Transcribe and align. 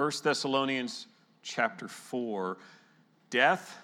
1 0.00 0.10
Thessalonians 0.24 1.08
chapter 1.42 1.86
4 1.86 2.56
Death 3.28 3.76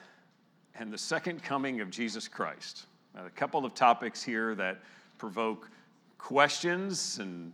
and 0.75 0.91
the 0.91 0.97
second 0.97 1.43
coming 1.43 1.83
of 1.83 1.91
Jesus 1.91 2.27
Christ. 2.27 2.87
Now, 3.15 3.27
a 3.27 3.31
couple 3.31 3.67
of 3.67 3.75
topics 3.75 4.23
here 4.23 4.55
that 4.55 4.79
provoke 5.19 5.69
questions 6.17 7.19
and 7.19 7.53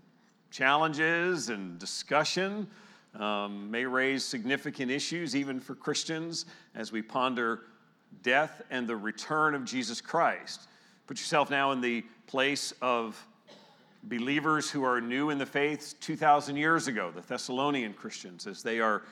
challenges 0.52 1.48
and 1.48 1.76
discussion, 1.80 2.68
um, 3.18 3.68
may 3.68 3.84
raise 3.84 4.24
significant 4.24 4.92
issues 4.92 5.34
even 5.34 5.58
for 5.58 5.74
Christians 5.74 6.46
as 6.76 6.92
we 6.92 7.02
ponder 7.02 7.62
death 8.22 8.62
and 8.70 8.86
the 8.86 8.94
return 8.94 9.56
of 9.56 9.64
Jesus 9.64 10.00
Christ. 10.00 10.68
Put 11.08 11.18
yourself 11.18 11.50
now 11.50 11.72
in 11.72 11.80
the 11.80 12.04
place 12.28 12.72
of 12.80 13.26
believers 14.04 14.70
who 14.70 14.84
are 14.84 15.00
new 15.00 15.30
in 15.30 15.38
the 15.38 15.46
faith 15.46 15.94
2,000 16.00 16.56
years 16.56 16.88
ago, 16.88 17.10
the 17.14 17.20
Thessalonian 17.20 17.94
Christians, 17.94 18.46
as 18.46 18.62
they 18.62 18.80
are 18.80 19.02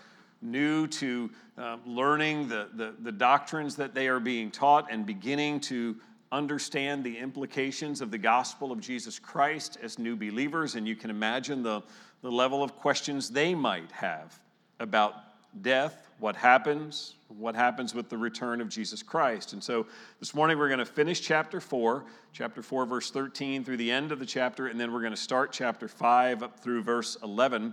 new 0.42 0.86
to 0.86 1.30
uh, 1.58 1.76
learning 1.86 2.48
the, 2.48 2.68
the, 2.74 2.94
the 3.00 3.12
doctrines 3.12 3.76
that 3.76 3.94
they 3.94 4.08
are 4.08 4.20
being 4.20 4.50
taught 4.50 4.90
and 4.90 5.04
beginning 5.04 5.60
to 5.60 5.96
understand 6.32 7.04
the 7.04 7.18
implications 7.18 8.00
of 8.00 8.10
the 8.10 8.18
gospel 8.18 8.72
of 8.72 8.80
Jesus 8.80 9.18
Christ 9.18 9.78
as 9.82 9.98
new 9.98 10.16
believers. 10.16 10.76
And 10.76 10.86
you 10.86 10.96
can 10.96 11.10
imagine 11.10 11.62
the, 11.62 11.82
the 12.22 12.30
level 12.30 12.62
of 12.62 12.76
questions 12.76 13.30
they 13.30 13.54
might 13.54 13.90
have 13.92 14.38
about 14.78 15.14
death, 15.62 16.08
what 16.18 16.36
happens, 16.36 17.14
what 17.38 17.54
happens 17.54 17.94
with 17.94 18.08
the 18.08 18.18
return 18.18 18.60
of 18.60 18.68
Jesus 18.68 19.02
Christ. 19.02 19.52
And 19.52 19.62
so 19.62 19.86
this 20.18 20.34
morning 20.34 20.58
we're 20.58 20.68
going 20.68 20.78
to 20.78 20.84
finish 20.84 21.20
chapter 21.20 21.60
4, 21.60 22.04
chapter 22.32 22.62
4, 22.62 22.86
verse 22.86 23.10
13 23.10 23.64
through 23.64 23.76
the 23.76 23.90
end 23.90 24.12
of 24.12 24.18
the 24.18 24.26
chapter, 24.26 24.66
and 24.66 24.78
then 24.78 24.92
we're 24.92 25.00
going 25.00 25.12
to 25.12 25.16
start 25.16 25.52
chapter 25.52 25.88
5 25.88 26.42
up 26.42 26.58
through 26.60 26.82
verse 26.82 27.16
11. 27.22 27.72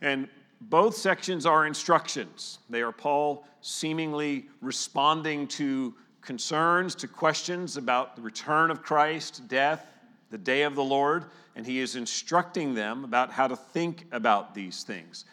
And 0.00 0.28
both 0.60 0.94
sections 0.94 1.46
are 1.46 1.66
instructions. 1.66 2.58
They 2.70 2.82
are 2.82 2.92
Paul 2.92 3.46
seemingly 3.60 4.46
responding 4.60 5.48
to 5.48 5.94
concerns, 6.20 6.94
to 6.96 7.08
questions 7.08 7.76
about 7.76 8.16
the 8.16 8.22
return 8.22 8.70
of 8.70 8.82
Christ, 8.82 9.48
death, 9.48 9.86
the 10.30 10.38
day 10.38 10.62
of 10.62 10.74
the 10.74 10.84
Lord, 10.84 11.26
and 11.56 11.66
he 11.66 11.80
is 11.80 11.96
instructing 11.96 12.74
them 12.74 13.04
about 13.04 13.30
how 13.30 13.46
to 13.46 13.56
think 13.56 14.06
about 14.12 14.54
these 14.54 14.82
things. 14.82 15.26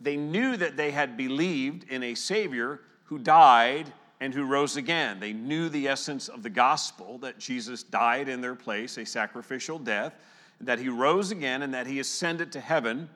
They 0.00 0.16
knew 0.16 0.56
that 0.56 0.76
they 0.76 0.90
had 0.90 1.16
believed 1.16 1.84
in 1.90 2.02
a 2.02 2.14
Savior 2.14 2.80
who 3.04 3.18
died 3.18 3.92
and 4.20 4.32
who 4.32 4.44
rose 4.44 4.76
again. 4.76 5.20
They 5.20 5.32
knew 5.32 5.68
the 5.68 5.88
essence 5.88 6.28
of 6.28 6.42
the 6.42 6.50
gospel 6.50 7.18
that 7.18 7.38
Jesus 7.38 7.82
died 7.82 8.28
in 8.28 8.40
their 8.40 8.54
place, 8.54 8.96
a 8.98 9.04
sacrificial 9.04 9.78
death, 9.78 10.14
that 10.60 10.78
he 10.78 10.88
rose 10.88 11.30
again, 11.30 11.62
and 11.62 11.74
that 11.74 11.86
he 11.86 12.00
ascended 12.00 12.52
to 12.52 12.60
heaven. 12.60 13.08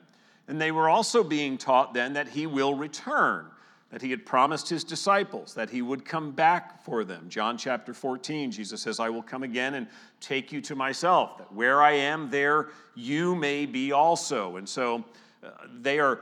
And 0.47 0.61
they 0.61 0.71
were 0.71 0.89
also 0.89 1.23
being 1.23 1.57
taught 1.57 1.93
then 1.93 2.13
that 2.13 2.27
he 2.27 2.45
will 2.45 2.75
return 2.75 3.47
that 3.91 4.01
he 4.01 4.09
had 4.09 4.25
promised 4.25 4.69
his 4.69 4.83
disciples 4.83 5.53
that 5.53 5.69
he 5.69 5.81
would 5.81 6.05
come 6.05 6.31
back 6.31 6.83
for 6.83 7.03
them. 7.03 7.27
John 7.27 7.57
chapter 7.57 7.93
14, 7.93 8.51
Jesus 8.51 8.81
says, 8.81 8.99
I 8.99 9.09
will 9.09 9.21
come 9.21 9.43
again 9.43 9.73
and 9.75 9.87
take 10.21 10.51
you 10.51 10.61
to 10.61 10.75
myself, 10.75 11.37
that 11.37 11.51
where 11.53 11.81
I 11.81 11.91
am, 11.91 12.29
there 12.29 12.69
you 12.95 13.35
may 13.35 13.65
be 13.65 13.91
also. 13.91 14.55
And 14.55 14.67
so 14.67 15.03
uh, 15.43 15.49
they 15.81 15.99
are 15.99 16.21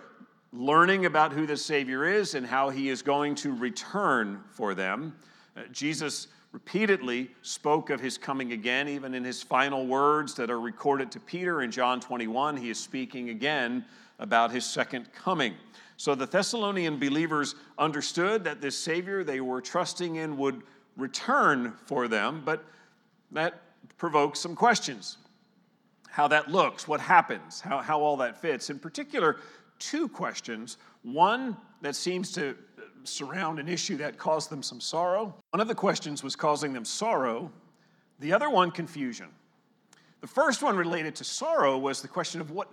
learning 0.52 1.06
about 1.06 1.32
who 1.32 1.46
the 1.46 1.58
Savior 1.58 2.06
is 2.06 2.36
and 2.36 2.46
how 2.46 2.70
he 2.70 2.90
is 2.90 3.02
going 3.02 3.36
to 3.36 3.54
return 3.54 4.44
for 4.52 4.74
them. 4.74 5.16
Uh, 5.56 5.62
Jesus 5.72 6.28
repeatedly 6.52 7.30
spoke 7.44 7.90
of 7.92 8.00
his 8.00 8.18
coming 8.18 8.54
again, 8.54 8.88
even 8.88 9.14
in 9.14 9.24
his 9.24 9.44
final 9.44 9.86
words 9.86 10.34
that 10.36 10.50
are 10.50 10.60
recorded 10.60 11.12
to 11.12 11.20
Peter 11.20 11.62
in 11.62 11.70
John 11.70 12.00
21. 12.00 12.58
He 12.58 12.70
is 12.70 12.80
speaking 12.80 13.30
again 13.30 13.86
about 14.18 14.52
his 14.52 14.66
second 14.66 15.14
coming. 15.14 15.54
So 15.98 16.16
the 16.16 16.26
Thessalonian 16.26 16.98
believers 16.98 17.56
understood 17.78 18.44
that 18.46 18.62
this 18.62 18.78
Savior 18.78 19.24
they 19.24 19.42
were 19.42 19.62
trusting 19.62 20.16
in 20.16 20.38
would 20.38 20.64
return 20.98 21.74
for 21.86 22.08
them, 22.08 22.42
but 22.44 22.64
that 23.32 23.62
provokes 23.98 24.40
some 24.40 24.56
questions. 24.56 25.18
How 26.10 26.28
that 26.30 26.50
looks, 26.50 26.88
what 26.88 27.00
happens, 27.00 27.62
how, 27.62 27.80
how 27.80 28.02
all 28.02 28.18
that 28.18 28.42
fits. 28.42 28.70
In 28.70 28.80
particular, 28.80 29.38
two 29.80 30.08
questions. 30.08 30.78
One 31.04 31.58
that 31.82 31.96
seems 31.96 32.32
to 32.34 32.56
surround 33.04 33.60
an 33.60 33.68
issue 33.68 33.98
that 33.98 34.18
caused 34.18 34.50
them 34.50 34.62
some 34.62 34.82
sorrow. 34.82 35.34
One 35.52 35.62
of 35.62 35.68
the 35.68 35.76
questions 35.76 36.24
was 36.24 36.36
causing 36.36 36.74
them 36.74 36.86
sorrow, 36.86 37.52
the 38.20 38.34
other 38.34 38.50
one, 38.50 38.72
confusion. 38.72 39.28
The 40.22 40.28
first 40.28 40.62
one 40.62 40.76
related 40.76 41.16
to 41.16 41.24
sorrow 41.24 41.78
was 41.78 42.02
the 42.02 42.08
question 42.08 42.42
of 42.42 42.52
what, 42.52 42.70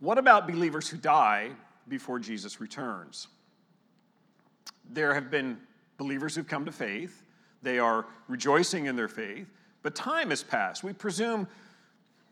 what 0.00 0.18
about 0.18 0.46
believers 0.46 0.88
who 0.88 0.98
die 0.98 1.50
before 1.88 2.18
Jesus 2.18 2.60
returns. 2.60 3.28
There 4.90 5.14
have 5.14 5.30
been 5.30 5.58
believers 5.96 6.34
who've 6.34 6.46
come 6.46 6.64
to 6.66 6.72
faith, 6.72 7.22
they 7.62 7.78
are 7.78 8.06
rejoicing 8.28 8.86
in 8.86 8.96
their 8.96 9.08
faith, 9.08 9.48
but 9.82 9.94
time 9.94 10.30
has 10.30 10.42
passed. 10.42 10.84
We 10.84 10.92
presume 10.92 11.48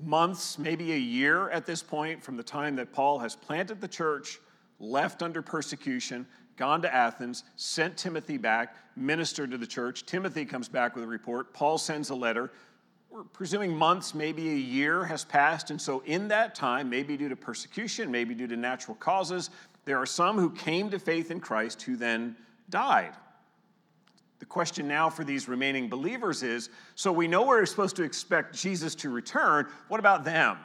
months, 0.00 0.58
maybe 0.58 0.92
a 0.92 0.98
year 0.98 1.50
at 1.50 1.66
this 1.66 1.82
point, 1.82 2.22
from 2.22 2.36
the 2.36 2.42
time 2.42 2.76
that 2.76 2.92
Paul 2.92 3.18
has 3.18 3.34
planted 3.36 3.80
the 3.80 3.88
church, 3.88 4.40
left 4.78 5.22
under 5.22 5.42
persecution, 5.42 6.26
gone 6.56 6.82
to 6.82 6.94
Athens, 6.94 7.44
sent 7.56 7.96
Timothy 7.96 8.36
back, 8.36 8.76
ministered 8.96 9.50
to 9.50 9.58
the 9.58 9.66
church. 9.66 10.06
Timothy 10.06 10.44
comes 10.44 10.68
back 10.68 10.94
with 10.94 11.04
a 11.04 11.06
report. 11.06 11.52
Paul 11.52 11.78
sends 11.78 12.10
a 12.10 12.14
letter 12.14 12.50
we're 13.14 13.22
presuming 13.22 13.76
months, 13.76 14.12
maybe 14.12 14.50
a 14.50 14.56
year 14.56 15.04
has 15.04 15.24
passed. 15.24 15.70
And 15.70 15.80
so, 15.80 16.02
in 16.04 16.26
that 16.28 16.56
time, 16.56 16.90
maybe 16.90 17.16
due 17.16 17.28
to 17.28 17.36
persecution, 17.36 18.10
maybe 18.10 18.34
due 18.34 18.48
to 18.48 18.56
natural 18.56 18.96
causes, 18.96 19.50
there 19.84 19.98
are 19.98 20.06
some 20.06 20.36
who 20.36 20.50
came 20.50 20.90
to 20.90 20.98
faith 20.98 21.30
in 21.30 21.38
Christ 21.38 21.80
who 21.82 21.94
then 21.94 22.34
died. 22.70 23.12
The 24.44 24.48
question 24.48 24.86
now 24.86 25.08
for 25.08 25.24
these 25.24 25.48
remaining 25.48 25.88
believers 25.88 26.42
is 26.42 26.68
so 26.96 27.10
we 27.10 27.26
know 27.26 27.46
we're 27.46 27.64
supposed 27.64 27.96
to 27.96 28.02
expect 28.02 28.54
Jesus 28.54 28.94
to 28.96 29.08
return. 29.08 29.68
What 29.88 30.00
about 30.00 30.22
them? 30.22 30.58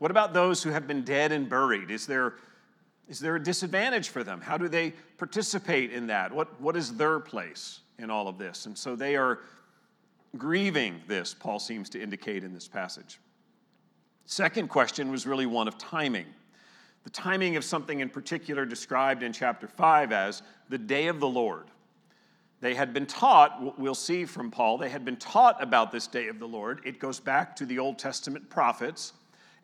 What 0.00 0.10
about 0.10 0.34
those 0.34 0.64
who 0.64 0.70
have 0.70 0.88
been 0.88 1.04
dead 1.04 1.30
and 1.30 1.48
buried? 1.48 1.92
Is 1.92 2.08
there, 2.08 2.34
is 3.06 3.20
there 3.20 3.36
a 3.36 3.40
disadvantage 3.40 4.08
for 4.08 4.24
them? 4.24 4.40
How 4.40 4.58
do 4.58 4.66
they 4.66 4.94
participate 5.16 5.92
in 5.92 6.08
that? 6.08 6.32
What, 6.32 6.60
what 6.60 6.76
is 6.76 6.96
their 6.96 7.20
place 7.20 7.82
in 8.00 8.10
all 8.10 8.26
of 8.26 8.36
this? 8.36 8.66
And 8.66 8.76
so 8.76 8.96
they 8.96 9.14
are 9.14 9.38
grieving 10.36 11.00
this, 11.06 11.32
Paul 11.32 11.60
seems 11.60 11.88
to 11.90 12.02
indicate 12.02 12.42
in 12.42 12.52
this 12.52 12.66
passage. 12.66 13.20
Second 14.24 14.70
question 14.70 15.08
was 15.08 15.24
really 15.24 15.46
one 15.46 15.68
of 15.68 15.78
timing. 15.78 16.26
The 17.04 17.10
timing 17.10 17.54
of 17.54 17.62
something 17.62 18.00
in 18.00 18.08
particular 18.08 18.64
described 18.64 19.22
in 19.22 19.32
chapter 19.32 19.68
5 19.68 20.10
as 20.10 20.42
the 20.68 20.78
day 20.78 21.06
of 21.06 21.20
the 21.20 21.28
Lord. 21.28 21.68
They 22.60 22.74
had 22.74 22.92
been 22.92 23.06
taught, 23.06 23.78
we'll 23.78 23.94
see 23.94 24.26
from 24.26 24.50
Paul, 24.50 24.76
they 24.76 24.90
had 24.90 25.04
been 25.04 25.16
taught 25.16 25.62
about 25.62 25.92
this 25.92 26.06
day 26.06 26.28
of 26.28 26.38
the 26.38 26.46
Lord. 26.46 26.80
It 26.84 26.98
goes 26.98 27.18
back 27.18 27.56
to 27.56 27.66
the 27.66 27.78
Old 27.78 27.98
Testament 27.98 28.50
prophets, 28.50 29.14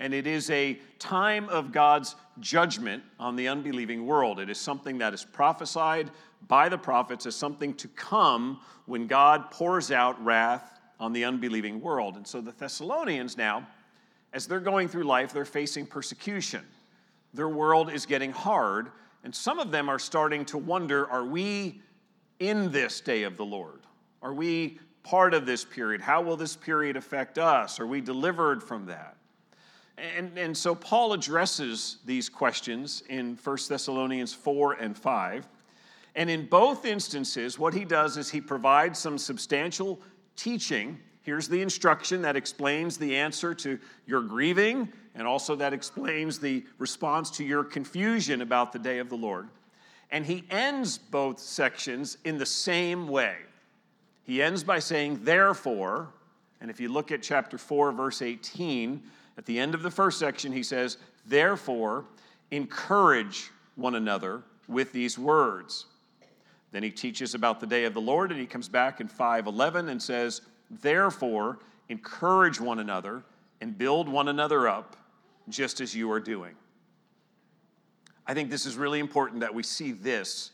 and 0.00 0.14
it 0.14 0.26
is 0.26 0.48
a 0.50 0.78
time 0.98 1.48
of 1.50 1.72
God's 1.72 2.16
judgment 2.40 3.02
on 3.20 3.36
the 3.36 3.48
unbelieving 3.48 4.06
world. 4.06 4.40
It 4.40 4.48
is 4.48 4.58
something 4.58 4.98
that 4.98 5.12
is 5.12 5.24
prophesied 5.24 6.10
by 6.48 6.68
the 6.68 6.78
prophets 6.78 7.26
as 7.26 7.34
something 7.36 7.74
to 7.74 7.88
come 7.88 8.60
when 8.86 9.06
God 9.06 9.50
pours 9.50 9.90
out 9.90 10.22
wrath 10.24 10.80
on 10.98 11.12
the 11.12 11.24
unbelieving 11.24 11.80
world. 11.80 12.16
And 12.16 12.26
so 12.26 12.40
the 12.40 12.52
Thessalonians 12.52 13.36
now, 13.36 13.66
as 14.32 14.46
they're 14.46 14.60
going 14.60 14.88
through 14.88 15.04
life, 15.04 15.32
they're 15.32 15.44
facing 15.44 15.86
persecution. 15.86 16.62
Their 17.34 17.48
world 17.48 17.92
is 17.92 18.06
getting 18.06 18.32
hard, 18.32 18.90
and 19.24 19.34
some 19.34 19.58
of 19.58 19.70
them 19.70 19.90
are 19.90 19.98
starting 19.98 20.46
to 20.46 20.58
wonder 20.58 21.06
are 21.10 21.24
we 21.24 21.82
in 22.38 22.70
this 22.70 23.00
day 23.00 23.22
of 23.22 23.36
the 23.36 23.44
Lord? 23.44 23.80
Are 24.22 24.34
we 24.34 24.78
part 25.02 25.34
of 25.34 25.46
this 25.46 25.64
period? 25.64 26.00
How 26.00 26.20
will 26.20 26.36
this 26.36 26.56
period 26.56 26.96
affect 26.96 27.38
us? 27.38 27.78
Are 27.78 27.86
we 27.86 28.00
delivered 28.00 28.62
from 28.62 28.86
that? 28.86 29.16
And, 29.98 30.36
and 30.36 30.56
so 30.56 30.74
Paul 30.74 31.12
addresses 31.12 31.98
these 32.04 32.28
questions 32.28 33.02
in 33.08 33.38
1 33.42 33.58
Thessalonians 33.68 34.34
4 34.34 34.74
and 34.74 34.96
5. 34.96 35.48
And 36.14 36.28
in 36.28 36.46
both 36.46 36.84
instances, 36.84 37.58
what 37.58 37.72
he 37.74 37.84
does 37.84 38.16
is 38.16 38.30
he 38.30 38.40
provides 38.40 38.98
some 38.98 39.16
substantial 39.16 40.00
teaching. 40.34 40.98
Here's 41.22 41.48
the 41.48 41.60
instruction 41.60 42.22
that 42.22 42.36
explains 42.36 42.96
the 42.96 43.16
answer 43.16 43.54
to 43.54 43.78
your 44.06 44.22
grieving, 44.22 44.92
and 45.14 45.26
also 45.26 45.56
that 45.56 45.72
explains 45.72 46.38
the 46.38 46.64
response 46.78 47.30
to 47.32 47.44
your 47.44 47.64
confusion 47.64 48.42
about 48.42 48.72
the 48.72 48.78
day 48.78 48.98
of 48.98 49.08
the 49.08 49.16
Lord. 49.16 49.48
And 50.10 50.24
he 50.24 50.44
ends 50.50 50.98
both 50.98 51.38
sections 51.38 52.18
in 52.24 52.38
the 52.38 52.46
same 52.46 53.08
way. 53.08 53.36
He 54.24 54.42
ends 54.42 54.64
by 54.64 54.78
saying, 54.78 55.20
therefore, 55.22 56.08
and 56.60 56.70
if 56.70 56.80
you 56.80 56.88
look 56.88 57.12
at 57.12 57.22
chapter 57.22 57.58
4, 57.58 57.92
verse 57.92 58.22
18, 58.22 59.02
at 59.38 59.46
the 59.46 59.58
end 59.58 59.74
of 59.74 59.82
the 59.82 59.90
first 59.90 60.18
section, 60.18 60.52
he 60.52 60.62
says, 60.62 60.98
therefore, 61.26 62.04
encourage 62.50 63.50
one 63.74 63.94
another 63.94 64.42
with 64.68 64.92
these 64.92 65.18
words. 65.18 65.86
Then 66.72 66.82
he 66.82 66.90
teaches 66.90 67.34
about 67.34 67.60
the 67.60 67.66
day 67.66 67.84
of 67.84 67.94
the 67.94 68.00
Lord, 68.00 68.30
and 68.30 68.40
he 68.40 68.46
comes 68.46 68.68
back 68.68 69.00
in 69.00 69.08
511 69.08 69.88
and 69.88 70.02
says, 70.02 70.42
Therefore, 70.82 71.58
encourage 71.88 72.60
one 72.60 72.80
another 72.80 73.22
and 73.60 73.78
build 73.78 74.08
one 74.08 74.28
another 74.28 74.68
up, 74.68 74.96
just 75.48 75.80
as 75.80 75.94
you 75.94 76.10
are 76.10 76.20
doing. 76.20 76.54
I 78.26 78.34
think 78.34 78.50
this 78.50 78.66
is 78.66 78.76
really 78.76 79.00
important 79.00 79.40
that 79.40 79.54
we 79.54 79.62
see 79.62 79.92
this 79.92 80.50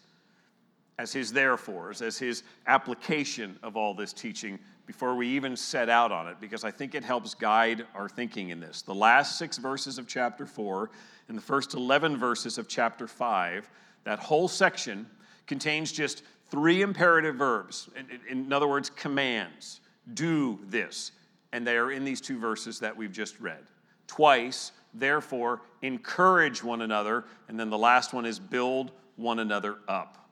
as 0.99 1.13
his 1.13 1.33
therefores, 1.33 2.03
as 2.03 2.19
his 2.19 2.43
application 2.67 3.59
of 3.63 3.77
all 3.77 3.95
this 3.95 4.13
teaching 4.13 4.59
before 4.87 5.15
we 5.15 5.29
even 5.29 5.57
set 5.57 5.89
out 5.89 6.13
on 6.13 6.29
it, 6.29 6.37
because 6.41 6.65
I 6.65 6.71
think 6.71 6.95
it 6.95 7.05
helps 7.05 7.35
guide 7.35 7.87
our 7.95 8.09
thinking 8.09 8.51
in 8.51 8.61
this. 8.61 8.83
The 8.83 8.95
last 8.95 9.39
six 9.39 9.57
verses 9.57 9.97
of 9.97 10.07
chapter 10.07 10.45
4 10.45 10.91
and 11.29 11.39
the 11.39 11.43
first 11.43 11.75
11 11.75 12.17
verses 12.17 12.59
of 12.59 12.69
chapter 12.69 13.07
5, 13.07 13.71
that 14.05 14.19
whole 14.19 14.49
section 14.49 15.07
contains 15.47 15.93
just 15.93 16.25
three 16.51 16.83
imperative 16.83 17.37
verbs. 17.37 17.89
In, 18.29 18.53
other 18.53 18.69
words, 18.69 18.91
commands. 18.91 19.81
Do 20.15 20.59
this. 20.65 21.13
And 21.53 21.67
they 21.67 21.77
are 21.77 21.93
in 21.93 22.05
these 22.05 22.21
two 22.21 22.39
verses 22.39 22.81
that 22.81 22.97
we've 22.97 23.13
just 23.13 23.41
read. 23.41 23.63
Twice, 24.13 24.73
therefore, 24.93 25.63
encourage 25.81 26.63
one 26.63 26.83
another. 26.83 27.25
And 27.49 27.59
then 27.59 27.71
the 27.71 27.79
last 27.79 28.13
one 28.13 28.27
is 28.27 28.39
build 28.39 28.93
one 29.17 29.39
another 29.39 29.79
up. 29.89 30.29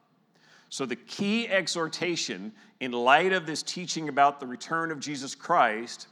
So, 0.68 0.84
the 0.84 0.96
key 0.96 1.48
exhortation 1.48 2.52
in 2.80 2.92
light 2.92 3.32
of 3.32 3.46
this 3.46 3.62
teaching 3.62 4.10
about 4.10 4.38
the 4.38 4.46
return 4.46 4.90
of 4.90 5.00
Jesus 5.00 5.34
Christ 5.34 6.08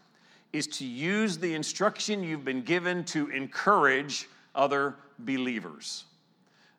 is 0.55 0.67
to 0.69 0.87
use 0.87 1.37
the 1.37 1.53
instruction 1.53 2.25
you've 2.25 2.43
been 2.43 2.63
given 2.63 3.05
to 3.05 3.29
encourage 3.29 4.31
other 4.55 4.97
believers. 5.19 6.07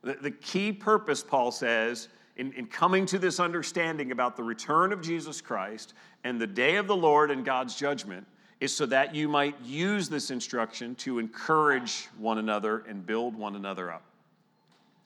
The, 0.02 0.14
the 0.14 0.32
key 0.32 0.72
purpose, 0.72 1.24
Paul 1.24 1.52
says, 1.52 2.08
in, 2.36 2.52
in 2.54 2.66
coming 2.66 3.06
to 3.06 3.20
this 3.20 3.40
understanding 3.40 4.12
about 4.12 4.36
the 4.36 4.44
return 4.44 4.92
of 4.92 5.04
Jesus 5.04 5.40
Christ 5.40 5.94
and 6.24 6.42
the 6.42 6.48
day 6.48 6.78
of 6.78 6.88
the 6.88 6.96
Lord 6.96 7.30
and 7.30 7.46
God's 7.46 7.76
judgment 7.76 8.26
is 8.60 8.76
so 8.76 8.86
that 8.86 9.16
you 9.16 9.28
might 9.28 9.60
use 9.62 10.10
this 10.10 10.32
instruction 10.32 10.96
to 10.96 11.20
encourage 11.20 12.08
one 12.18 12.38
another 12.38 12.80
and 12.88 13.06
build 13.06 13.36
one 13.36 13.56
another 13.56 13.92
up. 13.92 14.04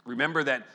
Remember 0.05 0.43
that 0.43 0.65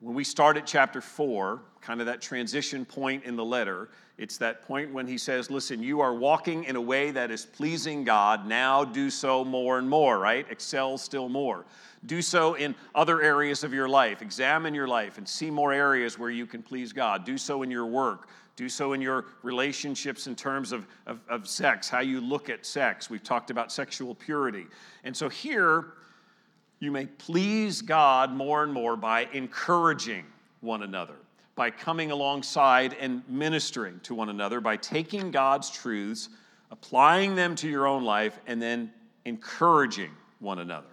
when 0.00 0.14
we 0.14 0.24
start 0.24 0.56
at 0.56 0.66
chapter 0.66 1.00
4, 1.00 1.60
kind 1.80 2.00
of 2.00 2.06
that 2.06 2.20
transition 2.20 2.84
point 2.84 3.24
in 3.24 3.36
the 3.36 3.44
letter, 3.44 3.88
it's 4.16 4.36
that 4.38 4.62
point 4.62 4.92
when 4.92 5.06
he 5.06 5.16
says, 5.16 5.50
Listen, 5.50 5.82
you 5.82 6.00
are 6.00 6.14
walking 6.14 6.64
in 6.64 6.76
a 6.76 6.80
way 6.80 7.12
that 7.12 7.30
is 7.30 7.46
pleasing 7.46 8.04
God. 8.04 8.46
Now 8.46 8.84
do 8.84 9.10
so 9.10 9.44
more 9.44 9.78
and 9.78 9.88
more, 9.88 10.18
right? 10.18 10.46
Excel 10.50 10.98
still 10.98 11.28
more. 11.28 11.64
Do 12.06 12.20
so 12.22 12.54
in 12.54 12.74
other 12.94 13.22
areas 13.22 13.64
of 13.64 13.72
your 13.72 13.88
life. 13.88 14.22
Examine 14.22 14.74
your 14.74 14.88
life 14.88 15.18
and 15.18 15.28
see 15.28 15.50
more 15.50 15.72
areas 15.72 16.18
where 16.18 16.30
you 16.30 16.46
can 16.46 16.62
please 16.62 16.92
God. 16.92 17.24
Do 17.24 17.38
so 17.38 17.62
in 17.62 17.70
your 17.70 17.86
work. 17.86 18.28
Do 18.58 18.68
so 18.68 18.92
in 18.92 19.00
your 19.00 19.26
relationships 19.44 20.26
in 20.26 20.34
terms 20.34 20.72
of, 20.72 20.84
of, 21.06 21.20
of 21.28 21.46
sex, 21.46 21.88
how 21.88 22.00
you 22.00 22.20
look 22.20 22.50
at 22.50 22.66
sex. 22.66 23.08
We've 23.08 23.22
talked 23.22 23.50
about 23.50 23.70
sexual 23.70 24.16
purity. 24.16 24.66
And 25.04 25.16
so 25.16 25.28
here, 25.28 25.92
you 26.80 26.90
may 26.90 27.06
please 27.06 27.80
God 27.80 28.32
more 28.32 28.64
and 28.64 28.72
more 28.72 28.96
by 28.96 29.28
encouraging 29.32 30.24
one 30.60 30.82
another, 30.82 31.14
by 31.54 31.70
coming 31.70 32.10
alongside 32.10 32.96
and 32.98 33.22
ministering 33.28 34.00
to 34.00 34.12
one 34.12 34.28
another, 34.28 34.60
by 34.60 34.76
taking 34.76 35.30
God's 35.30 35.70
truths, 35.70 36.28
applying 36.72 37.36
them 37.36 37.54
to 37.54 37.68
your 37.68 37.86
own 37.86 38.02
life, 38.02 38.40
and 38.48 38.60
then 38.60 38.92
encouraging 39.24 40.10
one 40.40 40.58
another. 40.58 40.88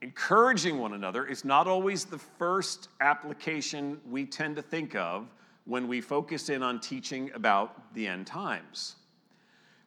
Encouraging 0.00 0.78
one 0.78 0.92
another 0.92 1.26
is 1.26 1.44
not 1.44 1.66
always 1.66 2.04
the 2.04 2.18
first 2.18 2.88
application 3.00 4.00
we 4.08 4.24
tend 4.24 4.54
to 4.54 4.62
think 4.62 4.94
of 4.94 5.26
when 5.66 5.88
we 5.88 6.00
focus 6.00 6.48
in 6.48 6.62
on 6.62 6.80
teaching 6.80 7.30
about 7.34 7.92
the 7.94 8.06
end 8.06 8.26
times. 8.26 8.96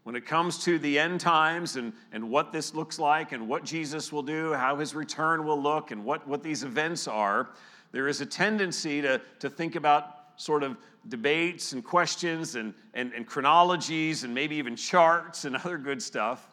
When 0.04 0.16
it 0.16 0.26
comes 0.26 0.64
to 0.66 0.78
the 0.78 1.00
end 1.00 1.20
times 1.20 1.76
and, 1.76 1.94
and 2.12 2.30
what 2.30 2.52
this 2.52 2.74
looks 2.74 3.00
like 3.00 3.31
and 3.31 3.48
what 3.48 3.64
Jesus 3.64 4.12
will 4.12 4.24
do, 4.24 4.54
how 4.54 4.78
his 4.78 4.94
return 4.94 5.46
will 5.46 5.62
look, 5.62 5.92
and 5.92 6.04
what, 6.04 6.28
what 6.28 6.44
these 6.44 6.64
events 6.64 7.08
are, 7.08 7.50
there 7.92 8.08
is 8.08 8.22
a 8.22 8.26
tendency 8.26 9.02
to, 9.02 9.22
to 9.40 9.50
think 9.50 9.76
about 9.76 10.16
sort 10.36 10.64
of 10.64 10.78
debates 11.08 11.74
and 11.74 11.84
questions 11.84 12.56
and, 12.56 12.74
and, 12.94 13.14
and 13.14 13.25
chronologies 13.25 14.24
and 14.24 14.34
maybe 14.34 14.56
even 14.56 14.75
charts 14.75 15.46
and 15.46 15.56
other 15.64 15.78
good 15.78 16.02
stuff. 16.02 16.50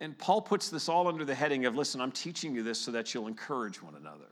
And 0.00 0.16
Paul 0.18 0.42
puts 0.42 0.68
this 0.68 0.88
all 0.88 1.06
under 1.06 1.24
the 1.24 1.34
heading 1.34 1.64
of 1.64 1.76
listen, 1.76 2.00
I'm 2.00 2.12
teaching 2.12 2.54
you 2.54 2.62
this 2.62 2.80
so 2.80 2.90
that 2.92 3.14
you'll 3.14 3.28
encourage 3.28 3.82
one 3.82 3.94
another 3.94 4.26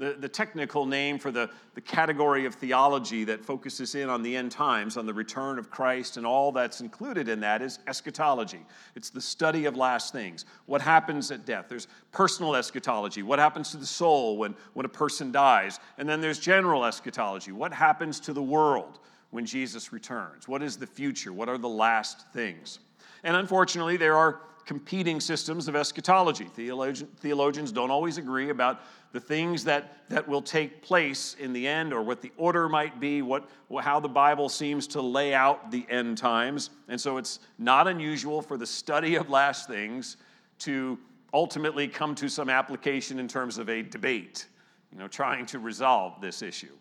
the, 0.00 0.16
the 0.18 0.28
technical 0.28 0.86
name 0.86 1.18
for 1.18 1.30
the, 1.30 1.50
the 1.74 1.80
category 1.80 2.46
of 2.46 2.54
theology 2.54 3.22
that 3.24 3.44
focuses 3.44 3.94
in 3.94 4.08
on 4.08 4.22
the 4.22 4.34
end 4.34 4.50
times, 4.50 4.96
on 4.96 5.04
the 5.04 5.12
return 5.12 5.58
of 5.58 5.70
Christ, 5.70 6.16
and 6.16 6.26
all 6.26 6.50
that's 6.52 6.80
included 6.80 7.28
in 7.28 7.38
that 7.40 7.60
is 7.60 7.80
eschatology. 7.86 8.64
It's 8.96 9.10
the 9.10 9.20
study 9.20 9.66
of 9.66 9.76
last 9.76 10.10
things. 10.10 10.46
What 10.64 10.80
happens 10.80 11.30
at 11.30 11.44
death? 11.44 11.66
There's 11.68 11.86
personal 12.12 12.56
eschatology. 12.56 13.22
What 13.22 13.38
happens 13.38 13.72
to 13.72 13.76
the 13.76 13.84
soul 13.84 14.38
when, 14.38 14.54
when 14.72 14.86
a 14.86 14.88
person 14.88 15.30
dies? 15.30 15.78
And 15.98 16.08
then 16.08 16.22
there's 16.22 16.38
general 16.38 16.86
eschatology. 16.86 17.52
What 17.52 17.74
happens 17.74 18.20
to 18.20 18.32
the 18.32 18.42
world 18.42 19.00
when 19.32 19.44
Jesus 19.44 19.92
returns? 19.92 20.48
What 20.48 20.62
is 20.62 20.78
the 20.78 20.86
future? 20.86 21.34
What 21.34 21.50
are 21.50 21.58
the 21.58 21.68
last 21.68 22.24
things? 22.32 22.78
And 23.22 23.36
unfortunately, 23.36 23.98
there 23.98 24.16
are 24.16 24.40
competing 24.64 25.20
systems 25.20 25.66
of 25.68 25.74
eschatology. 25.74 26.44
Theologian, 26.44 27.08
theologians 27.18 27.72
don't 27.72 27.90
always 27.90 28.18
agree 28.18 28.50
about 28.50 28.80
the 29.12 29.20
things 29.20 29.64
that, 29.64 30.08
that 30.08 30.26
will 30.28 30.42
take 30.42 30.82
place 30.82 31.34
in 31.40 31.52
the 31.52 31.66
end 31.66 31.92
or 31.92 32.02
what 32.02 32.22
the 32.22 32.30
order 32.36 32.68
might 32.68 33.00
be, 33.00 33.22
what, 33.22 33.48
how 33.80 33.98
the 33.98 34.08
Bible 34.08 34.48
seems 34.48 34.86
to 34.88 35.02
lay 35.02 35.34
out 35.34 35.70
the 35.70 35.84
end 35.90 36.16
times. 36.16 36.70
And 36.88 37.00
so 37.00 37.16
it's 37.16 37.40
not 37.58 37.88
unusual 37.88 38.40
for 38.40 38.56
the 38.56 38.66
study 38.66 39.16
of 39.16 39.28
last 39.28 39.66
things 39.66 40.16
to 40.60 40.98
ultimately 41.32 41.88
come 41.88 42.14
to 42.16 42.28
some 42.28 42.48
application 42.48 43.18
in 43.18 43.26
terms 43.26 43.58
of 43.58 43.68
a 43.68 43.82
debate, 43.82 44.46
you 44.92 44.98
know, 44.98 45.08
trying 45.08 45.46
to 45.46 45.58
resolve 45.58 46.20
this 46.20 46.42
issue. 46.42 46.76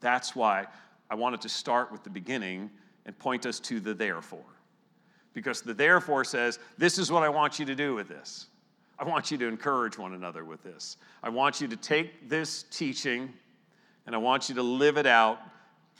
That's 0.00 0.34
why 0.34 0.66
I 1.10 1.14
wanted 1.14 1.40
to 1.42 1.48
start 1.48 1.92
with 1.92 2.02
the 2.02 2.10
beginning 2.10 2.70
and 3.04 3.16
point 3.16 3.46
us 3.46 3.60
to 3.60 3.78
the 3.78 3.94
therefore. 3.94 4.40
Because 5.32 5.62
the 5.62 5.74
therefore 5.74 6.24
says, 6.24 6.58
this 6.76 6.98
is 6.98 7.12
what 7.12 7.22
I 7.22 7.28
want 7.28 7.58
you 7.58 7.66
to 7.66 7.74
do 7.74 7.94
with 7.94 8.08
this. 8.08 8.46
I 8.98 9.04
want 9.04 9.30
you 9.30 9.38
to 9.38 9.46
encourage 9.46 9.98
one 9.98 10.14
another 10.14 10.44
with 10.44 10.62
this. 10.62 10.96
I 11.22 11.28
want 11.28 11.60
you 11.60 11.68
to 11.68 11.76
take 11.76 12.28
this 12.28 12.64
teaching 12.64 13.32
and 14.06 14.14
I 14.14 14.18
want 14.18 14.48
you 14.48 14.54
to 14.54 14.62
live 14.62 14.96
it 14.96 15.06
out 15.06 15.40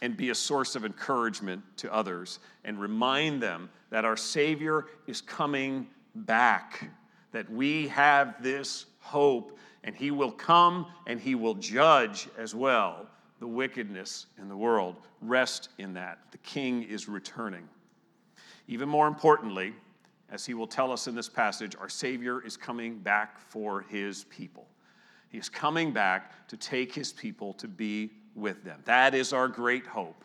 and 0.02 0.16
be 0.16 0.30
a 0.30 0.34
source 0.34 0.76
of 0.76 0.84
encouragement 0.84 1.62
to 1.78 1.92
others 1.92 2.38
and 2.64 2.80
remind 2.80 3.42
them 3.42 3.68
that 3.90 4.04
our 4.04 4.16
Savior 4.16 4.86
is 5.06 5.20
coming 5.20 5.86
back, 6.14 6.90
that 7.32 7.50
we 7.50 7.88
have 7.88 8.42
this 8.42 8.86
hope, 9.00 9.58
and 9.84 9.94
He 9.94 10.10
will 10.10 10.32
come 10.32 10.86
and 11.06 11.20
He 11.20 11.34
will 11.34 11.54
judge 11.54 12.28
as 12.38 12.54
well 12.54 13.06
the 13.40 13.46
wickedness 13.46 14.26
in 14.38 14.48
the 14.48 14.56
world. 14.56 14.96
Rest 15.20 15.68
in 15.78 15.92
that. 15.94 16.18
The 16.30 16.38
King 16.38 16.82
is 16.84 17.08
returning. 17.08 17.68
Even 18.68 18.88
more 18.88 19.06
importantly, 19.06 19.74
as 20.30 20.44
he 20.44 20.54
will 20.54 20.66
tell 20.66 20.92
us 20.92 21.06
in 21.06 21.14
this 21.14 21.28
passage, 21.28 21.76
our 21.76 21.88
Savior 21.88 22.44
is 22.44 22.56
coming 22.56 22.98
back 22.98 23.38
for 23.38 23.82
his 23.82 24.24
people. 24.24 24.66
He 25.28 25.38
is 25.38 25.48
coming 25.48 25.92
back 25.92 26.46
to 26.48 26.56
take 26.56 26.94
his 26.94 27.12
people 27.12 27.52
to 27.54 27.68
be 27.68 28.10
with 28.34 28.64
them. 28.64 28.80
That 28.84 29.14
is 29.14 29.32
our 29.32 29.48
great 29.48 29.86
hope. 29.86 30.24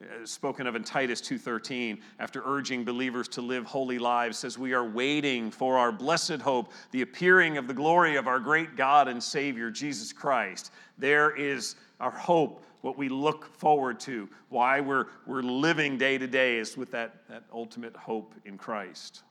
Uh, 0.00 0.24
spoken 0.24 0.68
of 0.68 0.76
in 0.76 0.84
Titus 0.84 1.20
2:13 1.20 2.00
after 2.20 2.40
urging 2.44 2.84
believers 2.84 3.26
to 3.26 3.42
live 3.42 3.66
holy 3.66 3.98
lives 3.98 4.38
says 4.38 4.56
we 4.56 4.72
are 4.72 4.84
waiting 4.84 5.50
for 5.50 5.76
our 5.76 5.90
blessed 5.90 6.40
hope 6.40 6.72
the 6.92 7.02
appearing 7.02 7.58
of 7.58 7.66
the 7.66 7.74
glory 7.74 8.14
of 8.14 8.28
our 8.28 8.38
great 8.38 8.76
God 8.76 9.08
and 9.08 9.20
Savior 9.20 9.72
Jesus 9.72 10.12
Christ 10.12 10.70
there 10.98 11.34
is 11.34 11.74
our 11.98 12.12
hope 12.12 12.62
what 12.80 12.96
we 12.96 13.08
look 13.08 13.52
forward 13.58 13.98
to, 14.00 14.28
why 14.48 14.80
we're, 14.80 15.06
we're 15.26 15.42
living 15.42 15.98
day 15.98 16.18
to 16.18 16.26
day 16.26 16.58
is 16.58 16.76
with 16.76 16.90
that, 16.92 17.28
that 17.28 17.44
ultimate 17.52 17.96
hope 17.96 18.34
in 18.44 18.56
Christ. 18.56 19.22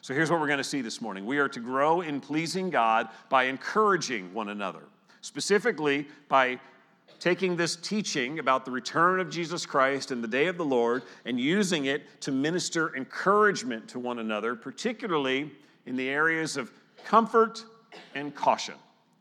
So 0.00 0.14
here's 0.14 0.30
what 0.30 0.40
we're 0.40 0.48
going 0.48 0.58
to 0.58 0.64
see 0.64 0.80
this 0.80 1.00
morning. 1.00 1.26
We 1.26 1.38
are 1.38 1.48
to 1.48 1.60
grow 1.60 2.00
in 2.00 2.20
pleasing 2.20 2.70
God 2.70 3.08
by 3.28 3.44
encouraging 3.44 4.34
one 4.34 4.48
another, 4.48 4.82
specifically 5.20 6.08
by 6.28 6.58
taking 7.20 7.56
this 7.56 7.76
teaching 7.76 8.40
about 8.40 8.64
the 8.64 8.70
return 8.72 9.20
of 9.20 9.30
Jesus 9.30 9.64
Christ 9.64 10.10
and 10.10 10.24
the 10.24 10.28
day 10.28 10.46
of 10.46 10.56
the 10.56 10.64
Lord 10.64 11.04
and 11.24 11.38
using 11.38 11.84
it 11.84 12.20
to 12.22 12.32
minister 12.32 12.96
encouragement 12.96 13.86
to 13.90 14.00
one 14.00 14.18
another, 14.18 14.56
particularly 14.56 15.52
in 15.86 15.94
the 15.94 16.08
areas 16.08 16.56
of 16.56 16.72
comfort 17.04 17.64
and 18.16 18.34
caution. 18.34 18.74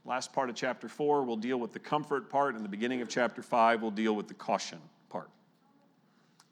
Last 0.04 0.34
part 0.34 0.50
of 0.50 0.56
chapter 0.56 0.90
4 0.90 1.24
will 1.24 1.38
deal 1.38 1.58
with 1.58 1.74
the 1.74 1.80
comfort 1.80 2.30
part, 2.30 2.56
and 2.56 2.66
the 2.66 2.70
beginning 2.70 3.02
of 3.02 3.10
chapter 3.10 3.44
5 3.44 3.82
will 3.82 3.92
deal 3.92 4.16
with 4.16 4.28
the 4.28 4.34
caution 4.34 4.80
part. 5.10 5.30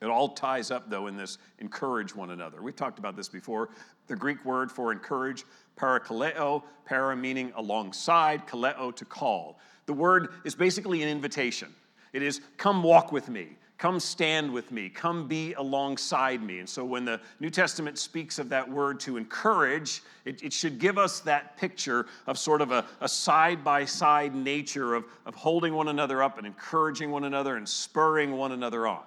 It 0.02 0.06
all 0.06 0.30
ties 0.30 0.72
up, 0.72 0.90
though, 0.90 1.08
in 1.08 1.18
this 1.18 1.40
encourage 1.58 2.16
one 2.16 2.30
another. 2.30 2.62
We've 2.62 2.76
talked 2.76 3.00
about 3.00 3.16
this 3.16 3.28
before. 3.28 3.70
The 4.08 4.16
Greek 4.16 4.46
word 4.46 4.72
for 4.72 4.92
encourage, 4.92 5.44
parakaleo, 5.78 6.64
para 6.86 7.16
meaning 7.16 7.52
alongside, 7.56 8.48
kaleo 8.48 8.96
to 8.96 9.06
call. 9.06 9.60
The 9.88 9.94
word 9.94 10.30
is 10.46 10.56
basically 10.56 11.02
an 11.02 11.10
invitation. 11.10 11.74
It 12.14 12.22
is, 12.22 12.42
come 12.58 12.84
walk 12.84 13.12
with 13.12 13.30
me, 13.30 13.58
come 13.80 13.98
stand 13.98 14.52
with 14.52 14.74
me, 14.74 14.90
come 14.90 15.26
be 15.26 15.54
alongside 15.54 16.44
me. 16.44 16.60
And 16.60 16.68
so 16.68 16.84
when 16.84 17.06
the 17.06 17.20
New 17.40 17.50
Testament 17.50 17.98
speaks 17.98 18.38
of 18.38 18.50
that 18.50 18.70
word 18.70 19.00
to 19.02 19.16
encourage, 19.16 20.04
it, 20.26 20.44
it 20.44 20.52
should 20.52 20.80
give 20.80 20.98
us 20.98 21.22
that 21.22 21.56
picture 21.56 22.06
of 22.28 22.38
sort 22.38 22.62
of 22.62 22.72
a 22.72 23.08
side 23.08 23.64
by 23.64 23.86
side 23.86 24.36
nature 24.36 24.96
of, 24.96 25.06
of 25.26 25.34
holding 25.34 25.74
one 25.74 25.88
another 25.88 26.22
up 26.22 26.38
and 26.38 26.46
encouraging 26.46 27.10
one 27.10 27.24
another 27.24 27.56
and 27.56 27.68
spurring 27.68 28.34
one 28.34 28.52
another 28.52 28.86
on. 28.86 29.04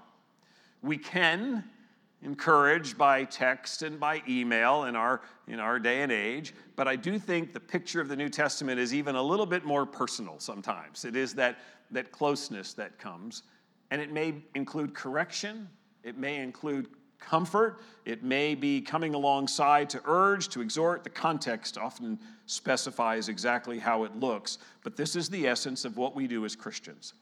We 0.82 0.96
can 0.96 1.64
encourage 2.22 2.96
by 2.96 3.24
text 3.24 3.82
and 3.82 4.00
by 4.00 4.22
email 4.26 4.84
in 4.84 4.96
our, 4.96 5.20
in 5.48 5.60
our 5.60 5.78
day 5.78 6.00
and 6.00 6.10
age, 6.10 6.54
but 6.76 6.88
I 6.88 6.96
do 6.96 7.18
think 7.18 7.52
the 7.52 7.60
picture 7.60 8.00
of 8.00 8.08
the 8.08 8.16
New 8.16 8.30
Testament 8.30 8.80
is 8.80 8.94
even 8.94 9.16
a 9.16 9.22
little 9.22 9.44
bit 9.44 9.66
more 9.66 9.84
personal 9.84 10.38
sometimes. 10.38 11.04
It 11.04 11.14
is 11.14 11.34
that, 11.34 11.58
that 11.90 12.10
closeness 12.10 12.72
that 12.74 12.98
comes. 12.98 13.42
And 13.92 14.00
it 14.00 14.10
may 14.10 14.36
include 14.54 14.94
correction, 14.94 15.68
it 16.02 16.16
may 16.16 16.38
include 16.38 16.88
comfort, 17.20 17.82
it 18.06 18.24
may 18.24 18.54
be 18.54 18.80
coming 18.80 19.12
alongside 19.12 19.90
to 19.90 20.00
urge, 20.06 20.48
to 20.48 20.62
exhort. 20.62 21.04
The 21.04 21.10
context 21.10 21.76
often 21.76 22.18
specifies 22.46 23.28
exactly 23.28 23.78
how 23.78 24.04
it 24.04 24.16
looks, 24.16 24.56
but 24.82 24.96
this 24.96 25.14
is 25.14 25.28
the 25.28 25.46
essence 25.46 25.84
of 25.84 25.98
what 25.98 26.16
we 26.16 26.26
do 26.26 26.46
as 26.46 26.56
Christians. 26.56 27.12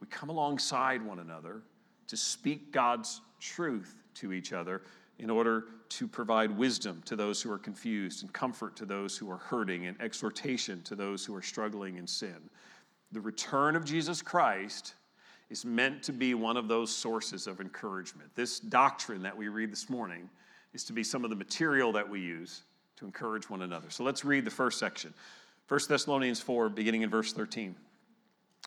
We 0.00 0.08
come 0.08 0.28
alongside 0.28 1.06
one 1.06 1.20
another 1.20 1.62
to 2.08 2.16
speak 2.16 2.72
God's 2.72 3.20
truth 3.38 4.02
to 4.14 4.32
each 4.32 4.52
other 4.52 4.82
in 5.20 5.30
order 5.30 5.66
to 5.90 6.08
provide 6.08 6.50
wisdom 6.50 7.00
to 7.04 7.14
those 7.14 7.40
who 7.40 7.52
are 7.52 7.58
confused 7.58 8.24
and 8.24 8.32
comfort 8.32 8.74
to 8.74 8.86
those 8.86 9.16
who 9.16 9.30
are 9.30 9.38
hurting 9.38 9.86
and 9.86 9.96
exhortation 10.00 10.82
to 10.82 10.96
those 10.96 11.24
who 11.24 11.32
are 11.36 11.42
struggling 11.42 11.96
in 11.96 12.08
sin. 12.08 12.50
The 13.12 13.20
return 13.20 13.76
of 13.76 13.84
Jesus 13.84 14.20
Christ 14.20 14.94
is 15.50 15.64
meant 15.64 16.02
to 16.04 16.12
be 16.12 16.34
one 16.34 16.56
of 16.56 16.68
those 16.68 16.94
sources 16.94 17.46
of 17.46 17.60
encouragement. 17.60 18.30
This 18.34 18.60
doctrine 18.60 19.22
that 19.22 19.36
we 19.36 19.48
read 19.48 19.72
this 19.72 19.88
morning 19.88 20.28
is 20.74 20.84
to 20.84 20.92
be 20.92 21.02
some 21.02 21.24
of 21.24 21.30
the 21.30 21.36
material 21.36 21.92
that 21.92 22.08
we 22.08 22.20
use 22.20 22.62
to 22.96 23.04
encourage 23.04 23.48
one 23.48 23.62
another. 23.62 23.90
So 23.90 24.04
let's 24.04 24.24
read 24.24 24.44
the 24.44 24.50
first 24.50 24.78
section 24.78 25.14
1 25.68 25.80
Thessalonians 25.88 26.40
4, 26.40 26.70
beginning 26.70 27.02
in 27.02 27.10
verse 27.10 27.32
13. 27.32 27.74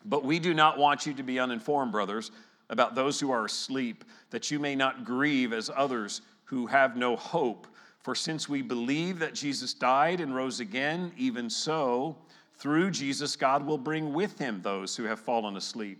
But 0.06 0.24
we 0.24 0.40
do 0.40 0.54
not 0.54 0.78
want 0.78 1.06
you 1.06 1.14
to 1.14 1.24
be 1.24 1.40
uninformed, 1.40 1.92
brothers, 1.92 2.32
about 2.70 2.96
those 2.96 3.20
who 3.20 3.32
are 3.32 3.46
asleep, 3.46 4.04
that 4.30 4.52
you 4.52 4.60
may 4.60 4.76
not 4.76 5.04
grieve 5.04 5.52
as 5.52 5.70
others 5.76 6.22
who 6.46 6.68
have 6.68 6.96
no 6.96 7.16
hope. 7.16 7.68
For 8.00 8.16
since 8.16 8.48
we 8.48 8.62
believe 8.62 9.20
that 9.20 9.34
Jesus 9.34 9.74
died 9.74 10.22
and 10.22 10.36
rose 10.36 10.60
again, 10.60 11.12
even 11.18 11.50
so, 11.50 12.16
through 12.56 12.92
Jesus, 12.92 13.36
God 13.36 13.66
will 13.66 13.78
bring 13.78 14.14
with 14.14 14.38
him 14.38 14.62
those 14.62 14.96
who 14.96 15.04
have 15.04 15.20
fallen 15.20 15.58
asleep. 15.58 16.00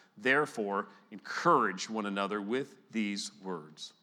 Therefore, 0.17 0.87
encourage 1.11 1.89
one 1.89 2.05
another 2.05 2.41
with 2.41 2.75
these 2.91 3.31
words. 3.43 3.93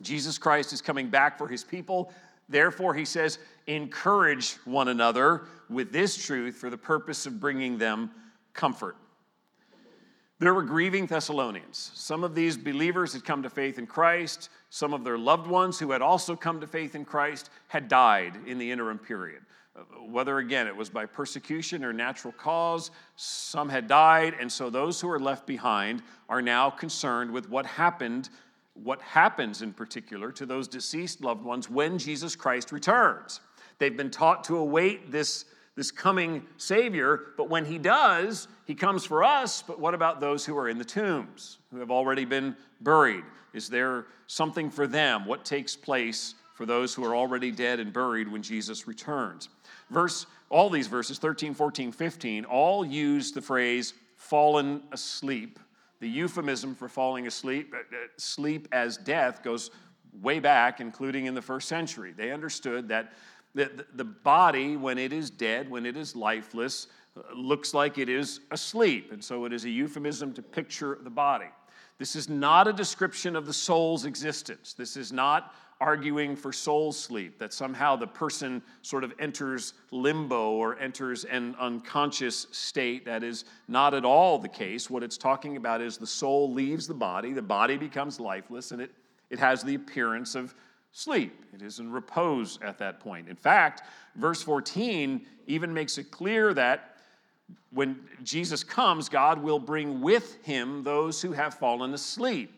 Jesus 0.00 0.38
Christ 0.38 0.72
is 0.72 0.80
coming 0.80 1.08
back 1.08 1.38
for 1.38 1.46
his 1.46 1.62
people. 1.62 2.12
Therefore, 2.48 2.94
he 2.94 3.04
says, 3.04 3.38
encourage 3.66 4.54
one 4.64 4.88
another 4.88 5.42
with 5.68 5.92
this 5.92 6.16
truth 6.24 6.56
for 6.56 6.70
the 6.70 6.78
purpose 6.78 7.26
of 7.26 7.40
bringing 7.40 7.78
them 7.78 8.10
comfort. 8.52 8.96
There 10.38 10.54
were 10.54 10.64
grieving 10.64 11.06
Thessalonians. 11.06 11.92
Some 11.94 12.24
of 12.24 12.34
these 12.34 12.56
believers 12.56 13.12
had 13.12 13.24
come 13.24 13.44
to 13.44 13.50
faith 13.50 13.78
in 13.78 13.86
Christ. 13.86 14.48
Some 14.70 14.92
of 14.92 15.04
their 15.04 15.16
loved 15.16 15.46
ones 15.46 15.78
who 15.78 15.92
had 15.92 16.02
also 16.02 16.34
come 16.34 16.60
to 16.60 16.66
faith 16.66 16.96
in 16.96 17.04
Christ 17.04 17.48
had 17.68 17.86
died 17.86 18.36
in 18.46 18.58
the 18.58 18.70
interim 18.70 18.98
period 18.98 19.42
whether 20.06 20.38
again 20.38 20.66
it 20.66 20.76
was 20.76 20.90
by 20.90 21.06
persecution 21.06 21.84
or 21.84 21.92
natural 21.92 22.32
cause, 22.32 22.90
some 23.16 23.68
had 23.68 23.88
died, 23.88 24.34
and 24.38 24.50
so 24.50 24.68
those 24.68 25.00
who 25.00 25.08
are 25.08 25.20
left 25.20 25.46
behind 25.46 26.02
are 26.28 26.42
now 26.42 26.68
concerned 26.68 27.30
with 27.30 27.48
what 27.48 27.64
happened, 27.64 28.28
what 28.74 29.00
happens 29.00 29.62
in 29.62 29.72
particular 29.72 30.30
to 30.32 30.44
those 30.44 30.68
deceased 30.68 31.22
loved 31.22 31.44
ones 31.44 31.70
when 31.70 31.98
Jesus 31.98 32.36
Christ 32.36 32.72
returns. 32.72 33.40
They've 33.78 33.96
been 33.96 34.10
taught 34.10 34.44
to 34.44 34.58
await 34.58 35.10
this, 35.10 35.46
this 35.74 35.90
coming 35.90 36.44
Savior, 36.58 37.32
but 37.36 37.48
when 37.48 37.64
He 37.64 37.78
does, 37.78 38.48
He 38.66 38.74
comes 38.74 39.04
for 39.04 39.24
us. 39.24 39.62
But 39.62 39.80
what 39.80 39.94
about 39.94 40.20
those 40.20 40.44
who 40.44 40.56
are 40.56 40.68
in 40.68 40.78
the 40.78 40.84
tombs, 40.84 41.58
who 41.70 41.78
have 41.78 41.90
already 41.90 42.24
been 42.26 42.54
buried? 42.82 43.24
Is 43.54 43.68
there 43.68 44.06
something 44.26 44.70
for 44.70 44.86
them? 44.86 45.24
What 45.24 45.44
takes 45.44 45.74
place 45.76 46.34
for 46.54 46.66
those 46.66 46.94
who 46.94 47.04
are 47.04 47.16
already 47.16 47.50
dead 47.50 47.80
and 47.80 47.92
buried 47.92 48.30
when 48.30 48.42
Jesus 48.42 48.86
returns? 48.86 49.48
Verse, 49.92 50.26
all 50.48 50.70
these 50.70 50.86
verses, 50.86 51.18
13, 51.18 51.54
14, 51.54 51.92
15, 51.92 52.44
all 52.46 52.84
use 52.84 53.30
the 53.32 53.42
phrase 53.42 53.94
fallen 54.16 54.82
asleep. 54.92 55.58
The 56.00 56.08
euphemism 56.08 56.74
for 56.74 56.88
falling 56.88 57.26
asleep, 57.26 57.72
uh, 57.74 57.78
uh, 57.78 58.08
sleep 58.16 58.68
as 58.72 58.96
death, 58.96 59.42
goes 59.42 59.70
way 60.20 60.40
back, 60.40 60.80
including 60.80 61.26
in 61.26 61.34
the 61.34 61.42
first 61.42 61.68
century. 61.68 62.12
They 62.12 62.32
understood 62.32 62.88
that 62.88 63.12
the, 63.54 63.84
the 63.94 64.04
body, 64.04 64.76
when 64.76 64.98
it 64.98 65.12
is 65.12 65.30
dead, 65.30 65.70
when 65.70 65.84
it 65.84 65.96
is 65.96 66.16
lifeless, 66.16 66.86
uh, 67.16 67.34
looks 67.34 67.74
like 67.74 67.98
it 67.98 68.08
is 68.08 68.40
asleep. 68.50 69.12
And 69.12 69.22
so 69.22 69.44
it 69.44 69.52
is 69.52 69.64
a 69.64 69.70
euphemism 69.70 70.32
to 70.34 70.42
picture 70.42 70.98
the 71.02 71.10
body. 71.10 71.50
This 71.98 72.16
is 72.16 72.28
not 72.28 72.66
a 72.66 72.72
description 72.72 73.36
of 73.36 73.46
the 73.46 73.52
soul's 73.52 74.06
existence. 74.06 74.72
This 74.72 74.96
is 74.96 75.12
not 75.12 75.54
arguing 75.80 76.36
for 76.36 76.52
soul 76.52 76.92
sleep, 76.92 77.38
that 77.38 77.52
somehow 77.52 77.96
the 77.96 78.06
person 78.06 78.62
sort 78.82 79.04
of 79.04 79.12
enters 79.18 79.74
limbo 79.90 80.52
or 80.52 80.78
enters 80.78 81.24
an 81.24 81.56
unconscious 81.58 82.46
state. 82.52 83.04
That 83.04 83.22
is 83.22 83.44
not 83.68 83.94
at 83.94 84.04
all 84.04 84.38
the 84.38 84.48
case. 84.48 84.88
What 84.88 85.02
it's 85.02 85.18
talking 85.18 85.56
about 85.56 85.80
is 85.80 85.98
the 85.98 86.06
soul 86.06 86.52
leaves 86.52 86.86
the 86.86 86.94
body, 86.94 87.32
the 87.32 87.42
body 87.42 87.76
becomes 87.76 88.20
lifeless, 88.20 88.70
and 88.70 88.80
it, 88.80 88.92
it 89.30 89.38
has 89.38 89.62
the 89.62 89.74
appearance 89.74 90.34
of 90.34 90.54
sleep. 90.92 91.44
It 91.52 91.62
is 91.62 91.80
in 91.80 91.90
repose 91.90 92.58
at 92.62 92.78
that 92.78 93.00
point. 93.00 93.28
In 93.28 93.36
fact, 93.36 93.82
verse 94.14 94.42
14 94.42 95.26
even 95.46 95.74
makes 95.74 95.98
it 95.98 96.10
clear 96.10 96.54
that 96.54 96.96
when 97.72 97.98
Jesus 98.22 98.62
comes, 98.62 99.08
God 99.08 99.42
will 99.42 99.58
bring 99.58 100.00
with 100.00 100.42
him 100.44 100.84
those 100.84 101.20
who 101.20 101.32
have 101.32 101.54
fallen 101.54 101.94
asleep. 101.94 102.52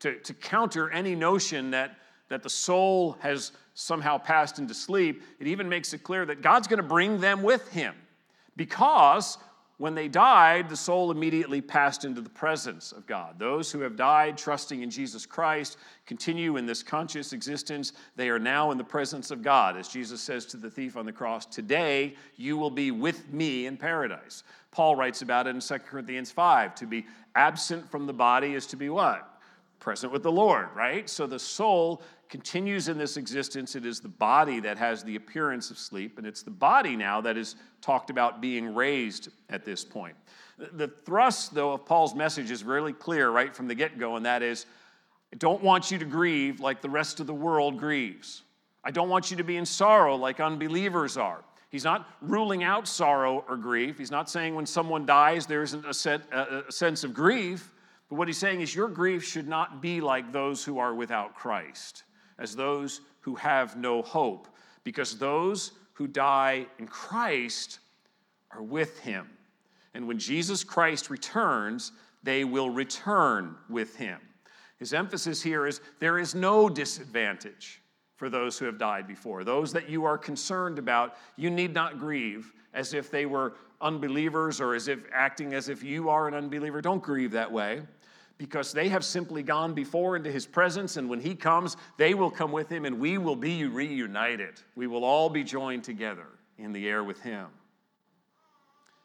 To, 0.00 0.18
to 0.20 0.32
counter 0.32 0.90
any 0.90 1.14
notion 1.14 1.70
that 1.72 1.98
that 2.30 2.42
the 2.42 2.48
soul 2.48 3.18
has 3.20 3.52
somehow 3.74 4.16
passed 4.16 4.58
into 4.58 4.72
sleep, 4.72 5.22
it 5.38 5.46
even 5.46 5.68
makes 5.68 5.92
it 5.92 6.02
clear 6.02 6.24
that 6.24 6.40
God's 6.40 6.66
going 6.66 6.78
to 6.78 6.82
bring 6.82 7.20
them 7.20 7.42
with 7.42 7.68
him. 7.68 7.94
Because 8.56 9.36
when 9.80 9.94
they 9.94 10.08
died, 10.08 10.68
the 10.68 10.76
soul 10.76 11.10
immediately 11.10 11.62
passed 11.62 12.04
into 12.04 12.20
the 12.20 12.28
presence 12.28 12.92
of 12.92 13.06
God. 13.06 13.38
Those 13.38 13.72
who 13.72 13.80
have 13.80 13.96
died 13.96 14.36
trusting 14.36 14.82
in 14.82 14.90
Jesus 14.90 15.24
Christ 15.24 15.78
continue 16.04 16.58
in 16.58 16.66
this 16.66 16.82
conscious 16.82 17.32
existence. 17.32 17.94
They 18.14 18.28
are 18.28 18.38
now 18.38 18.72
in 18.72 18.78
the 18.78 18.84
presence 18.84 19.30
of 19.30 19.42
God. 19.42 19.78
As 19.78 19.88
Jesus 19.88 20.20
says 20.20 20.44
to 20.46 20.58
the 20.58 20.70
thief 20.70 20.98
on 20.98 21.06
the 21.06 21.12
cross, 21.12 21.46
Today 21.46 22.14
you 22.36 22.58
will 22.58 22.70
be 22.70 22.90
with 22.90 23.32
me 23.32 23.64
in 23.64 23.78
paradise. 23.78 24.42
Paul 24.70 24.96
writes 24.96 25.22
about 25.22 25.46
it 25.46 25.54
in 25.54 25.60
2 25.62 25.78
Corinthians 25.78 26.30
5. 26.30 26.74
To 26.74 26.86
be 26.86 27.06
absent 27.34 27.90
from 27.90 28.06
the 28.06 28.12
body 28.12 28.52
is 28.52 28.66
to 28.66 28.76
be 28.76 28.90
what? 28.90 29.26
Present 29.78 30.12
with 30.12 30.22
the 30.22 30.30
Lord, 30.30 30.68
right? 30.76 31.08
So 31.08 31.26
the 31.26 31.38
soul 31.38 32.02
continues 32.30 32.88
in 32.88 32.96
this 32.96 33.16
existence. 33.16 33.74
It 33.74 33.84
is 33.84 34.00
the 34.00 34.08
body 34.08 34.60
that 34.60 34.78
has 34.78 35.02
the 35.02 35.16
appearance 35.16 35.70
of 35.70 35.78
sleep, 35.78 36.16
and 36.16 36.26
it's 36.26 36.42
the 36.42 36.50
body 36.50 36.96
now 36.96 37.20
that 37.20 37.36
is 37.36 37.56
talked 37.82 38.08
about 38.08 38.40
being 38.40 38.72
raised 38.72 39.28
at 39.50 39.64
this 39.64 39.84
point. 39.84 40.14
The 40.72 40.88
thrust, 40.88 41.54
though, 41.54 41.72
of 41.72 41.84
Paul's 41.84 42.14
message 42.14 42.50
is 42.50 42.62
really 42.62 42.92
clear 42.92 43.30
right 43.30 43.54
from 43.54 43.66
the 43.66 43.74
get 43.74 43.98
go, 43.98 44.16
and 44.16 44.24
that 44.24 44.42
is 44.42 44.66
I 45.32 45.36
don't 45.36 45.62
want 45.62 45.90
you 45.90 45.98
to 45.98 46.04
grieve 46.04 46.60
like 46.60 46.80
the 46.80 46.88
rest 46.88 47.20
of 47.20 47.26
the 47.26 47.34
world 47.34 47.78
grieves. 47.78 48.42
I 48.82 48.90
don't 48.90 49.08
want 49.08 49.30
you 49.30 49.36
to 49.36 49.44
be 49.44 49.56
in 49.56 49.66
sorrow 49.66 50.16
like 50.16 50.40
unbelievers 50.40 51.16
are. 51.16 51.42
He's 51.68 51.84
not 51.84 52.08
ruling 52.20 52.64
out 52.64 52.88
sorrow 52.88 53.44
or 53.48 53.56
grief. 53.56 53.96
He's 53.98 54.10
not 54.10 54.28
saying 54.28 54.54
when 54.54 54.66
someone 54.66 55.06
dies 55.06 55.46
there 55.46 55.62
isn't 55.62 55.86
a, 55.86 55.94
set, 55.94 56.22
a 56.32 56.64
sense 56.70 57.04
of 57.04 57.14
grief. 57.14 57.70
But 58.08 58.16
what 58.16 58.26
he's 58.26 58.38
saying 58.38 58.60
is 58.60 58.74
your 58.74 58.88
grief 58.88 59.24
should 59.24 59.46
not 59.46 59.80
be 59.80 60.00
like 60.00 60.32
those 60.32 60.64
who 60.64 60.78
are 60.78 60.94
without 60.94 61.36
Christ 61.36 62.02
as 62.40 62.56
those 62.56 63.02
who 63.20 63.36
have 63.36 63.76
no 63.76 64.02
hope, 64.02 64.48
because 64.82 65.18
those 65.18 65.72
who 65.92 66.08
die 66.08 66.66
in 66.78 66.88
Christ 66.88 67.78
are 68.50 68.62
with 68.62 68.98
him. 69.00 69.28
And 69.94 70.08
when 70.08 70.18
Jesus 70.18 70.64
Christ 70.64 71.10
returns, 71.10 71.92
they 72.22 72.44
will 72.44 72.70
return 72.70 73.54
with 73.68 73.94
him. 73.96 74.18
His 74.78 74.94
emphasis 74.94 75.42
here 75.42 75.66
is 75.66 75.80
there 75.98 76.18
is 76.18 76.34
no 76.34 76.68
disadvantage 76.68 77.82
for 78.16 78.30
those 78.30 78.58
who 78.58 78.64
have 78.64 78.78
died 78.78 79.06
before. 79.06 79.44
Those 79.44 79.72
that 79.72 79.88
you 79.88 80.04
are 80.04 80.18
concerned 80.18 80.78
about, 80.78 81.16
you 81.36 81.50
need 81.50 81.74
not 81.74 81.98
grieve 81.98 82.52
as 82.72 82.94
if 82.94 83.10
they 83.10 83.26
were 83.26 83.54
unbelievers 83.80 84.60
or 84.60 84.74
as 84.74 84.88
if 84.88 85.00
acting 85.12 85.54
as 85.54 85.68
if 85.68 85.82
you 85.82 86.08
are 86.08 86.28
an 86.28 86.34
unbeliever. 86.34 86.80
Don't 86.80 87.02
grieve 87.02 87.32
that 87.32 87.50
way 87.50 87.82
because 88.40 88.72
they 88.72 88.88
have 88.88 89.04
simply 89.04 89.42
gone 89.42 89.74
before 89.74 90.16
into 90.16 90.32
his 90.32 90.46
presence, 90.46 90.96
and 90.96 91.10
when 91.10 91.20
he 91.20 91.34
comes, 91.34 91.76
they 91.98 92.14
will 92.14 92.30
come 92.30 92.50
with 92.50 92.70
him, 92.70 92.86
and 92.86 92.98
we 92.98 93.18
will 93.18 93.36
be 93.36 93.66
reunited. 93.66 94.54
We 94.74 94.86
will 94.86 95.04
all 95.04 95.28
be 95.28 95.44
joined 95.44 95.84
together 95.84 96.24
in 96.56 96.72
the 96.72 96.88
air 96.88 97.04
with 97.04 97.20
him. 97.20 97.48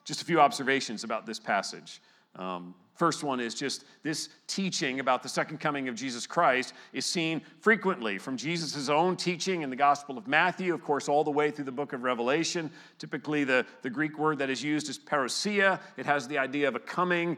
Just 0.06 0.22
a 0.22 0.26
few 0.26 0.40
observations 0.40 1.04
about 1.04 1.26
this 1.26 1.38
passage. 1.38 2.02
Um, 2.38 2.76
First 2.96 3.26
one 3.26 3.42
is 3.42 3.54
just 3.54 3.84
this 4.04 4.30
teaching 4.48 5.02
about 5.02 5.22
the 5.22 5.28
second 5.28 5.60
coming 5.60 5.90
of 5.90 5.96
Jesus 5.96 6.26
Christ 6.26 6.74
is 6.94 7.06
seen 7.06 7.42
frequently 7.60 8.18
from 8.18 8.38
Jesus' 8.38 8.88
own 8.88 9.18
teaching 9.18 9.64
in 9.64 9.70
the 9.70 9.76
Gospel 9.76 10.18
of 10.18 10.30
Matthew, 10.30 10.74
of 10.74 10.82
course, 10.82 11.10
all 11.10 11.26
the 11.26 11.32
way 11.32 11.52
through 11.52 11.66
the 11.66 11.74
book 11.74 11.92
of 11.92 12.04
Revelation. 12.04 12.72
Typically, 12.98 13.44
the, 13.44 13.66
the 13.82 13.90
Greek 13.90 14.18
word 14.18 14.40
that 14.40 14.50
is 14.50 14.64
used 14.64 14.88
is 14.88 14.98
parousia. 14.98 15.82
It 15.98 16.06
has 16.06 16.26
the 16.26 16.38
idea 16.38 16.70
of 16.70 16.76
a 16.76 16.80
coming, 16.80 17.36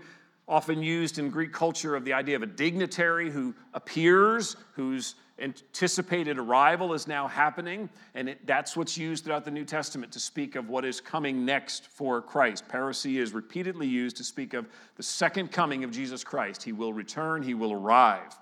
often 0.47 0.81
used 0.81 1.19
in 1.19 1.29
Greek 1.29 1.51
culture, 1.51 1.95
of 1.95 2.05
the 2.05 2.13
idea 2.13 2.35
of 2.35 2.43
a 2.43 2.47
dignitary 2.47 3.29
who 3.29 3.53
appears, 3.73 4.55
whose 4.73 5.15
anticipated 5.39 6.37
arrival 6.39 6.93
is 6.93 7.07
now 7.07 7.27
happening, 7.27 7.89
and 8.15 8.29
it, 8.29 8.47
that's 8.47 8.75
what's 8.75 8.97
used 8.97 9.25
throughout 9.25 9.45
the 9.45 9.51
New 9.51 9.65
Testament 9.65 10.11
to 10.11 10.19
speak 10.19 10.55
of 10.55 10.69
what 10.69 10.83
is 10.83 10.99
coming 10.99 11.45
next 11.45 11.87
for 11.87 12.21
Christ. 12.21 12.67
Parousia 12.67 13.19
is 13.19 13.33
repeatedly 13.33 13.87
used 13.87 14.17
to 14.17 14.23
speak 14.23 14.53
of 14.53 14.67
the 14.95 15.03
second 15.03 15.51
coming 15.51 15.83
of 15.83 15.91
Jesus 15.91 16.23
Christ. 16.23 16.63
He 16.63 16.71
will 16.71 16.93
return, 16.93 17.43
he 17.43 17.53
will 17.53 17.73
arrive. 17.73 18.37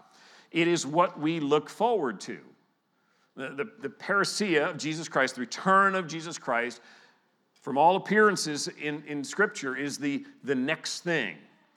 It 0.51 0.67
is 0.67 0.85
what 0.85 1.19
we 1.19 1.39
look 1.39 1.69
forward 1.69 2.21
to. 2.21 2.37
The, 3.35 3.49
the, 3.49 3.71
the 3.81 3.89
parousia 3.89 4.69
of 4.69 4.77
Jesus 4.77 5.09
Christ, 5.09 5.35
the 5.35 5.41
return 5.41 5.95
of 5.95 6.07
Jesus 6.07 6.37
Christ, 6.37 6.79
from 7.61 7.77
all 7.77 7.97
appearances 7.97 8.69
in, 8.81 9.03
in 9.05 9.23
Scripture, 9.23 9.75
is 9.75 9.97
the, 9.97 10.25
the 10.43 10.55
next 10.55 11.01
thing 11.01 11.35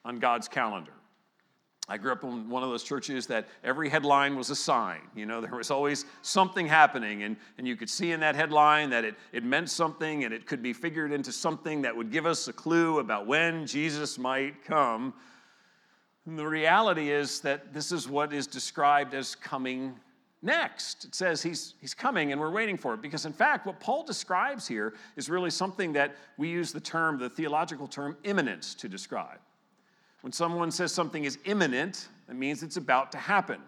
on 0.09 0.19
God's 0.19 0.49
calendar. 0.49 0.93
I 1.87 1.99
grew 1.99 2.13
up 2.13 2.25
in 2.25 2.49
one 2.49 2.63
of 2.63 2.71
those 2.71 2.83
churches 2.83 3.27
that 3.27 3.47
every 3.63 3.89
headline 3.91 4.37
was 4.37 4.49
a 4.49 4.57
sign. 4.57 5.01
You 5.15 5.27
know, 5.27 5.41
there 5.41 5.55
was 5.55 5.71
always 5.71 6.07
something 6.23 6.67
happening, 6.67 7.23
and, 7.23 7.37
and 7.59 7.69
you 7.69 7.77
could 7.77 7.91
see 7.91 8.13
in 8.13 8.21
that 8.21 8.35
headline 8.35 8.91
that 8.91 9.05
it, 9.05 9.17
it 9.33 9.45
meant 9.45 9.69
something 9.69 10.25
and 10.25 10.33
it 10.33 10.47
could 10.47 10.63
be 10.63 10.73
figured 10.73 11.13
into 11.13 11.31
something 11.31 11.83
that 11.83 11.95
would 11.95 12.11
give 12.11 12.27
us 12.27 12.49
a 12.49 12.53
clue 12.53 12.99
about 12.99 13.27
when 13.27 13.67
Jesus 13.67 14.19
might 14.19 14.65
come. 14.65 15.13
And 16.27 16.39
the 16.39 16.47
reality 16.47 17.11
is 17.11 17.41
that 17.41 17.73
this 17.73 17.93
is 17.93 18.09
what 18.09 18.33
is 18.33 18.47
described 18.47 19.13
as 19.15 19.35
coming 19.35 19.95
next. 20.43 21.05
It 21.05 21.15
says 21.15 21.43
he's, 21.43 21.75
he's 21.81 21.95
coming 21.95 22.33
and 22.33 22.41
we're 22.41 22.51
waiting 22.51 22.77
for 22.77 22.95
it. 22.95 23.03
Because, 23.03 23.27
in 23.27 23.33
fact, 23.33 23.67
what 23.67 23.81
Paul 23.81 24.05
describes 24.05 24.67
here 24.69 24.95
is 25.17 25.29
really 25.29 25.51
something 25.51 25.93
that 25.95 26.17
we 26.37 26.49
use 26.49 26.73
the 26.73 26.81
term, 26.81 27.19
the 27.19 27.31
theological 27.31 27.87
term, 27.87 28.17
imminence 28.25 28.75
to 28.77 28.89
describe. 28.89 29.39
When 30.23 30.33
someone 30.33 30.71
says 30.71 30.93
something 30.93 31.25
is 31.25 31.39
imminent, 31.45 32.09
that 32.27 32.37
means 32.37 32.63
it's 32.63 32.77
about 32.77 33.13
to 33.13 33.19
happen. 33.19 33.61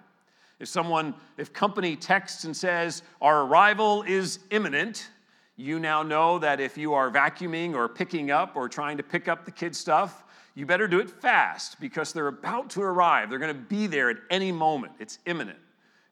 If 0.58 0.68
someone, 0.68 1.14
if 1.38 1.52
company 1.52 1.96
texts 1.96 2.44
and 2.44 2.56
says, 2.56 3.02
our 3.22 3.42
arrival 3.44 4.02
is 4.02 4.40
imminent, 4.50 5.08
you 5.56 5.78
now 5.78 6.02
know 6.02 6.38
that 6.38 6.60
if 6.60 6.76
you 6.76 6.94
are 6.94 7.10
vacuuming 7.10 7.74
or 7.74 7.88
picking 7.88 8.30
up 8.30 8.56
or 8.56 8.68
trying 8.68 8.96
to 8.96 9.02
pick 9.02 9.28
up 9.28 9.44
the 9.44 9.50
kids' 9.50 9.78
stuff, 9.78 10.24
you 10.54 10.66
better 10.66 10.88
do 10.88 11.00
it 11.00 11.08
fast 11.08 11.80
because 11.80 12.12
they're 12.12 12.28
about 12.28 12.68
to 12.70 12.82
arrive. 12.82 13.30
They're 13.30 13.38
going 13.38 13.54
to 13.54 13.60
be 13.62 13.86
there 13.86 14.10
at 14.10 14.18
any 14.30 14.52
moment. 14.52 14.92
It's 14.98 15.18
imminent. 15.26 15.58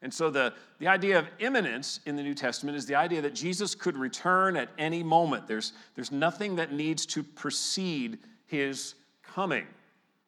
And 0.01 0.13
so 0.13 0.29
the, 0.29 0.53
the 0.79 0.87
idea 0.87 1.19
of 1.19 1.27
imminence 1.39 1.99
in 2.05 2.15
the 2.15 2.23
New 2.23 2.33
Testament 2.33 2.77
is 2.77 2.85
the 2.85 2.95
idea 2.95 3.21
that 3.21 3.35
Jesus 3.35 3.75
could 3.75 3.97
return 3.97 4.55
at 4.55 4.69
any 4.77 5.03
moment. 5.03 5.45
There's, 5.45 5.73
there's 5.95 6.11
nothing 6.11 6.55
that 6.55 6.71
needs 6.71 7.05
to 7.07 7.21
precede 7.21 8.19
his 8.45 8.95
coming. 9.23 9.67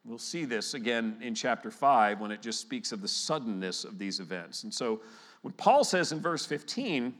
We'll 0.03 0.17
see 0.17 0.45
this 0.45 0.73
again 0.73 1.17
in 1.21 1.35
chapter 1.35 1.69
5 1.69 2.19
when 2.19 2.31
it 2.31 2.41
just 2.41 2.59
speaks 2.59 2.91
of 2.91 3.01
the 3.01 3.07
suddenness 3.07 3.83
of 3.83 3.99
these 3.99 4.19
events. 4.19 4.63
And 4.63 4.73
so 4.73 5.01
when 5.41 5.53
Paul 5.53 5.83
says 5.83 6.11
in 6.11 6.19
verse 6.19 6.45
15, 6.45 7.13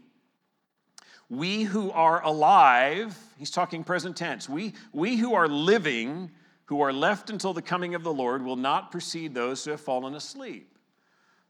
we 1.30 1.64
who 1.64 1.92
are 1.92 2.24
alive, 2.24 3.18
he's 3.38 3.52
talking 3.52 3.84
present 3.84 4.18
tense, 4.18 4.50
we, 4.50 4.74
we 4.94 5.16
who 5.16 5.36
are 5.36 5.48
living, 5.48 6.32
who 6.66 6.82
are 6.82 6.92
left 6.92 7.30
until 7.30 7.54
the 7.54 7.62
coming 7.62 7.94
of 7.94 8.04
the 8.04 8.12
Lord, 8.12 8.44
will 8.44 8.56
not 8.56 8.92
precede 8.92 9.34
those 9.34 9.64
who 9.64 9.72
have 9.72 9.82
fallen 9.82 10.16
asleep. 10.16 10.68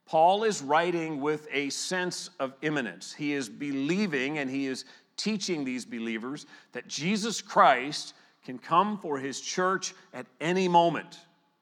Paul 0.05 0.43
is 0.43 0.61
writing 0.61 1.21
with 1.21 1.47
a 1.53 1.69
sense 1.69 2.29
of 2.39 2.53
imminence. 2.61 3.13
He 3.13 3.33
is 3.33 3.47
believing 3.47 4.39
and 4.39 4.49
he 4.49 4.67
is 4.67 4.83
teaching 5.15 5.63
these 5.63 5.85
believers 5.85 6.45
that 6.73 6.87
Jesus 6.87 7.41
Christ 7.41 8.13
can 8.45 8.57
come 8.57 8.97
for 8.97 9.17
his 9.17 9.39
church 9.39 9.93
at 10.13 10.25
any 10.39 10.67
moment. 10.67 11.19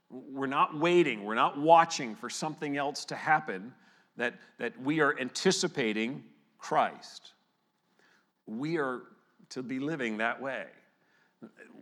We're 0.10 0.48
not 0.48 0.78
waiting, 0.78 1.24
we're 1.24 1.36
not 1.36 1.60
watching 1.60 2.15
for 2.15 2.30
something 2.30 2.78
else 2.78 3.06
to 3.06 3.15
happen, 3.15 3.74
that, 4.18 4.36
that 4.58 4.80
we 4.82 5.00
are 5.00 5.18
anticipating 5.20 6.24
Christ. 6.58 7.34
We 8.46 8.78
are 8.78 9.02
to 9.50 9.63
be 9.63 9.80
living 9.80 10.18
that 10.18 10.42
way. 10.42 10.65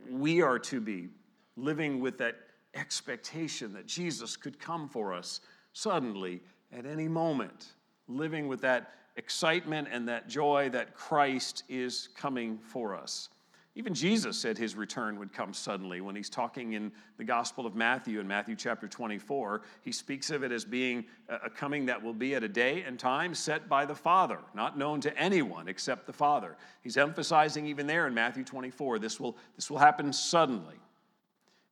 We 0.09 0.41
are 0.41 0.59
to 0.59 0.79
be 0.79 1.09
living 1.55 1.99
with 1.99 2.17
that 2.19 2.35
expectation 2.75 3.73
that 3.73 3.87
Jesus 3.87 4.37
could 4.37 4.59
come 4.59 4.87
for 4.87 5.13
us 5.13 5.41
suddenly 5.73 6.41
at 6.71 6.85
any 6.85 7.07
moment, 7.07 7.73
living 8.07 8.47
with 8.47 8.61
that 8.61 8.91
excitement 9.15 9.87
and 9.91 10.07
that 10.07 10.27
joy 10.27 10.69
that 10.69 10.93
Christ 10.93 11.63
is 11.67 12.09
coming 12.15 12.59
for 12.59 12.95
us. 12.95 13.29
Even 13.77 13.93
Jesus 13.93 14.35
said 14.35 14.57
his 14.57 14.75
return 14.75 15.19
would 15.19 15.31
come 15.31 15.53
suddenly. 15.53 16.01
When 16.01 16.15
he's 16.15 16.31
talking 16.31 16.73
in 16.73 16.91
the 17.17 17.23
Gospel 17.23 17.67
of 17.67 17.75
Matthew, 17.75 18.19
in 18.19 18.27
Matthew 18.27 18.55
chapter 18.55 18.87
24, 18.87 19.61
he 19.83 19.91
speaks 19.91 20.31
of 20.31 20.43
it 20.43 20.51
as 20.51 20.65
being 20.65 21.05
a 21.29 21.47
coming 21.47 21.85
that 21.85 22.01
will 22.01 22.15
be 22.15 22.33
at 22.33 22.43
a 22.43 22.47
day 22.47 22.81
and 22.81 22.97
time 22.97 23.35
set 23.35 23.69
by 23.69 23.85
the 23.85 23.93
Father, 23.93 24.39
not 24.55 24.79
known 24.79 24.99
to 25.01 25.15
anyone 25.15 25.67
except 25.67 26.07
the 26.07 26.11
Father. 26.11 26.57
He's 26.81 26.97
emphasizing 26.97 27.67
even 27.67 27.85
there 27.85 28.07
in 28.07 28.15
Matthew 28.15 28.43
24, 28.43 28.97
this 28.97 29.19
will, 29.19 29.37
this 29.55 29.69
will 29.69 29.77
happen 29.77 30.11
suddenly. 30.11 30.77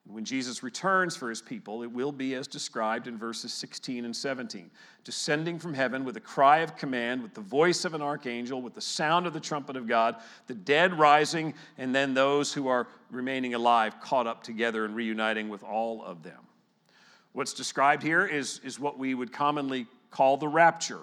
When 0.08 0.24
Jesus 0.24 0.62
returns 0.62 1.15
for 1.15 1.30
his 1.30 1.41
people, 1.41 1.82
it 1.82 1.91
will 1.91 2.12
be 2.12 2.36
as 2.36 2.48
described 2.48 3.08
in 3.08 3.18
verses 3.18 3.54
16 3.54 4.06
and 4.06 4.15
17 4.15 4.70
descending 5.06 5.60
from 5.60 5.74
heaven 5.74 6.04
with 6.04 6.18
a 6.18 6.20
cry 6.20 6.58
of 6.58 6.76
command, 6.76 7.22
with 7.22 7.34
the 7.36 7.41
voice 7.41 7.86
of 7.86 7.94
an 7.94 8.02
archangel, 8.02 8.60
with 8.62 8.74
the 8.74 8.82
sound 8.82 9.28
of 9.28 9.34
the 9.34 9.39
trumpet 9.39 9.78
of 9.78 9.88
God, 9.88 10.15
the 10.48 10.54
dead 10.56 10.98
rising, 10.98 11.54
and 11.78 11.94
then 11.94 12.15
those 12.15 12.52
who 12.52 12.68
are 12.68 12.88
remaining 13.12 13.54
alive 13.54 14.02
caught 14.02 14.26
up 14.26 14.41
together 14.41 14.84
and 14.84 14.96
reuniting 14.96 15.48
with 15.48 15.63
all 15.63 16.04
of 16.04 16.24
them. 16.24 16.39
What's 17.34 17.54
described 17.54 18.02
here 18.02 18.26
is, 18.26 18.60
is 18.63 18.80
what 18.80 18.98
we 18.98 19.13
would 19.13 19.32
commonly 19.32 19.86
call 20.10 20.38
the 20.38 20.48
rapture. 20.48 21.02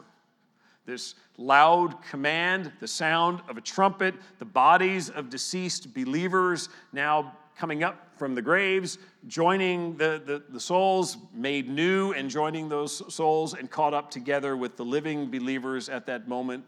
This 0.84 1.14
loud 1.38 2.02
command, 2.02 2.72
the 2.80 2.88
sound 2.88 3.40
of 3.48 3.56
a 3.56 3.60
trumpet, 3.60 4.16
the 4.40 4.44
bodies 4.44 5.10
of 5.10 5.30
deceased 5.30 5.94
believers 5.94 6.68
now 6.92 7.36
coming 7.56 7.84
up 7.84 8.11
from 8.22 8.36
the 8.36 8.40
graves, 8.40 8.98
joining 9.26 9.96
the, 9.96 10.22
the, 10.24 10.44
the, 10.48 10.60
souls, 10.60 11.16
made 11.34 11.68
new 11.68 12.12
and 12.12 12.30
joining 12.30 12.68
those 12.68 13.12
souls, 13.12 13.52
and 13.52 13.68
caught 13.68 13.92
up 13.92 14.12
together 14.12 14.56
with 14.56 14.76
the 14.76 14.84
living 14.84 15.28
believers 15.28 15.88
at 15.88 16.06
that 16.06 16.28
moment 16.28 16.64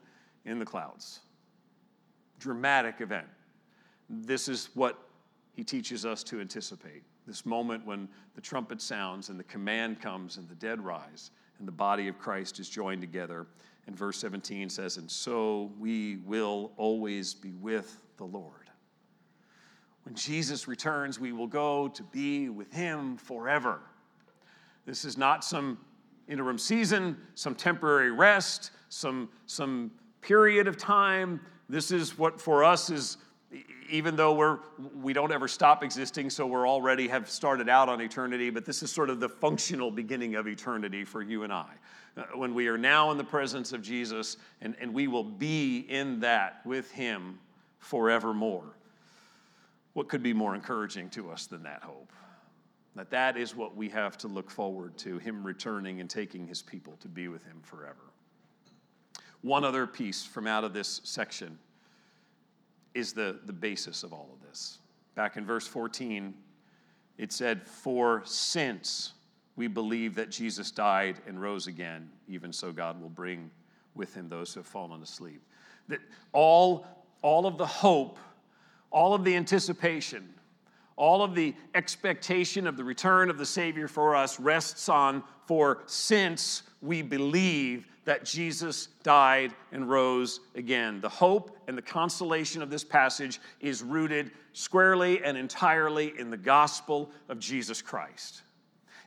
in 0.46 0.58
the 0.58 0.64
clouds. 0.64 1.20
Dramatic 2.40 3.00
event. 3.00 3.28
This 4.10 4.48
is 4.48 4.70
what 4.74 4.98
he 5.52 5.62
teaches 5.62 6.04
us 6.04 6.24
to 6.24 6.40
anticipate 6.40 7.04
this 7.24 7.46
moment 7.46 7.86
when 7.86 8.08
the 8.34 8.40
trumpet 8.40 8.82
sounds 8.82 9.28
and 9.28 9.38
the 9.38 9.44
command 9.44 10.00
comes 10.00 10.38
and 10.38 10.48
the 10.48 10.56
dead 10.56 10.84
rise 10.84 11.30
and 11.60 11.68
the 11.68 11.72
body 11.72 12.08
of 12.08 12.18
Christ 12.18 12.58
is 12.58 12.68
joined 12.68 13.00
together. 13.00 13.46
And 13.86 13.96
verse 13.96 14.18
17 14.18 14.68
says, 14.70 14.96
And 14.96 15.08
so 15.08 15.70
we 15.78 16.16
will 16.26 16.72
always 16.76 17.32
be 17.32 17.52
with 17.52 18.00
the 18.16 18.24
Lord. 18.24 18.63
When 20.04 20.14
Jesus 20.14 20.68
returns, 20.68 21.18
we 21.18 21.32
will 21.32 21.46
go 21.46 21.88
to 21.88 22.02
be 22.02 22.50
with 22.50 22.72
him 22.72 23.16
forever. 23.16 23.80
This 24.86 25.04
is 25.04 25.16
not 25.16 25.44
some 25.44 25.78
interim 26.28 26.58
season, 26.58 27.16
some 27.34 27.54
temporary 27.54 28.10
rest, 28.10 28.70
some, 28.90 29.28
some 29.46 29.90
period 30.20 30.68
of 30.68 30.76
time. 30.76 31.40
This 31.68 31.90
is 31.90 32.18
what 32.18 32.38
for 32.40 32.62
us 32.62 32.90
is, 32.90 33.16
even 33.90 34.14
though 34.14 34.34
we're, 34.34 34.58
we 35.00 35.14
don't 35.14 35.32
ever 35.32 35.48
stop 35.48 35.82
existing, 35.82 36.28
so 36.28 36.46
we're 36.46 36.68
already 36.68 37.08
have 37.08 37.28
started 37.30 37.68
out 37.68 37.88
on 37.88 38.00
eternity, 38.00 38.50
but 38.50 38.66
this 38.66 38.82
is 38.82 38.90
sort 38.90 39.08
of 39.08 39.20
the 39.20 39.28
functional 39.28 39.90
beginning 39.90 40.34
of 40.34 40.46
eternity 40.46 41.04
for 41.04 41.22
you 41.22 41.44
and 41.44 41.52
I. 41.52 41.70
Uh, 42.16 42.22
when 42.34 42.54
we 42.54 42.68
are 42.68 42.78
now 42.78 43.10
in 43.10 43.18
the 43.18 43.24
presence 43.24 43.72
of 43.72 43.82
Jesus, 43.82 44.36
and, 44.60 44.76
and 44.80 44.92
we 44.92 45.08
will 45.08 45.24
be 45.24 45.80
in 45.88 46.20
that 46.20 46.60
with 46.64 46.90
him 46.90 47.38
forevermore. 47.78 48.76
What 49.94 50.08
could 50.08 50.22
be 50.22 50.32
more 50.32 50.54
encouraging 50.54 51.08
to 51.10 51.30
us 51.30 51.46
than 51.46 51.62
that 51.62 51.82
hope? 51.82 52.12
That 52.96 53.10
that 53.10 53.36
is 53.36 53.56
what 53.56 53.76
we 53.76 53.88
have 53.88 54.16
to 54.18 54.28
look 54.28 54.50
forward 54.50 54.96
to, 54.98 55.18
him 55.18 55.44
returning 55.44 56.00
and 56.00 56.08
taking 56.08 56.46
his 56.46 56.62
people 56.62 56.96
to 57.00 57.08
be 57.08 57.28
with 57.28 57.44
him 57.44 57.60
forever. 57.62 58.12
One 59.42 59.64
other 59.64 59.86
piece 59.86 60.24
from 60.24 60.46
out 60.46 60.64
of 60.64 60.72
this 60.72 61.00
section 61.04 61.58
is 62.94 63.12
the, 63.12 63.40
the 63.46 63.52
basis 63.52 64.02
of 64.02 64.12
all 64.12 64.30
of 64.32 64.48
this. 64.48 64.78
Back 65.16 65.36
in 65.36 65.44
verse 65.44 65.66
14, 65.66 66.34
it 67.18 67.32
said, 67.32 67.66
For 67.66 68.22
since 68.24 69.12
we 69.56 69.66
believe 69.66 70.14
that 70.14 70.30
Jesus 70.30 70.70
died 70.70 71.18
and 71.26 71.40
rose 71.40 71.66
again, 71.66 72.08
even 72.28 72.52
so 72.52 72.72
God 72.72 73.00
will 73.00 73.08
bring 73.08 73.50
with 73.94 74.14
him 74.14 74.28
those 74.28 74.54
who 74.54 74.60
have 74.60 74.66
fallen 74.66 75.02
asleep. 75.02 75.42
That 75.88 76.00
all, 76.32 76.86
all 77.22 77.46
of 77.46 77.58
the 77.58 77.66
hope, 77.66 78.18
all 78.94 79.12
of 79.12 79.24
the 79.24 79.34
anticipation, 79.34 80.32
all 80.96 81.22
of 81.22 81.34
the 81.34 81.52
expectation 81.74 82.66
of 82.68 82.76
the 82.76 82.84
return 82.84 83.28
of 83.28 83.36
the 83.36 83.44
Savior 83.44 83.88
for 83.88 84.14
us 84.14 84.38
rests 84.38 84.88
on 84.88 85.24
for 85.46 85.82
since 85.86 86.62
we 86.80 87.02
believe 87.02 87.86
that 88.04 88.24
Jesus 88.24 88.86
died 89.02 89.52
and 89.72 89.90
rose 89.90 90.40
again. 90.54 91.00
The 91.00 91.08
hope 91.08 91.58
and 91.66 91.76
the 91.76 91.82
consolation 91.82 92.62
of 92.62 92.70
this 92.70 92.84
passage 92.84 93.40
is 93.60 93.82
rooted 93.82 94.30
squarely 94.52 95.24
and 95.24 95.36
entirely 95.36 96.12
in 96.16 96.30
the 96.30 96.36
gospel 96.36 97.10
of 97.28 97.40
Jesus 97.40 97.82
Christ. 97.82 98.42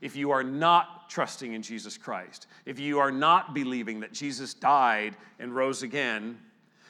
If 0.02 0.17
you 0.17 0.32
are 0.32 0.43
not 0.43 1.10
trusting 1.10 1.54
in 1.54 1.62
Jesus 1.62 1.97
Christ, 1.97 2.47
if 2.65 2.78
you 2.78 3.00
are 3.00 3.12
not 3.12 3.56
believing 3.56 4.02
that 4.02 4.12
Jesus 4.12 4.54
died 4.54 5.15
and 5.39 5.56
rose 5.56 5.82
again, 5.82 6.38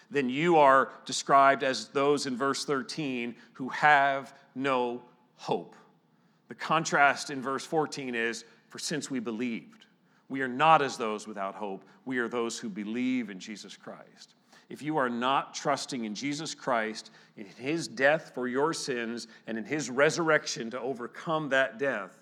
then 0.09 0.29
you 0.29 0.57
are 0.57 0.91
described 1.05 1.63
as 1.63 1.89
those 1.89 2.25
in 2.25 2.37
verse 2.37 2.63
13 2.65 3.35
who 3.53 3.69
have 3.69 4.33
no 4.55 5.01
hope. 5.35 5.75
The 6.47 6.55
contrast 6.55 7.29
in 7.29 7.41
verse 7.41 7.65
14 7.65 8.15
is 8.15 8.45
for 8.69 8.79
since 8.79 9.09
we 9.11 9.19
believed, 9.19 9.85
we 10.29 10.41
are 10.41 10.47
not 10.47 10.81
as 10.81 10.97
those 10.97 11.27
without 11.27 11.55
hope, 11.55 11.83
we 12.05 12.17
are 12.17 12.27
those 12.27 12.57
who 12.59 12.69
believe 12.69 13.29
in 13.29 13.39
Jesus 13.39 13.77
Christ. 13.77 14.35
If 14.69 14.81
you 14.81 14.97
are 14.97 15.09
not 15.09 15.53
trusting 15.53 16.03
in 16.03 16.13
Jesus 16.13 16.53
Christ, 16.53 17.11
in 17.37 17.45
his 17.45 17.87
death 17.87 18.31
for 18.33 18.47
your 18.47 18.73
sins, 18.73 19.27
and 19.47 19.57
in 19.57 19.63
his 19.63 19.89
resurrection 19.89 20.69
to 20.71 20.79
overcome 20.79 21.49
that 21.49 21.79
death, 21.79 22.17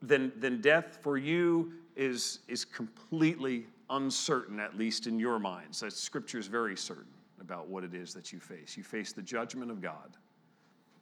then, 0.00 0.32
then 0.36 0.60
death 0.60 0.98
for 1.02 1.18
you 1.18 1.72
is, 1.96 2.40
is 2.48 2.64
completely 2.64 3.66
uncertain, 3.90 4.60
at 4.60 4.76
least 4.76 5.06
in 5.06 5.18
your 5.18 5.38
minds. 5.38 5.80
That 5.80 5.92
scripture 5.92 6.38
is 6.38 6.46
very 6.46 6.76
certain 6.76 7.12
about 7.40 7.68
what 7.68 7.84
it 7.84 7.94
is 7.94 8.14
that 8.14 8.32
you 8.32 8.40
face. 8.40 8.76
You 8.76 8.82
face 8.82 9.12
the 9.12 9.22
judgment 9.22 9.70
of 9.70 9.80
God. 9.80 10.16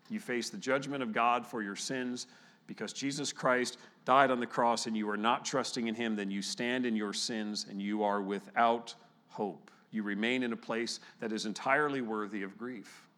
You 0.09 0.21
face 0.21 0.51
the 0.51 0.59
judgment 0.59 1.03
of 1.03 1.13
God 1.13 1.47
for 1.47 1.63
your 1.63 1.77
sins 1.77 2.27
because 2.67 2.93
Jesus 2.93 3.33
Christ 3.33 3.79
died 4.05 4.31
on 4.31 4.41
the 4.41 4.47
cross 4.47 4.87
and 4.87 4.97
you 4.97 5.09
are 5.09 5.17
not 5.17 5.45
trusting 5.45 5.87
in 5.89 5.95
him, 5.95 6.17
then 6.17 6.31
you 6.31 6.43
stand 6.43 6.87
in 6.87 6.97
your 6.97 7.13
sins 7.13 7.67
and 7.69 7.81
you 7.81 8.03
are 8.03 8.21
without 8.21 8.95
hope. 9.29 9.71
You 9.91 10.03
remain 10.03 10.43
in 10.43 10.53
a 10.53 10.57
place 10.57 11.01
that 11.21 11.33
is 11.33 11.47
entirely 11.47 12.01
worthy 12.01 12.43
of 12.43 12.57
grief 12.57 13.09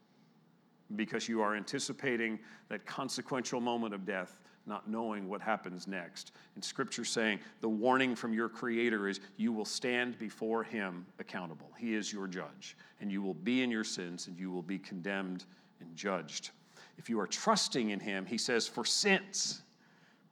because 0.96 1.28
you 1.28 1.40
are 1.40 1.56
anticipating 1.56 2.38
that 2.68 2.84
consequential 2.84 3.60
moment 3.60 3.94
of 3.94 4.04
death 4.04 4.40
not 4.66 4.88
knowing 4.88 5.28
what 5.28 5.40
happens 5.40 5.86
next. 5.86 6.32
And 6.54 6.64
scripture 6.64 7.04
saying 7.04 7.40
the 7.60 7.68
warning 7.68 8.16
from 8.16 8.32
your 8.32 8.48
creator 8.48 9.08
is 9.08 9.20
you 9.36 9.52
will 9.52 9.64
stand 9.64 10.18
before 10.18 10.62
him 10.64 11.06
accountable. 11.18 11.70
He 11.78 11.94
is 11.94 12.12
your 12.12 12.26
judge, 12.26 12.76
and 13.00 13.12
you 13.12 13.20
will 13.20 13.34
be 13.34 13.62
in 13.62 13.70
your 13.70 13.84
sins 13.84 14.26
and 14.26 14.38
you 14.38 14.50
will 14.50 14.62
be 14.62 14.78
condemned 14.78 15.44
and 15.80 15.94
judged. 15.94 16.50
If 16.96 17.10
you 17.10 17.20
are 17.20 17.26
trusting 17.26 17.90
in 17.90 18.00
him, 18.00 18.24
he 18.24 18.38
says, 18.38 18.66
for 18.66 18.84
since, 18.84 19.62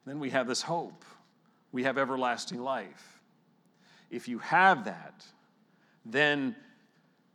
then 0.05 0.19
we 0.19 0.29
have 0.31 0.47
this 0.47 0.61
hope. 0.61 1.05
We 1.71 1.83
have 1.83 1.97
everlasting 1.97 2.61
life. 2.61 3.21
If 4.09 4.27
you 4.27 4.39
have 4.39 4.85
that, 4.85 5.25
then 6.05 6.55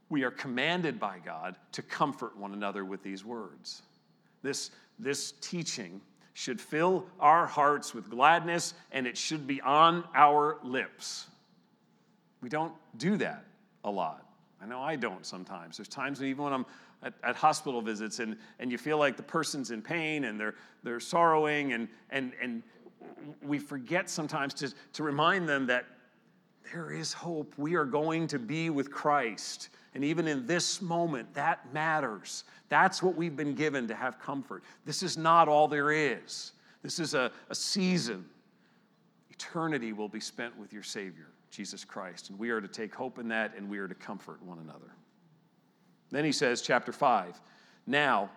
we 0.08 0.22
are 0.22 0.30
commanded 0.30 0.98
by 0.98 1.18
God 1.24 1.56
to 1.72 1.82
comfort 1.82 2.36
one 2.36 2.54
another 2.54 2.84
with 2.84 3.02
these 3.02 3.24
words. 3.24 3.82
This, 4.42 4.70
this 4.98 5.32
teaching 5.40 6.00
should 6.38 6.60
fill 6.60 7.04
our 7.18 7.48
hearts 7.48 7.92
with 7.92 8.08
gladness 8.08 8.72
and 8.92 9.08
it 9.08 9.18
should 9.18 9.44
be 9.44 9.60
on 9.60 10.04
our 10.14 10.58
lips. 10.62 11.26
We 12.40 12.48
don't 12.48 12.72
do 12.96 13.16
that 13.16 13.42
a 13.82 13.90
lot. 13.90 14.24
I 14.62 14.66
know 14.66 14.80
I 14.80 14.94
don't 14.94 15.26
sometimes. 15.26 15.78
There's 15.78 15.88
times 15.88 16.22
even 16.22 16.44
when 16.44 16.52
I'm 16.52 16.66
at, 17.02 17.14
at, 17.24 17.34
hospital 17.34 17.82
visits 17.82 18.20
and, 18.20 18.36
and 18.60 18.70
you 18.70 18.78
feel 18.78 18.98
like 18.98 19.16
the 19.16 19.22
person's 19.24 19.72
in 19.72 19.82
pain 19.82 20.26
and 20.26 20.38
they're, 20.38 20.54
they're 20.84 21.00
sorrowing, 21.00 21.72
and, 21.72 21.88
and, 22.10 22.30
and 22.40 22.62
we 23.42 23.58
forget 23.58 24.08
sometimes 24.08 24.54
to, 24.54 24.72
to 24.92 25.02
remind 25.02 25.48
them 25.48 25.66
that 25.66 25.86
there 26.72 26.92
is 26.92 27.12
hope. 27.12 27.54
We 27.56 27.74
are 27.74 27.84
going 27.84 28.26
to 28.28 28.38
be 28.38 28.70
with 28.70 28.90
Christ. 28.90 29.70
And 29.94 30.04
even 30.04 30.28
in 30.28 30.46
this 30.46 30.82
moment, 30.82 31.32
that 31.34 31.72
matters. 31.72 32.44
That's 32.68 33.02
what 33.02 33.16
we've 33.16 33.36
been 33.36 33.54
given 33.54 33.88
to 33.88 33.94
have 33.94 34.18
comfort. 34.18 34.62
This 34.84 35.02
is 35.02 35.16
not 35.16 35.48
all 35.48 35.68
there 35.68 35.92
is, 35.92 36.52
this 36.82 36.98
is 36.98 37.14
a, 37.14 37.30
a 37.50 37.54
season. 37.54 38.24
Eternity 39.30 39.92
will 39.92 40.08
be 40.08 40.20
spent 40.20 40.56
with 40.58 40.72
your 40.72 40.82
Savior, 40.82 41.28
Jesus 41.50 41.84
Christ. 41.84 42.30
And 42.30 42.38
we 42.38 42.50
are 42.50 42.60
to 42.60 42.66
take 42.66 42.92
hope 42.92 43.18
in 43.18 43.28
that 43.28 43.56
and 43.56 43.68
we 43.68 43.78
are 43.78 43.86
to 43.86 43.94
comfort 43.94 44.42
one 44.42 44.58
another. 44.58 44.92
Then 46.10 46.24
he 46.24 46.32
says, 46.32 46.60
chapter 46.60 46.90
5 46.90 47.40
Now, 47.86 48.30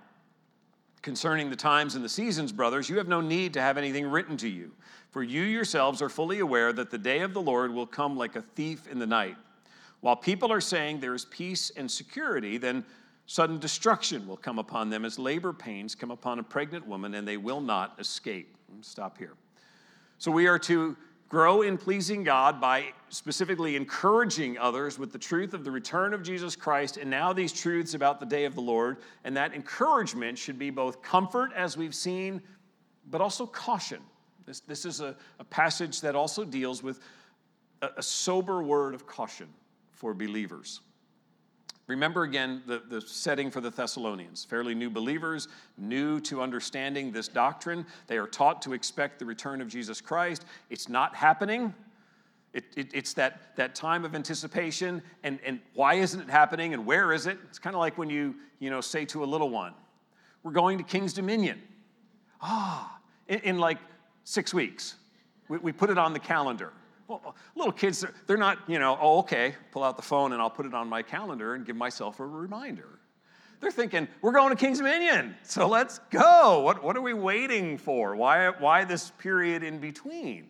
concerning 1.02 1.50
the 1.50 1.56
times 1.56 1.96
and 1.96 2.06
the 2.06 2.10
seasons, 2.10 2.52
brothers, 2.52 2.90
you 2.90 2.98
have 2.98 3.08
no 3.08 3.22
need 3.22 3.54
to 3.54 3.62
have 3.62 3.78
anything 3.78 4.06
written 4.06 4.38
to 4.38 4.48
you, 4.48 4.72
for 5.12 5.22
you 5.22 5.44
yourselves 5.44 6.02
are 6.02 6.10
fully 6.10 6.40
aware 6.40 6.74
that 6.74 6.90
the 6.90 6.98
day 6.98 7.20
of 7.20 7.34
the 7.34 7.42
Lord 7.42 7.74
will 7.74 7.86
come 7.86 8.18
like 8.18 8.36
a 8.36 8.42
thief 8.42 8.88
in 8.88 8.98
the 8.98 9.06
night. 9.06 9.36
While 10.00 10.16
people 10.16 10.52
are 10.52 10.62
saying 10.62 11.00
there 11.00 11.14
is 11.14 11.26
peace 11.26 11.70
and 11.76 11.92
security, 11.92 12.58
then 12.58 12.84
sudden 13.28 13.60
destruction 13.60 14.28
will 14.28 14.38
come 14.38 14.58
upon 14.58 14.90
them 14.90 15.06
as 15.06 15.20
labor 15.20 15.54
pains 15.54 15.96
come 15.96 16.12
upon 16.12 16.40
a 16.40 16.44
pregnant 16.44 16.88
woman, 16.88 17.14
and 17.14 17.28
they 17.28 17.38
will 17.38 17.62
not 17.62 18.00
escape. 18.00 18.58
Stop 18.82 19.18
here. 19.18 19.34
So 20.18 20.32
we 20.32 20.48
are 20.48 20.60
to 20.60 20.96
grow 21.28 21.62
in 21.62 21.78
pleasing 21.78 22.24
God 22.24 22.60
by 22.60 22.86
specifically 23.10 23.76
encouraging 23.76 24.58
others 24.58 24.98
with 24.98 25.12
the 25.12 25.18
truth 25.20 25.54
of 25.54 25.64
the 25.64 25.72
return 25.72 26.14
of 26.14 26.24
Jesus 26.24 26.56
Christ 26.56 26.98
and 26.98 27.10
now 27.10 27.32
these 27.32 27.54
truths 27.54 27.94
about 27.94 28.20
the 28.20 28.26
day 28.26 28.46
of 28.46 28.56
the 28.56 28.62
Lord. 28.62 28.98
And 29.24 29.36
that 29.38 29.54
encouragement 29.54 30.38
should 30.38 30.60
be 30.60 30.70
both 30.70 31.02
comfort, 31.02 31.52
as 31.56 31.78
we've 31.78 31.96
seen, 31.96 32.42
but 33.10 33.22
also 33.22 33.46
caution. 33.46 34.02
This, 34.52 34.60
this 34.60 34.86
is 34.86 35.00
a, 35.00 35.16
a 35.40 35.46
passage 35.46 36.02
that 36.02 36.14
also 36.14 36.44
deals 36.44 36.84
with 36.84 37.00
a, 37.82 37.88
a 37.96 38.04
sober 38.04 38.62
word 38.62 38.94
of 38.94 39.08
caution 39.08 39.48
for 39.94 40.14
believers. 40.14 40.82
Remember 41.88 42.24
again 42.24 42.62
the, 42.68 42.84
the 42.90 43.00
setting 43.00 43.50
for 43.50 43.62
the 43.62 43.70
Thessalonians. 43.70 44.44
Fairly 44.44 44.76
new 44.76 44.90
believers, 44.90 45.48
new 45.78 46.20
to 46.20 46.42
understanding 46.42 47.14
this 47.14 47.30
doctrine. 47.30 47.86
They 48.08 48.18
are 48.18 48.28
taught 48.28 48.62
to 48.64 48.74
expect 48.74 49.20
the 49.20 49.26
return 49.26 49.62
of 49.62 49.70
Jesus 49.70 50.02
Christ. 50.02 50.44
It's 50.70 50.90
not 50.90 51.16
happening. 51.16 51.74
It, 52.52 52.66
it, 52.76 52.90
it's 52.94 53.14
that, 53.14 53.56
that 53.56 53.74
time 53.74 54.04
of 54.04 54.16
anticipation, 54.16 55.02
and, 55.24 55.40
and 55.46 55.62
why 55.76 55.94
isn't 55.94 56.20
it 56.20 56.30
happening, 56.30 56.74
and 56.74 56.86
where 56.86 57.14
is 57.14 57.26
it? 57.26 57.38
It's 57.48 57.58
kind 57.58 57.74
of 57.74 57.80
like 57.80 57.98
when 57.98 58.10
you, 58.10 58.36
you 58.60 58.70
know, 58.70 58.82
say 58.82 59.06
to 59.06 59.24
a 59.24 59.26
little 59.26 59.50
one, 59.50 59.74
We're 60.44 60.52
going 60.52 60.78
to 60.78 60.84
King's 60.84 61.14
Dominion. 61.14 61.62
Ah, 62.42 62.98
in, 63.30 63.40
in 63.40 63.58
like 63.58 63.78
six 64.32 64.54
weeks. 64.54 64.96
We, 65.50 65.58
we 65.58 65.72
put 65.74 65.90
it 65.90 65.98
on 65.98 66.14
the 66.14 66.20
calendar. 66.20 66.72
Well, 67.08 67.36
little 67.56 67.74
kids, 67.74 68.06
they're 68.26 68.38
not, 68.38 68.58
you 68.68 68.80
know, 68.80 68.98
oh, 69.02 69.20
okay, 69.20 69.56
pull 69.72 69.84
out 69.84 69.98
the 69.98 70.04
phone 70.04 70.32
and 70.32 70.42
I'll 70.42 70.50
put 70.50 70.66
it 70.66 70.74
on 70.74 70.88
my 70.88 71.02
calendar 71.02 71.56
and 71.56 71.66
give 71.66 71.76
myself 71.76 72.22
a 72.22 72.26
reminder. 72.26 73.00
They're 73.60 73.72
thinking, 73.72 74.08
we're 74.22 74.32
going 74.32 74.50
to 74.50 74.56
King's 74.56 74.78
Dominion, 74.78 75.36
so 75.44 75.68
let's 75.68 76.00
go. 76.10 76.62
What, 76.62 76.82
what 76.82 76.96
are 76.96 77.02
we 77.02 77.14
waiting 77.14 77.78
for? 77.78 78.16
Why, 78.16 78.50
why 78.50 78.86
this 78.86 79.12
period 79.20 79.62
in 79.64 79.80
between? 79.80 80.48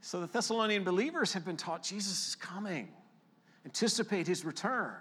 So 0.00 0.20
the 0.20 0.26
Thessalonian 0.26 0.82
believers 0.82 1.34
have 1.34 1.44
been 1.44 1.58
taught 1.58 1.82
Jesus 1.82 2.28
is 2.28 2.34
coming, 2.34 2.88
anticipate 3.66 4.26
his 4.26 4.44
return. 4.44 4.94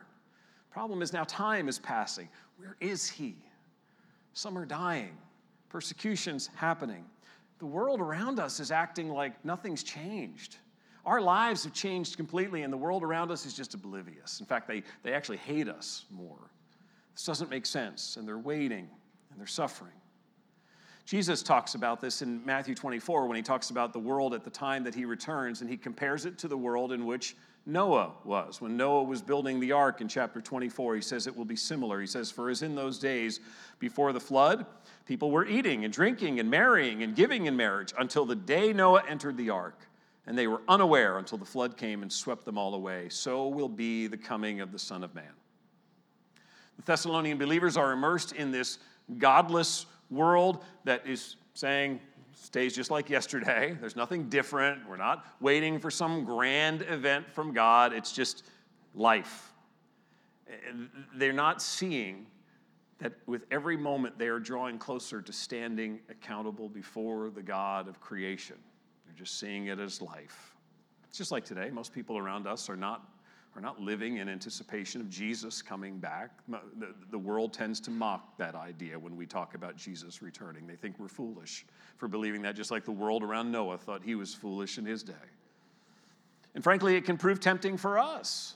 Problem 0.70 1.02
is 1.02 1.14
now 1.14 1.24
time 1.24 1.70
is 1.70 1.80
passing. 1.80 2.28
Where 2.58 2.76
is 2.82 3.10
he? 3.10 3.36
Some 4.34 4.58
are 4.58 4.66
dying, 4.66 5.18
persecution's 5.70 6.48
happening 6.56 7.06
the 7.62 7.68
world 7.68 8.02
around 8.02 8.40
us 8.40 8.60
is 8.60 8.72
acting 8.72 9.08
like 9.08 9.46
nothing's 9.46 9.84
changed. 9.84 10.58
Our 11.06 11.22
lives 11.22 11.64
have 11.64 11.74
changed 11.74 12.18
completely, 12.18 12.64
and 12.64 12.74
the 12.74 12.78
world 12.78 13.04
around 13.04 13.30
us 13.30 13.46
is 13.46 13.54
just 13.54 13.76
oblivious. 13.76 14.40
In 14.40 14.48
fact, 14.48 14.68
they, 14.68 14.82
they 15.04 15.14
actually 15.14 15.38
hate 15.38 15.70
us 15.70 16.06
more. 16.10 16.50
This 17.14 17.24
doesn't 17.24 17.52
make 17.52 17.68
sense, 17.68 18.18
and 18.18 18.28
they're 18.28 18.40
waiting 18.40 18.90
and 19.30 19.40
they're 19.40 19.46
suffering. 19.46 19.94
Jesus 21.06 21.44
talks 21.44 21.76
about 21.76 22.02
this 22.02 22.24
in 22.24 22.44
Matthew 22.48 22.74
24 22.74 23.28
when 23.28 23.36
he 23.36 23.44
talks 23.44 23.70
about 23.70 23.94
the 23.94 24.00
world 24.00 24.34
at 24.34 24.44
the 24.44 24.50
time 24.50 24.84
that 24.84 24.96
he 24.96 25.06
returns, 25.06 25.62
and 25.62 25.70
he 25.70 25.78
compares 25.78 26.26
it 26.26 26.40
to 26.40 26.48
the 26.48 26.58
world 26.58 26.92
in 26.92 27.06
which 27.06 27.36
Noah 27.68 28.14
was. 28.24 28.60
When 28.60 28.76
Noah 28.76 29.04
was 29.04 29.22
building 29.22 29.60
the 29.60 29.72
ark 29.72 30.02
in 30.02 30.08
chapter 30.08 30.42
24, 30.42 30.96
he 30.96 31.02
says 31.02 31.28
it 31.28 31.38
will 31.38 31.46
be 31.46 31.56
similar. 31.56 32.02
He 32.02 32.08
says, 32.08 32.32
For 32.32 32.50
as 32.50 32.64
in 32.64 32.74
those 32.74 32.98
days 32.98 33.40
before 33.78 34.14
the 34.14 34.20
flood, 34.20 34.66
people 35.06 35.32
were 35.32 35.46
eating 35.46 35.86
and 35.86 35.94
drinking 35.94 36.40
and 36.40 36.50
marrying 36.50 37.04
and 37.04 37.16
giving 37.16 37.46
in 37.46 37.56
marriage 37.56 37.94
until 37.98 38.26
the 38.26 38.36
day 38.36 38.74
Noah 38.74 39.04
entered 39.08 39.38
the 39.38 39.50
ark, 39.50 39.88
and 40.28 40.38
they 40.38 40.48
were 40.48 40.62
unaware 40.68 41.18
until 41.18 41.38
the 41.38 41.46
flood 41.46 41.78
came 41.78 42.02
and 42.02 42.12
swept 42.12 42.46
them 42.46 42.58
all 42.58 42.74
away. 42.76 43.10
So 43.10 43.48
will 43.48 43.70
be 43.70 44.08
the 44.08 44.18
coming 44.18 44.62
of 44.62 44.72
the 44.72 44.80
Son 44.80 45.04
of 45.04 45.14
Man. 45.16 45.34
The 46.78 46.84
Thessalonian 46.84 47.38
believers 47.38 47.78
are 47.78 47.92
immersed 47.92 48.34
in 48.34 48.52
this 48.52 48.80
godless 49.18 49.86
world 50.10 50.64
that 50.84 51.06
is 51.06 51.36
saying, 51.54 52.00
stays 52.34 52.76
just 52.76 52.90
like 52.90 53.10
yesterday. 53.10 53.78
There's 53.80 53.96
nothing 53.96 54.30
different. 54.30 54.88
We're 54.90 54.98
not 54.98 55.26
waiting 55.40 55.80
for 55.80 55.92
some 55.92 56.24
grand 56.24 56.82
event 56.84 57.30
from 57.30 57.54
God. 57.54 57.94
It's 57.94 58.12
just 58.12 58.44
life. 58.96 59.52
They're 61.16 61.34
not 61.34 61.62
seeing 61.62 62.26
that 63.02 63.14
with 63.26 63.46
every 63.52 63.76
moment 63.76 64.18
they 64.18 64.28
are 64.28 64.40
drawing 64.40 64.78
closer 64.78 65.22
to 65.22 65.34
standing 65.34 66.00
accountable 66.10 66.70
before 66.70 67.30
the 67.30 67.42
God 67.42 67.88
of 67.88 68.00
creation. 68.00 68.58
They're 69.06 69.18
just 69.18 69.40
seeing 69.40 69.68
it 69.68 69.80
as 69.80 70.02
life. 70.02 70.56
It's 71.10 71.18
just 71.18 71.32
like 71.32 71.44
today. 71.44 71.70
Most 71.72 71.94
people 71.94 72.18
around 72.18 72.48
us 72.48 72.70
are 72.70 72.78
not 72.78 73.08
are 73.56 73.62
not 73.62 73.82
living 73.82 74.18
in 74.18 74.30
anticipation 74.30 75.02
of 75.02 75.10
Jesus 75.10 75.62
coming 75.62 75.98
back. 75.98 76.32
The, 76.48 76.96
the 77.10 77.20
world 77.20 77.52
tends 77.52 77.82
to 77.82 77.92
mock 77.92 78.38
that 78.38 78.56
idea 78.56 78.98
when 78.98 79.18
we 79.18 79.26
talk 79.26 79.56
about 79.56 79.76
Jesus 79.76 80.22
returning. 80.22 80.66
They 80.66 80.78
think 80.78 80.98
we're 80.98 81.10
foolish 81.10 81.66
for 81.98 82.08
believing 82.08 82.42
that, 82.44 82.56
just 82.56 82.72
like 82.72 82.86
the 82.86 82.94
world 82.94 83.24
around 83.24 83.52
Noah 83.52 83.78
thought 83.78 84.04
he 84.04 84.16
was 84.16 84.34
foolish 84.34 84.78
in 84.78 84.86
his 84.86 85.04
day. 85.04 85.14
And 86.56 86.64
frankly, 86.64 86.96
it 86.96 87.04
can 87.04 87.18
prove 87.18 87.42
tempting 87.42 87.76
for 87.76 88.00
us. 88.00 88.56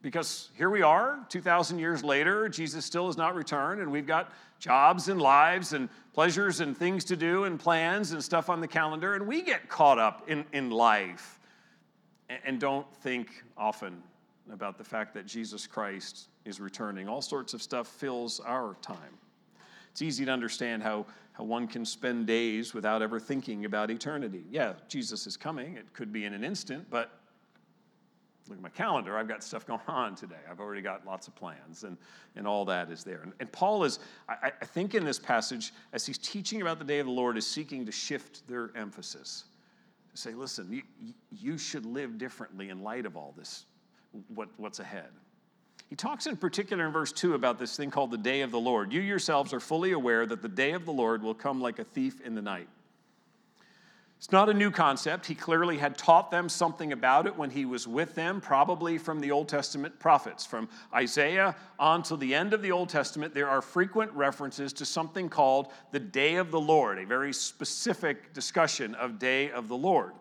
Because 0.00 0.50
here 0.54 0.70
we 0.70 0.82
are, 0.82 1.18
2,000 1.28 1.78
years 1.78 2.04
later, 2.04 2.48
Jesus 2.48 2.84
still 2.84 3.06
has 3.06 3.16
not 3.16 3.34
returned, 3.34 3.80
and 3.80 3.90
we've 3.90 4.06
got 4.06 4.32
jobs 4.60 5.08
and 5.08 5.20
lives 5.20 5.72
and 5.72 5.88
pleasures 6.12 6.60
and 6.60 6.76
things 6.76 7.04
to 7.06 7.16
do 7.16 7.44
and 7.44 7.58
plans 7.58 8.12
and 8.12 8.22
stuff 8.22 8.48
on 8.48 8.60
the 8.60 8.68
calendar, 8.68 9.14
and 9.14 9.26
we 9.26 9.42
get 9.42 9.68
caught 9.68 9.98
up 9.98 10.28
in, 10.28 10.44
in 10.52 10.70
life 10.70 11.38
and 12.44 12.60
don't 12.60 12.86
think 12.96 13.42
often 13.56 14.02
about 14.52 14.78
the 14.78 14.84
fact 14.84 15.14
that 15.14 15.26
Jesus 15.26 15.66
Christ 15.66 16.28
is 16.44 16.60
returning. 16.60 17.08
All 17.08 17.22
sorts 17.22 17.54
of 17.54 17.62
stuff 17.62 17.86
fills 17.86 18.40
our 18.40 18.76
time. 18.82 19.18
It's 19.90 20.02
easy 20.02 20.24
to 20.24 20.30
understand 20.30 20.82
how, 20.82 21.06
how 21.32 21.44
one 21.44 21.66
can 21.66 21.84
spend 21.84 22.26
days 22.26 22.72
without 22.72 23.02
ever 23.02 23.18
thinking 23.18 23.64
about 23.64 23.90
eternity. 23.90 24.44
Yeah, 24.50 24.74
Jesus 24.88 25.26
is 25.26 25.36
coming. 25.36 25.76
It 25.76 25.92
could 25.92 26.12
be 26.12 26.24
in 26.24 26.34
an 26.34 26.44
instant, 26.44 26.86
but 26.90 27.18
look 28.48 28.58
at 28.58 28.62
my 28.62 28.68
calendar. 28.68 29.18
I've 29.18 29.28
got 29.28 29.44
stuff 29.44 29.66
going 29.66 29.80
on 29.86 30.14
today. 30.14 30.36
I've 30.50 30.60
already 30.60 30.82
got 30.82 31.06
lots 31.06 31.28
of 31.28 31.34
plans, 31.34 31.84
and, 31.84 31.96
and 32.36 32.46
all 32.46 32.64
that 32.66 32.90
is 32.90 33.04
there. 33.04 33.20
And, 33.22 33.32
and 33.40 33.50
Paul 33.52 33.84
is, 33.84 33.98
I, 34.28 34.52
I 34.60 34.64
think, 34.64 34.94
in 34.94 35.04
this 35.04 35.18
passage, 35.18 35.72
as 35.92 36.06
he's 36.06 36.18
teaching 36.18 36.62
about 36.62 36.78
the 36.78 36.84
day 36.84 36.98
of 36.98 37.06
the 37.06 37.12
Lord, 37.12 37.36
is 37.36 37.46
seeking 37.46 37.84
to 37.86 37.92
shift 37.92 38.46
their 38.48 38.70
emphasis 38.74 39.44
To 40.12 40.16
say, 40.16 40.32
listen, 40.32 40.72
you, 40.72 40.82
you 41.30 41.58
should 41.58 41.84
live 41.86 42.18
differently 42.18 42.70
in 42.70 42.82
light 42.82 43.06
of 43.06 43.16
all 43.16 43.34
this, 43.36 43.66
what, 44.34 44.48
what's 44.56 44.80
ahead. 44.80 45.10
He 45.88 45.96
talks 45.96 46.26
in 46.26 46.36
particular 46.36 46.86
in 46.86 46.92
verse 46.92 47.12
2 47.12 47.34
about 47.34 47.58
this 47.58 47.76
thing 47.76 47.90
called 47.90 48.10
the 48.10 48.18
day 48.18 48.42
of 48.42 48.50
the 48.50 48.60
Lord. 48.60 48.92
You 48.92 49.00
yourselves 49.00 49.54
are 49.54 49.60
fully 49.60 49.92
aware 49.92 50.26
that 50.26 50.42
the 50.42 50.48
day 50.48 50.72
of 50.72 50.84
the 50.84 50.92
Lord 50.92 51.22
will 51.22 51.34
come 51.34 51.62
like 51.62 51.78
a 51.78 51.84
thief 51.84 52.20
in 52.20 52.34
the 52.34 52.42
night. 52.42 52.68
It's 54.18 54.32
not 54.32 54.48
a 54.48 54.54
new 54.54 54.72
concept. 54.72 55.26
He 55.26 55.36
clearly 55.36 55.78
had 55.78 55.96
taught 55.96 56.32
them 56.32 56.48
something 56.48 56.92
about 56.92 57.28
it 57.28 57.36
when 57.36 57.50
he 57.50 57.64
was 57.64 57.86
with 57.86 58.16
them, 58.16 58.40
probably 58.40 58.98
from 58.98 59.20
the 59.20 59.30
Old 59.30 59.48
Testament 59.48 59.96
prophets. 60.00 60.44
From 60.44 60.68
Isaiah 60.92 61.54
on 61.78 62.02
to 62.02 62.16
the 62.16 62.34
end 62.34 62.52
of 62.52 62.60
the 62.60 62.72
Old 62.72 62.88
Testament, 62.88 63.32
there 63.32 63.48
are 63.48 63.62
frequent 63.62 64.10
references 64.12 64.72
to 64.72 64.84
something 64.84 65.28
called 65.28 65.68
the 65.92 66.00
day 66.00 66.34
of 66.34 66.50
the 66.50 66.60
Lord, 66.60 66.98
a 66.98 67.06
very 67.06 67.32
specific 67.32 68.32
discussion 68.32 68.96
of 68.96 69.20
day 69.20 69.52
of 69.52 69.68
the 69.68 69.76
Lord. 69.76 70.14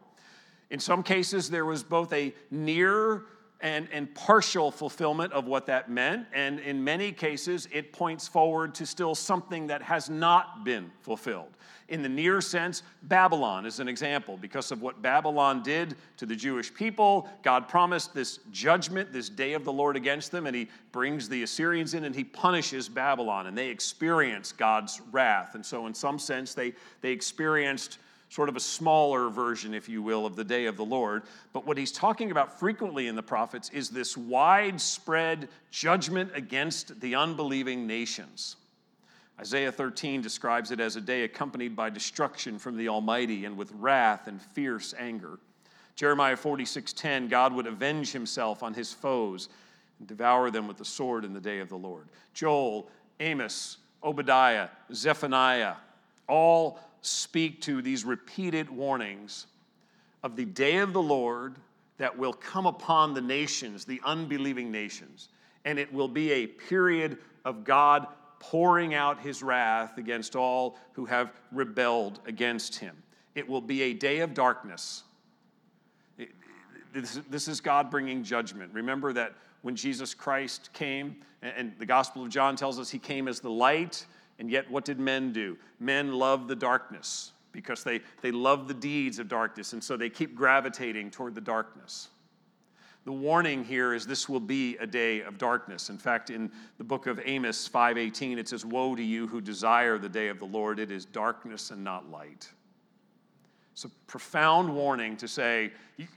In 0.70 0.80
some 0.80 1.02
cases, 1.02 1.50
there 1.50 1.66
was 1.66 1.82
both 1.82 2.14
a 2.14 2.36
near 2.52 3.24
and, 3.62 3.88
and 3.92 4.14
partial 4.14 4.70
fulfillment 4.70 5.34
of 5.34 5.46
what 5.46 5.66
that 5.66 5.90
meant. 5.90 6.28
And 6.34 6.60
in 6.60 6.84
many 6.84 7.12
cases, 7.12 7.68
it 7.72 7.94
points 7.94 8.28
forward 8.28 8.76
to 8.76 8.86
still 8.86 9.16
something 9.16 9.68
that 9.68 9.82
has 9.82 10.08
not 10.08 10.64
been 10.64 10.92
fulfilled. 11.00 11.50
In 11.90 12.02
the 12.02 12.10
near 12.10 12.42
sense, 12.42 12.84
Babylon 13.04 13.66
is 13.66 13.80
an 13.80 13.88
example. 13.88 14.38
Because 14.38 14.72
of 14.72 14.82
what 14.82 15.02
Babylon 15.02 15.64
did 15.64 15.96
to 16.18 16.26
the 16.26 16.36
Jewish 16.36 16.74
people, 16.74 17.30
God 17.44 17.70
promised 17.70 18.14
this 18.14 18.40
judgment, 18.52 19.14
this 19.14 19.30
day 19.30 19.54
of 19.54 19.64
the 19.64 19.72
Lord 19.72 19.96
against 19.96 20.32
them, 20.32 20.48
and 20.48 20.56
He 20.56 20.68
brings 20.92 21.30
the 21.30 21.44
Assyrians 21.44 21.94
in 21.94 22.04
and 22.04 22.14
He 22.14 22.26
punishes 22.26 22.90
Babylon, 22.90 23.48
and 23.48 23.58
they 23.58 23.70
experience 23.70 24.52
God's 24.52 25.02
wrath. 25.12 25.56
And 25.56 25.66
so, 25.66 25.88
in 25.88 25.94
some 25.94 26.20
sense, 26.20 26.54
they, 26.54 26.74
they 27.02 27.12
experienced 27.12 28.00
sort 28.30 28.50
of 28.50 28.58
a 28.58 28.60
smaller 28.60 29.30
version, 29.30 29.74
if 29.74 29.88
you 29.88 30.02
will, 30.02 30.26
of 30.26 30.36
the 30.36 30.44
day 30.44 30.66
of 30.66 30.76
the 30.76 30.84
Lord. 30.84 31.24
But 31.54 31.66
what 31.66 31.78
he's 31.78 31.94
talking 31.94 32.32
about 32.32 32.60
frequently 32.60 33.08
in 33.08 33.16
the 33.16 33.24
prophets 33.24 33.70
is 33.70 33.90
this 33.90 34.18
widespread 34.18 35.48
judgment 35.72 36.32
against 36.34 37.00
the 37.00 37.16
unbelieving 37.16 37.88
nations. 37.88 38.58
Isaiah 39.40 39.72
13 39.72 40.22
describes 40.22 40.72
it 40.72 40.80
as 40.80 40.96
a 40.96 41.02
day 41.02 41.24
accompanied 41.24 41.76
by 41.76 41.90
destruction 41.90 42.58
from 42.58 42.76
the 42.76 42.90
Almighty 42.90 43.46
and 43.46 43.56
with 43.56 43.72
wrath 43.74 44.28
and 44.28 44.42
fierce 44.42 44.96
anger. 44.98 45.40
Jeremiah 45.96 46.36
46:10, 46.36 47.28
God 47.28 47.54
would 47.54 47.68
avenge 47.68 48.12
himself 48.12 48.64
on 48.64 48.74
his 48.74 48.94
foes 48.94 49.50
and 50.00 50.08
devour 50.08 50.50
them 50.50 50.68
with 50.68 50.78
the 50.78 50.86
sword 50.86 51.24
in 51.24 51.34
the 51.34 51.42
day 51.42 51.60
of 51.60 51.70
the 51.70 51.78
Lord. 51.78 52.08
Joel, 52.34 52.90
Amos, 53.20 53.78
Obadiah, 54.04 54.70
Zephaniah 54.94 55.76
all 56.28 56.80
speak 57.02 57.62
to 57.62 57.82
these 57.82 58.06
repeated 58.06 58.70
warnings 58.70 59.48
of 60.24 60.36
the 60.36 60.46
day 60.46 60.78
of 60.78 60.94
the 60.94 61.02
Lord 61.02 61.58
that 61.98 62.16
will 62.16 62.34
come 62.34 62.66
upon 62.66 63.14
the 63.14 63.22
nations, 63.22 63.86
the 63.86 64.02
unbelieving 64.04 64.72
nations. 64.72 65.30
And 65.66 65.80
it 65.80 65.92
will 65.92 66.08
be 66.08 66.32
a 66.32 66.48
period 66.48 67.18
of 67.44 67.64
God 67.64 68.08
pouring 68.40 68.94
out 68.94 69.20
his 69.20 69.42
wrath 69.42 69.98
against 69.98 70.36
all 70.36 70.78
who 70.94 71.06
have 71.06 71.32
rebelled 71.52 72.20
against 72.26 72.76
him. 72.76 72.96
It 73.36 73.48
will 73.48 73.62
be 73.62 73.84
a 73.84 73.94
day 73.94 74.20
of 74.20 74.34
darkness. 74.34 75.04
this, 76.94 77.48
is 77.48 77.62
God 77.62 77.92
bringing 77.92 78.24
judgment. 78.24 78.74
Remember 78.74 79.14
that 79.14 79.34
when 79.62 79.76
Jesus 79.76 80.14
Christ 80.14 80.72
came, 80.74 81.18
and 81.42 81.74
the 81.78 81.86
Gospel 81.86 82.24
of 82.24 82.30
John 82.30 82.56
tells 82.56 82.80
us 82.80 82.90
he 82.90 83.00
came 83.00 83.28
as 83.28 83.40
the 83.40 83.50
light, 83.50 84.06
and 84.40 84.50
yet 84.50 84.70
what 84.70 84.86
did 84.86 85.00
men 85.00 85.32
do? 85.34 85.58
Men 85.80 86.14
love 86.14 86.48
the 86.48 86.56
darkness 86.56 87.32
because 87.52 87.84
they, 87.84 88.02
they 88.22 88.32
love 88.32 88.68
the 88.68 88.74
deeds 88.74 89.20
of 89.20 89.28
darkness, 89.28 89.74
and 89.74 89.84
so 89.84 89.98
they 89.98 90.10
keep 90.10 90.36
gravitating 90.36 91.10
toward 91.10 91.36
the 91.36 91.42
darkness. 91.42 92.10
The 93.08 93.14
warning 93.14 93.64
here 93.64 93.94
is 93.94 94.06
this 94.06 94.28
will 94.28 94.42
be 94.42 94.76
a 94.80 94.86
day 94.86 95.22
of 95.22 95.38
darkness. 95.38 95.90
In 95.90 95.98
fact, 95.98 96.30
in 96.30 96.52
the 96.78 96.84
book 96.84 97.08
of 97.08 97.22
Amos 97.24 97.66
5:18 97.66 98.38
it 98.38 98.50
says 98.50 98.66
woe 98.66 98.98
to 98.98 99.02
you 99.02 99.28
who 99.28 99.40
desire 99.40 99.98
the 99.98 100.10
day 100.10 100.28
of 100.28 100.40
the 100.40 100.46
Lord 100.46 100.78
it 100.78 100.92
is 100.92 101.06
darkness 101.06 101.72
and 101.72 101.82
not 101.82 102.12
light. 102.12 102.52
It's 103.72 103.86
a 103.86 103.90
profound 104.08 104.76
warning 104.76 105.16
to 105.16 105.28
say 105.30 105.72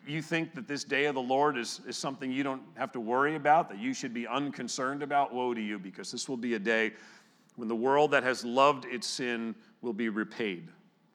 you, 0.04 0.20
think 0.20 0.52
that 0.56 0.66
this 0.66 0.82
day 0.82 1.04
of 1.04 1.14
the 1.14 1.22
Lord 1.22 1.56
is, 1.56 1.80
is 1.86 1.96
something 1.96 2.32
you 2.32 2.42
don't 2.42 2.62
have 2.74 2.90
to 2.90 3.00
worry 3.00 3.36
about, 3.36 3.68
that 3.68 3.78
you 3.78 3.94
should 3.94 4.12
be 4.12 4.26
unconcerned 4.26 5.04
about. 5.04 5.32
Woe 5.32 5.54
to 5.54 5.60
you, 5.60 5.78
because 5.78 6.10
this 6.10 6.28
will 6.28 6.36
be 6.36 6.54
a 6.54 6.58
day 6.58 6.90
when 7.54 7.68
the 7.68 7.76
world 7.76 8.10
that 8.10 8.24
has 8.24 8.44
loved 8.44 8.84
its 8.86 9.06
sin 9.06 9.54
will 9.80 9.92
be 9.92 10.08
repaid 10.08 10.68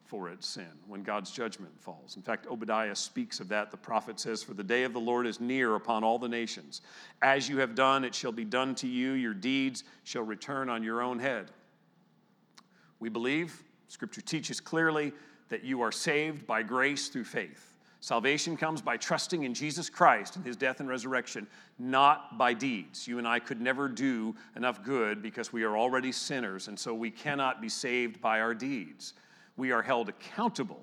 for 0.05 0.29
its 0.29 0.47
sin 0.47 0.69
when 0.87 1.03
God's 1.03 1.31
judgment 1.31 1.73
falls. 1.79 2.15
In 2.15 2.21
fact, 2.21 2.45
Obadiah 2.47 2.95
speaks 2.95 3.39
of 3.39 3.47
that. 3.49 3.71
The 3.71 3.77
prophet 3.77 4.19
says, 4.19 4.43
For 4.43 4.53
the 4.53 4.63
day 4.63 4.83
of 4.83 4.93
the 4.93 4.99
Lord 4.99 5.25
is 5.25 5.39
near 5.39 5.75
upon 5.75 6.03
all 6.03 6.19
the 6.19 6.29
nations. 6.29 6.81
As 7.21 7.49
you 7.49 7.57
have 7.57 7.75
done, 7.75 8.03
it 8.03 8.13
shall 8.13 8.31
be 8.31 8.45
done 8.45 8.75
to 8.75 8.87
you. 8.87 9.11
Your 9.13 9.33
deeds 9.33 9.83
shall 10.03 10.23
return 10.23 10.69
on 10.69 10.83
your 10.83 11.01
own 11.01 11.19
head. 11.19 11.51
We 12.99 13.09
believe, 13.09 13.63
Scripture 13.87 14.21
teaches 14.21 14.59
clearly, 14.59 15.11
that 15.49 15.63
you 15.63 15.81
are 15.81 15.91
saved 15.91 16.45
by 16.45 16.63
grace 16.63 17.07
through 17.07 17.25
faith. 17.25 17.73
Salvation 17.99 18.55
comes 18.55 18.81
by 18.83 18.97
trusting 18.97 19.43
in 19.43 19.53
Jesus 19.55 19.89
Christ 19.89 20.35
and 20.35 20.45
his 20.45 20.55
death 20.55 20.79
and 20.79 20.87
resurrection, 20.87 21.47
not 21.79 22.37
by 22.37 22.53
deeds. 22.53 23.07
You 23.07 23.17
and 23.17 23.27
I 23.27 23.39
could 23.39 23.59
never 23.59 23.89
do 23.89 24.35
enough 24.55 24.83
good 24.83 25.23
because 25.23 25.51
we 25.51 25.63
are 25.63 25.75
already 25.75 26.11
sinners, 26.11 26.67
and 26.67 26.77
so 26.77 26.93
we 26.93 27.09
cannot 27.09 27.61
be 27.61 27.69
saved 27.69 28.21
by 28.21 28.41
our 28.41 28.53
deeds 28.53 29.13
we 29.57 29.71
are 29.71 29.81
held 29.81 30.09
accountable 30.09 30.81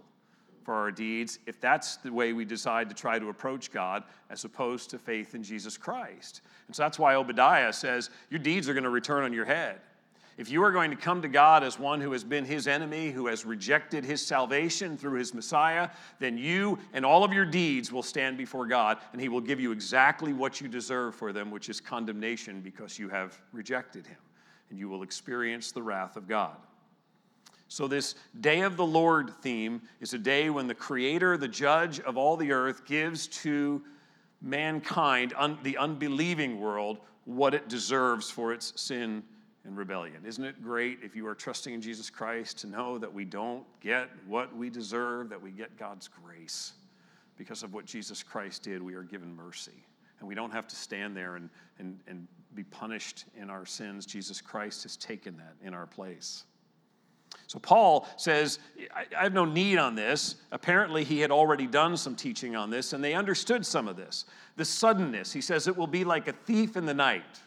for 0.65 0.75
our 0.75 0.91
deeds 0.91 1.39
if 1.47 1.61
that's 1.61 1.97
the 1.97 2.13
way 2.13 2.33
we 2.33 2.45
decide 2.45 2.89
to 2.89 2.95
try 2.95 3.19
to 3.19 3.29
approach 3.29 3.71
God 3.71 4.05
as 4.31 4.45
opposed 4.45 4.91
to 4.91 4.99
faith 4.99 5.35
in 5.35 5.43
Jesus 5.43 5.77
Christ. 5.77 6.41
And 6.67 6.77
so 6.77 6.83
that's 6.83 6.99
why 6.99 7.15
Obadiah 7.15 7.73
says, 7.73 8.11
Your 8.31 8.41
deeds 8.41 8.69
are 8.69 8.75
going 8.75 8.85
to 8.85 8.91
return 8.91 9.25
on 9.25 9.33
your 9.33 9.45
head. 9.45 9.81
If 10.39 10.51
you 10.51 10.65
are 10.65 10.73
going 10.73 10.91
to 10.91 10.97
come 10.97 11.21
to 11.23 11.29
God 11.29 11.63
as 11.63 11.79
one 11.79 12.01
who 12.01 12.13
has 12.13 12.25
been 12.25 12.47
his 12.47 12.67
enemy, 12.67 13.11
who 13.11 13.27
has 13.27 13.45
rejected 13.45 14.03
his 14.03 14.25
salvation 14.25 14.97
through 14.97 15.19
his 15.19 15.35
Messiah, 15.35 15.91
then 16.21 16.39
you 16.39 16.79
and 16.95 17.05
all 17.05 17.23
of 17.23 17.35
your 17.35 17.45
deeds 17.45 17.93
will 17.93 18.03
stand 18.03 18.39
before 18.39 18.67
God, 18.67 18.99
and 19.13 19.21
he 19.21 19.29
will 19.29 19.43
give 19.43 19.61
you 19.61 19.73
exactly 19.73 20.33
what 20.33 20.59
you 20.61 20.69
deserve 20.69 21.15
for 21.15 21.35
them, 21.35 21.51
which 21.51 21.69
is 21.69 21.81
condemnation 21.81 22.63
because 22.63 22.99
you 22.99 23.11
have 23.11 23.39
rejected 23.53 24.07
him. 24.07 24.17
And 24.71 24.79
you 24.79 24.89
will 24.89 25.03
experience 25.03 25.71
the 25.71 25.83
wrath 25.83 26.17
of 26.17 26.27
God. 26.27 26.57
So, 27.73 27.89
this 27.89 28.17
Day 28.39 28.61
of 28.61 28.77
the 28.77 28.85
Lord 28.85 29.33
theme 29.41 29.81
is 30.03 30.13
a 30.13 30.19
day 30.19 30.51
when 30.51 30.67
the 30.67 30.75
Creator, 30.75 31.39
the 31.39 31.49
Judge 31.49 32.01
of 32.01 32.19
all 32.19 32.37
the 32.37 32.53
earth, 32.53 32.85
gives 32.85 33.27
to 33.29 33.83
mankind, 34.43 35.33
un- 35.39 35.57
the 35.63 35.79
unbelieving 35.79 36.61
world, 36.61 36.99
what 37.25 37.55
it 37.55 37.71
deserves 37.71 38.31
for 38.31 38.53
its 38.53 38.79
sin 38.79 39.23
and 39.65 39.75
rebellion. 39.75 40.23
Isn't 40.27 40.45
it 40.45 40.63
great 40.63 40.99
if 41.03 41.17
you 41.17 41.27
are 41.27 41.35
trusting 41.35 41.73
in 41.73 41.81
Jesus 41.81 42.11
Christ 42.11 42.59
to 42.59 42.67
know 42.67 42.99
that 42.99 43.11
we 43.11 43.25
don't 43.25 43.65
get 43.81 44.11
what 44.27 44.55
we 44.55 44.69
deserve, 44.69 45.31
that 45.31 45.41
we 45.41 45.51
get 45.51 45.79
God's 45.79 46.09
grace? 46.09 46.75
Because 47.39 47.63
of 47.63 47.73
what 47.73 47.87
Jesus 47.87 48.23
Christ 48.23 48.65
did, 48.65 48.83
we 48.83 48.93
are 48.93 49.03
given 49.03 49.35
mercy. 49.35 49.83
And 50.21 50.29
we 50.29 50.35
don't 50.35 50.51
have 50.51 50.69
to 50.69 50.77
stand 50.77 51.17
there 51.17 51.37
and, 51.37 51.49
and, 51.79 51.99
and 52.07 52.29
be 52.55 52.65
punished 52.65 53.25
in 53.35 53.49
our 53.49 53.65
sins. 53.65 54.05
Jesus 54.05 54.43
Christ 54.43 54.83
has 54.83 54.99
taken 54.99 55.39
that 55.39 55.55
in 55.67 55.73
our 55.73 55.87
place. 55.87 56.45
So 57.47 57.59
Paul 57.59 58.09
says, 58.17 58.59
I 58.95 59.23
have 59.23 59.35
no 59.35 59.45
need 59.45 59.79
on 59.79 59.95
this. 59.95 60.37
Apparently, 60.53 61.05
he 61.05 61.21
had 61.21 61.31
already 61.31 61.67
done 61.67 61.97
some 61.97 62.17
teaching 62.17 62.57
on 62.57 62.71
this, 62.71 62.93
and 62.95 63.05
they 63.05 63.15
understood 63.15 63.67
some 63.67 63.89
of 63.89 63.97
this. 63.97 64.25
The 64.57 64.65
suddenness, 64.65 65.33
he 65.33 65.41
says, 65.41 65.69
it 65.69 65.77
will 65.77 65.87
be 65.87 66.05
like 66.05 66.29
a 66.29 66.33
thief 66.33 66.77
in 66.77 66.87
the 66.87 66.95
night. 66.95 67.41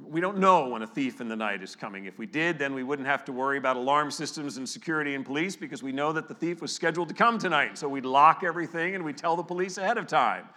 We 0.00 0.20
don't 0.20 0.38
know 0.38 0.68
when 0.68 0.82
a 0.82 0.86
thief 0.86 1.20
in 1.20 1.28
the 1.28 1.34
night 1.34 1.60
is 1.64 1.74
coming. 1.74 2.04
If 2.04 2.18
we 2.18 2.26
did, 2.26 2.60
then 2.60 2.74
we 2.74 2.84
wouldn't 2.84 3.08
have 3.08 3.24
to 3.24 3.32
worry 3.32 3.58
about 3.58 3.76
alarm 3.76 4.12
systems 4.12 4.56
and 4.56 4.68
security 4.68 5.16
and 5.16 5.26
police 5.26 5.56
because 5.56 5.82
we 5.82 5.90
know 5.90 6.12
that 6.12 6.28
the 6.28 6.34
thief 6.34 6.62
was 6.62 6.72
scheduled 6.72 7.08
to 7.08 7.14
come 7.14 7.38
tonight. 7.38 7.76
So 7.76 7.88
we'd 7.88 8.04
lock 8.04 8.44
everything 8.44 8.94
and 8.94 9.04
we'd 9.04 9.18
tell 9.18 9.34
the 9.34 9.42
police 9.42 9.76
ahead 9.78 9.98
of 9.98 10.06
time. 10.06 10.48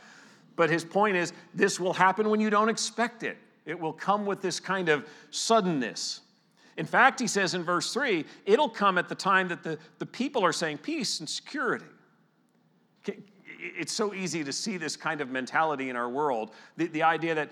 But 0.55 0.69
his 0.69 0.85
point 0.85 1.17
is 1.17 1.33
this 1.55 1.79
will 1.79 1.93
happen 1.93 2.29
when 2.29 2.39
you 2.39 2.51
don't 2.51 2.69
expect 2.69 3.23
it. 3.23 3.37
It 3.65 3.79
will 3.79 3.93
come 3.93 4.27
with 4.27 4.41
this 4.41 4.59
kind 4.59 4.89
of 4.89 5.07
suddenness. 5.31 6.21
In 6.77 6.85
fact, 6.85 7.19
he 7.19 7.27
says 7.27 7.53
in 7.53 7.63
verse 7.63 7.93
3, 7.93 8.25
it'll 8.45 8.69
come 8.69 8.97
at 8.97 9.09
the 9.09 9.15
time 9.15 9.47
that 9.49 9.63
the, 9.63 9.77
the 9.99 10.05
people 10.05 10.43
are 10.43 10.53
saying 10.53 10.79
peace 10.79 11.19
and 11.19 11.29
security. 11.29 11.85
It's 13.59 13.93
so 13.93 14.13
easy 14.13 14.43
to 14.43 14.53
see 14.53 14.77
this 14.77 14.95
kind 14.95 15.21
of 15.21 15.29
mentality 15.29 15.89
in 15.89 15.95
our 15.95 16.09
world 16.09 16.51
the, 16.77 16.87
the 16.87 17.03
idea 17.03 17.35
that 17.35 17.51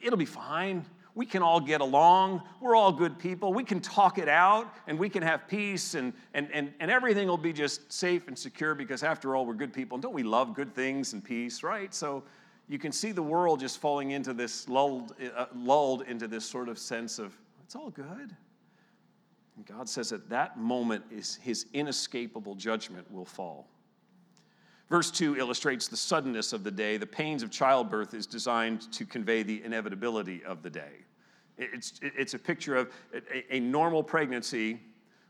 it'll 0.00 0.18
be 0.18 0.24
fine. 0.24 0.84
We 1.14 1.26
can 1.26 1.42
all 1.42 1.60
get 1.60 1.80
along. 1.80 2.42
We're 2.60 2.74
all 2.74 2.90
good 2.90 3.18
people. 3.18 3.52
We 3.52 3.62
can 3.62 3.80
talk 3.80 4.18
it 4.18 4.28
out 4.28 4.74
and 4.88 4.98
we 4.98 5.08
can 5.08 5.22
have 5.22 5.46
peace 5.46 5.94
and, 5.94 6.12
and, 6.34 6.48
and, 6.52 6.72
and 6.80 6.90
everything 6.90 7.28
will 7.28 7.36
be 7.36 7.52
just 7.52 7.92
safe 7.92 8.26
and 8.26 8.36
secure 8.36 8.74
because, 8.74 9.04
after 9.04 9.36
all, 9.36 9.46
we're 9.46 9.54
good 9.54 9.72
people. 9.72 9.94
And 9.94 10.02
don't 10.02 10.14
we 10.14 10.24
love 10.24 10.54
good 10.54 10.74
things 10.74 11.12
and 11.12 11.22
peace, 11.22 11.62
right? 11.62 11.94
So 11.94 12.24
you 12.68 12.80
can 12.80 12.90
see 12.90 13.12
the 13.12 13.22
world 13.22 13.60
just 13.60 13.78
falling 13.78 14.10
into 14.10 14.32
this, 14.32 14.68
lulled, 14.68 15.14
uh, 15.36 15.46
lulled 15.54 16.02
into 16.02 16.26
this 16.26 16.44
sort 16.44 16.68
of 16.68 16.78
sense 16.78 17.20
of 17.20 17.36
it's 17.64 17.74
all 17.74 17.90
good. 17.90 18.36
And 19.56 19.66
God 19.66 19.88
says 19.88 20.12
at 20.12 20.28
that 20.28 20.58
moment 20.58 21.04
is 21.10 21.36
his 21.36 21.66
inescapable 21.72 22.54
judgment 22.54 23.10
will 23.10 23.24
fall. 23.24 23.68
Verse 24.90 25.10
2 25.10 25.38
illustrates 25.38 25.88
the 25.88 25.96
suddenness 25.96 26.52
of 26.52 26.62
the 26.62 26.70
day. 26.70 26.98
The 26.98 27.06
pains 27.06 27.42
of 27.42 27.50
childbirth 27.50 28.12
is 28.12 28.26
designed 28.26 28.92
to 28.92 29.06
convey 29.06 29.42
the 29.42 29.62
inevitability 29.64 30.44
of 30.44 30.62
the 30.62 30.70
day. 30.70 31.04
It's, 31.56 32.00
it's 32.02 32.34
a 32.34 32.38
picture 32.38 32.76
of 32.76 32.92
a, 33.14 33.56
a 33.56 33.60
normal 33.60 34.02
pregnancy 34.02 34.80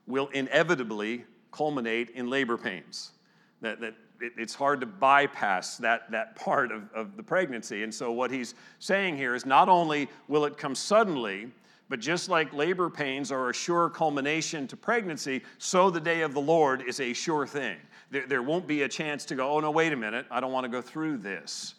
will 0.06 0.28
inevitably 0.28 1.24
culminate 1.52 2.10
in 2.10 2.28
labor 2.28 2.56
pains. 2.56 3.12
That, 3.60 3.80
that 3.80 3.94
it, 4.20 4.32
it's 4.36 4.54
hard 4.54 4.80
to 4.80 4.86
bypass 4.86 5.76
that, 5.78 6.10
that 6.10 6.34
part 6.34 6.72
of, 6.72 6.90
of 6.92 7.16
the 7.16 7.22
pregnancy. 7.22 7.84
And 7.84 7.94
so, 7.94 8.10
what 8.10 8.30
he's 8.30 8.54
saying 8.80 9.16
here 9.16 9.34
is 9.34 9.46
not 9.46 9.68
only 9.68 10.08
will 10.28 10.46
it 10.46 10.56
come 10.56 10.74
suddenly, 10.74 11.50
but 11.88 12.00
just 12.00 12.28
like 12.28 12.52
labor 12.52 12.88
pains 12.88 13.30
are 13.30 13.50
a 13.50 13.54
sure 13.54 13.90
culmination 13.90 14.66
to 14.68 14.76
pregnancy, 14.76 15.42
so 15.58 15.90
the 15.90 16.00
day 16.00 16.22
of 16.22 16.32
the 16.32 16.40
Lord 16.40 16.82
is 16.82 17.00
a 17.00 17.12
sure 17.12 17.46
thing. 17.46 17.76
There, 18.10 18.26
there 18.26 18.42
won't 18.42 18.66
be 18.66 18.82
a 18.82 18.88
chance 18.88 19.24
to 19.26 19.34
go, 19.34 19.50
oh, 19.50 19.60
no, 19.60 19.70
wait 19.70 19.92
a 19.92 19.96
minute, 19.96 20.26
I 20.30 20.40
don't 20.40 20.52
want 20.52 20.64
to 20.64 20.70
go 20.70 20.80
through 20.80 21.18
this. 21.18 21.74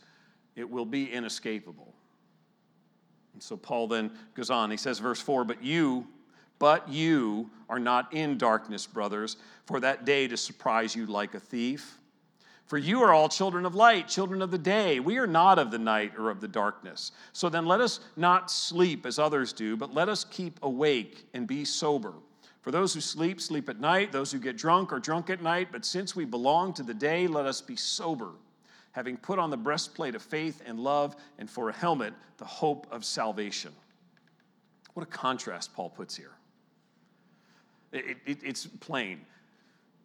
It 0.55 0.69
will 0.69 0.85
be 0.85 1.11
inescapable. 1.11 1.93
And 3.33 3.43
so 3.43 3.57
Paul 3.57 3.87
then 3.87 4.11
goes 4.33 4.49
on. 4.49 4.71
He 4.71 4.77
says, 4.77 4.99
verse 4.99 5.19
4 5.19 5.43
But 5.43 5.63
you, 5.63 6.07
but 6.59 6.87
you 6.87 7.49
are 7.69 7.79
not 7.79 8.13
in 8.13 8.37
darkness, 8.37 8.87
brothers, 8.87 9.37
for 9.65 9.79
that 9.81 10.05
day 10.05 10.27
to 10.27 10.37
surprise 10.37 10.95
you 10.95 11.05
like 11.05 11.33
a 11.33 11.39
thief. 11.39 11.99
For 12.65 12.79
you 12.79 13.03
are 13.03 13.13
all 13.13 13.29
children 13.29 13.65
of 13.65 13.75
light, 13.75 14.07
children 14.07 14.41
of 14.41 14.49
the 14.49 14.57
day. 14.57 14.99
We 14.99 15.17
are 15.17 15.27
not 15.27 15.59
of 15.59 15.69
the 15.69 15.77
night 15.77 16.13
or 16.17 16.31
of 16.31 16.41
the 16.41 16.47
darkness. 16.47 17.11
So 17.31 17.47
then 17.47 17.65
let 17.67 17.79
us 17.79 17.99
not 18.15 18.49
sleep 18.49 19.05
as 19.05 19.19
others 19.19 19.53
do, 19.53 19.77
but 19.77 19.93
let 19.93 20.09
us 20.09 20.23
keep 20.23 20.59
awake 20.63 21.27
and 21.35 21.45
be 21.45 21.63
sober. 21.63 22.13
For 22.61 22.71
those 22.71 22.95
who 22.95 23.01
sleep, 23.01 23.39
sleep 23.39 23.69
at 23.69 23.79
night. 23.79 24.11
Those 24.11 24.31
who 24.31 24.39
get 24.39 24.57
drunk 24.57 24.91
are 24.91 24.99
drunk 24.99 25.29
at 25.29 25.43
night. 25.43 25.67
But 25.71 25.85
since 25.85 26.15
we 26.15 26.25
belong 26.25 26.73
to 26.73 26.83
the 26.83 26.95
day, 26.95 27.27
let 27.27 27.45
us 27.45 27.61
be 27.61 27.75
sober, 27.75 28.31
having 28.93 29.17
put 29.17 29.37
on 29.37 29.51
the 29.51 29.57
breastplate 29.57 30.15
of 30.15 30.23
faith 30.23 30.63
and 30.65 30.79
love, 30.79 31.15
and 31.37 31.47
for 31.47 31.69
a 31.69 31.73
helmet, 31.73 32.15
the 32.37 32.45
hope 32.45 32.87
of 32.89 33.05
salvation. 33.05 33.71
What 34.95 35.03
a 35.03 35.09
contrast 35.09 35.75
Paul 35.75 35.91
puts 35.91 36.15
here. 36.15 36.31
It, 37.91 38.17
it, 38.25 38.39
it's 38.43 38.65
plain. 38.65 39.21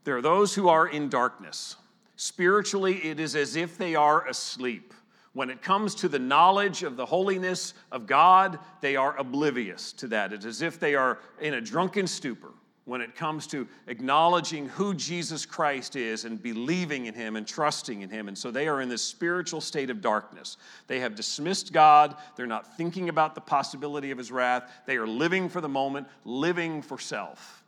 There 0.04 0.18
are 0.18 0.22
those 0.22 0.54
who 0.54 0.68
are 0.68 0.86
in 0.86 1.08
darkness. 1.08 1.76
Spiritually, 2.20 2.98
it 2.98 3.18
is 3.18 3.34
as 3.34 3.56
if 3.56 3.78
they 3.78 3.94
are 3.94 4.28
asleep. 4.28 4.92
When 5.32 5.48
it 5.48 5.62
comes 5.62 5.94
to 5.94 6.06
the 6.06 6.18
knowledge 6.18 6.82
of 6.82 6.94
the 6.94 7.06
holiness 7.06 7.72
of 7.90 8.06
God, 8.06 8.58
they 8.82 8.94
are 8.94 9.16
oblivious 9.16 9.94
to 9.94 10.08
that. 10.08 10.34
It's 10.34 10.44
as 10.44 10.60
if 10.60 10.78
they 10.78 10.94
are 10.94 11.18
in 11.40 11.54
a 11.54 11.62
drunken 11.62 12.06
stupor 12.06 12.50
when 12.84 13.00
it 13.00 13.16
comes 13.16 13.46
to 13.46 13.66
acknowledging 13.86 14.68
who 14.68 14.92
Jesus 14.92 15.46
Christ 15.46 15.96
is 15.96 16.26
and 16.26 16.42
believing 16.42 17.06
in 17.06 17.14
Him 17.14 17.36
and 17.36 17.46
trusting 17.46 18.02
in 18.02 18.10
Him. 18.10 18.28
And 18.28 18.36
so 18.36 18.50
they 18.50 18.68
are 18.68 18.82
in 18.82 18.90
this 18.90 19.02
spiritual 19.02 19.62
state 19.62 19.88
of 19.88 20.02
darkness. 20.02 20.58
They 20.88 21.00
have 21.00 21.14
dismissed 21.14 21.72
God. 21.72 22.16
They're 22.36 22.46
not 22.46 22.76
thinking 22.76 23.08
about 23.08 23.34
the 23.34 23.40
possibility 23.40 24.10
of 24.10 24.18
His 24.18 24.30
wrath. 24.30 24.70
They 24.84 24.98
are 24.98 25.06
living 25.06 25.48
for 25.48 25.62
the 25.62 25.70
moment, 25.70 26.06
living 26.26 26.82
for 26.82 26.98
self. 26.98 27.64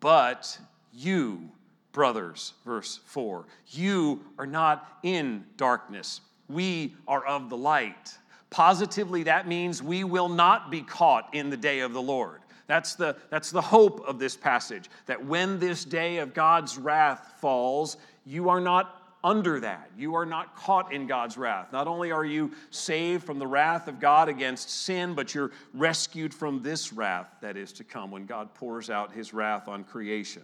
But 0.00 0.58
you, 0.92 1.52
brothers, 1.92 2.54
verse 2.64 3.00
4. 3.06 3.46
You 3.68 4.24
are 4.38 4.46
not 4.46 4.98
in 5.02 5.44
darkness, 5.56 6.20
we 6.48 6.94
are 7.06 7.24
of 7.24 7.50
the 7.50 7.56
light. 7.56 8.16
Positively, 8.50 9.22
that 9.24 9.46
means 9.46 9.80
we 9.82 10.02
will 10.02 10.28
not 10.28 10.70
be 10.70 10.82
caught 10.82 11.32
in 11.34 11.50
the 11.50 11.56
day 11.56 11.80
of 11.80 11.92
the 11.92 12.02
Lord. 12.02 12.40
That's 12.66 12.94
the, 12.94 13.16
that's 13.30 13.50
the 13.50 13.60
hope 13.60 14.06
of 14.06 14.18
this 14.18 14.36
passage, 14.36 14.90
that 15.06 15.24
when 15.24 15.58
this 15.58 15.84
day 15.84 16.18
of 16.18 16.34
God's 16.34 16.78
wrath 16.78 17.34
falls, 17.40 17.96
you 18.24 18.48
are 18.48 18.60
not 18.60 19.00
under 19.22 19.60
that. 19.60 19.90
You 19.96 20.14
are 20.14 20.26
not 20.26 20.56
caught 20.56 20.92
in 20.92 21.06
God's 21.06 21.36
wrath. 21.36 21.72
Not 21.72 21.86
only 21.86 22.10
are 22.10 22.24
you 22.24 22.52
saved 22.70 23.24
from 23.24 23.38
the 23.38 23.46
wrath 23.46 23.86
of 23.88 24.00
God 24.00 24.28
against 24.28 24.70
sin, 24.70 25.14
but 25.14 25.34
you're 25.34 25.50
rescued 25.74 26.32
from 26.32 26.62
this 26.62 26.92
wrath 26.92 27.28
that 27.40 27.56
is 27.56 27.72
to 27.74 27.84
come 27.84 28.10
when 28.10 28.26
God 28.26 28.54
pours 28.54 28.88
out 28.88 29.12
his 29.12 29.34
wrath 29.34 29.68
on 29.68 29.84
creation. 29.84 30.42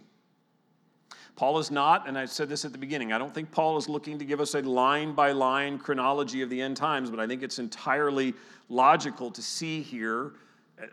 Paul 1.37 1.59
is 1.59 1.69
not, 1.69 2.07
and 2.07 2.17
I 2.17 2.25
said 2.25 2.49
this 2.49 2.65
at 2.65 2.71
the 2.71 2.79
beginning, 2.79 3.13
I 3.13 3.19
don't 3.19 3.33
think 3.33 3.51
Paul 3.51 3.77
is 3.77 3.87
looking 3.87 4.17
to 4.17 4.25
give 4.25 4.41
us 4.41 4.55
a 4.55 4.61
line 4.63 5.13
by 5.13 5.31
line 5.31 5.77
chronology 5.77 6.41
of 6.41 6.49
the 6.49 6.59
end 6.59 6.75
times, 6.75 7.11
but 7.11 7.19
I 7.19 7.27
think 7.27 7.43
it's 7.43 7.59
entirely 7.59 8.33
logical 8.69 9.29
to 9.29 9.41
see 9.41 9.83
here 9.83 10.33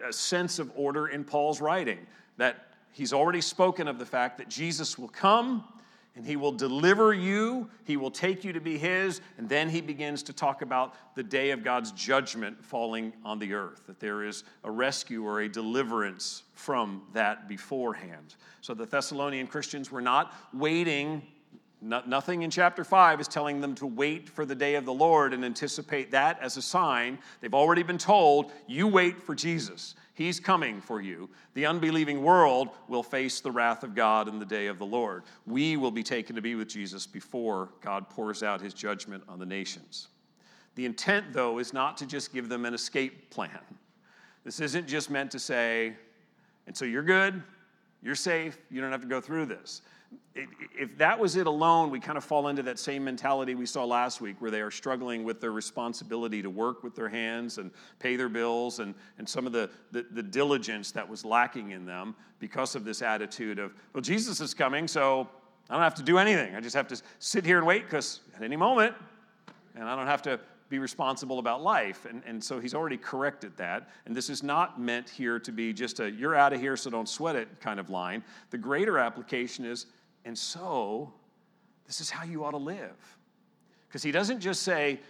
a 0.06 0.12
sense 0.12 0.58
of 0.58 0.70
order 0.76 1.08
in 1.08 1.24
Paul's 1.24 1.62
writing. 1.62 1.98
That 2.36 2.74
he's 2.92 3.14
already 3.14 3.40
spoken 3.40 3.88
of 3.88 3.98
the 3.98 4.04
fact 4.04 4.36
that 4.36 4.50
Jesus 4.50 4.98
will 4.98 5.08
come 5.08 5.64
and 6.16 6.24
he 6.24 6.36
will 6.36 6.52
deliver 6.52 7.12
you, 7.12 7.68
he 7.84 7.96
will 7.96 8.10
take 8.10 8.44
you 8.44 8.52
to 8.52 8.60
be 8.60 8.78
his, 8.78 9.20
and 9.36 9.48
then 9.48 9.68
he 9.68 9.80
begins 9.80 10.22
to 10.24 10.32
talk 10.32 10.62
about 10.62 10.94
the 11.16 11.22
day 11.22 11.50
of 11.50 11.64
God's 11.64 11.90
judgment 11.92 12.64
falling 12.64 13.12
on 13.24 13.38
the 13.38 13.52
earth, 13.52 13.82
that 13.86 13.98
there 13.98 14.22
is 14.22 14.44
a 14.62 14.70
rescue 14.70 15.26
or 15.26 15.40
a 15.40 15.48
deliverance 15.48 16.44
from 16.52 17.02
that 17.14 17.48
beforehand. 17.48 18.36
So 18.60 18.74
the 18.74 18.86
Thessalonian 18.86 19.48
Christians 19.48 19.90
were 19.90 20.00
not 20.00 20.32
waiting. 20.52 21.22
nothing 21.82 22.42
in 22.42 22.50
chapter 22.50 22.84
5 22.84 23.20
is 23.20 23.28
telling 23.28 23.60
them 23.60 23.74
to 23.74 23.86
wait 23.86 24.28
for 24.28 24.46
the 24.46 24.54
day 24.54 24.76
of 24.76 24.84
the 24.84 24.92
Lord 24.92 25.34
and 25.34 25.44
anticipate 25.44 26.12
that 26.12 26.40
as 26.40 26.56
a 26.56 26.62
sign. 26.62 27.18
They've 27.40 27.52
already 27.52 27.82
been 27.82 27.98
told, 27.98 28.52
you 28.66 28.86
wait 28.86 29.20
for 29.20 29.34
Jesus. 29.34 29.96
He's 30.14 30.38
coming 30.38 30.80
for 30.80 31.00
you. 31.00 31.28
The 31.54 31.66
unbelieving 31.66 32.22
world 32.22 32.68
will 32.86 33.02
face 33.02 33.40
the 33.40 33.50
wrath 33.50 33.82
of 33.82 33.96
God 33.96 34.28
in 34.28 34.38
the 34.38 34.46
day 34.46 34.68
of 34.68 34.78
the 34.78 34.86
Lord. 34.86 35.24
We 35.44 35.76
will 35.76 35.90
be 35.90 36.04
taken 36.04 36.36
to 36.36 36.42
be 36.42 36.54
with 36.54 36.68
Jesus 36.68 37.04
before 37.04 37.70
God 37.80 38.08
pours 38.08 38.44
out 38.44 38.60
his 38.60 38.74
judgment 38.74 39.24
on 39.28 39.40
the 39.40 39.46
nations. 39.46 40.08
The 40.76 40.86
intent, 40.86 41.32
though, 41.32 41.58
is 41.58 41.72
not 41.72 41.96
to 41.98 42.06
just 42.06 42.32
give 42.32 42.48
them 42.48 42.64
an 42.64 42.74
escape 42.74 43.28
plan. 43.30 43.50
This 44.44 44.60
isn't 44.60 44.86
just 44.86 45.10
meant 45.10 45.32
to 45.32 45.38
say, 45.38 45.94
and 46.66 46.76
so 46.76 46.84
you're 46.84 47.02
good, 47.02 47.42
you're 48.02 48.14
safe, 48.14 48.58
you 48.70 48.80
don't 48.80 48.92
have 48.92 49.00
to 49.00 49.08
go 49.08 49.20
through 49.20 49.46
this. 49.46 49.82
If 50.34 50.98
that 50.98 51.18
was 51.18 51.36
it 51.36 51.46
alone, 51.46 51.90
we 51.90 52.00
kind 52.00 52.18
of 52.18 52.24
fall 52.24 52.48
into 52.48 52.62
that 52.64 52.78
same 52.78 53.04
mentality 53.04 53.54
we 53.54 53.66
saw 53.66 53.84
last 53.84 54.20
week 54.20 54.36
where 54.40 54.50
they 54.50 54.60
are 54.60 54.70
struggling 54.70 55.24
with 55.24 55.40
their 55.40 55.52
responsibility 55.52 56.42
to 56.42 56.50
work 56.50 56.82
with 56.82 56.94
their 56.94 57.08
hands 57.08 57.58
and 57.58 57.70
pay 57.98 58.16
their 58.16 58.28
bills 58.28 58.80
and, 58.80 58.94
and 59.18 59.28
some 59.28 59.46
of 59.46 59.52
the, 59.52 59.70
the, 59.92 60.04
the 60.10 60.22
diligence 60.22 60.90
that 60.90 61.08
was 61.08 61.24
lacking 61.24 61.70
in 61.70 61.86
them 61.86 62.14
because 62.40 62.74
of 62.74 62.84
this 62.84 63.00
attitude 63.02 63.58
of, 63.58 63.72
well, 63.92 64.00
Jesus 64.00 64.40
is 64.40 64.54
coming, 64.54 64.88
so 64.88 65.28
I 65.70 65.74
don't 65.74 65.82
have 65.82 65.94
to 65.94 66.02
do 66.02 66.18
anything. 66.18 66.54
I 66.54 66.60
just 66.60 66.76
have 66.76 66.88
to 66.88 67.00
sit 67.18 67.44
here 67.44 67.58
and 67.58 67.66
wait 67.66 67.84
because 67.84 68.20
at 68.36 68.42
any 68.42 68.56
moment, 68.56 68.94
and 69.76 69.88
I 69.88 69.96
don't 69.96 70.06
have 70.06 70.22
to 70.22 70.40
be 70.68 70.78
responsible 70.78 71.38
about 71.38 71.62
life. 71.62 72.04
And, 72.04 72.22
and 72.26 72.42
so 72.42 72.58
he's 72.58 72.74
already 72.74 72.96
corrected 72.96 73.56
that. 73.56 73.90
And 74.06 74.16
this 74.16 74.30
is 74.30 74.42
not 74.42 74.80
meant 74.80 75.08
here 75.08 75.38
to 75.38 75.52
be 75.52 75.72
just 75.72 76.00
a 76.00 76.10
you're 76.10 76.34
out 76.34 76.52
of 76.52 76.60
here, 76.60 76.76
so 76.76 76.90
don't 76.90 77.08
sweat 77.08 77.36
it 77.36 77.60
kind 77.60 77.78
of 77.78 77.90
line. 77.90 78.24
The 78.50 78.58
greater 78.58 78.98
application 78.98 79.64
is, 79.64 79.86
and 80.24 80.36
so 80.36 81.12
this 81.86 82.00
is 82.00 82.10
how 82.10 82.24
you 82.24 82.44
ought 82.44 82.52
to 82.52 82.56
live. 82.56 83.18
Because 83.88 84.02
he 84.02 84.10
doesn't 84.10 84.40
just 84.40 84.62
say, 84.62 85.00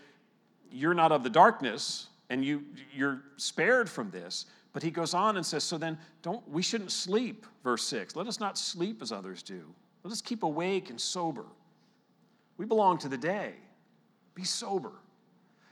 you're 0.71 0.95
not 0.95 1.13
of 1.13 1.23
the 1.23 1.31
darkness 1.31 2.09
and 2.31 2.45
you, 2.45 2.65
you're 2.95 3.23
spared 3.37 3.89
from 3.89 4.11
this. 4.11 4.47
But 4.73 4.83
he 4.83 4.91
goes 4.91 5.15
on 5.15 5.37
and 5.37 5.47
says, 5.47 5.63
so 5.63 5.79
then 5.79 5.97
don't 6.23 6.47
we 6.49 6.61
shouldn't 6.61 6.91
sleep, 6.91 7.47
verse 7.63 7.85
6. 7.85 8.17
Let 8.17 8.27
us 8.27 8.41
not 8.41 8.59
sleep 8.59 9.03
as 9.03 9.13
others 9.13 9.43
do. 9.43 9.63
Let 10.03 10.13
us 10.13 10.21
keep 10.21 10.43
awake 10.43 10.91
and 10.91 11.01
sober. 11.01 11.45
We 12.57 12.67
belong 12.67 12.99
to 12.99 13.09
the 13.09 13.17
day. 13.17 13.55
Be 14.35 14.45
sober. 14.45 14.91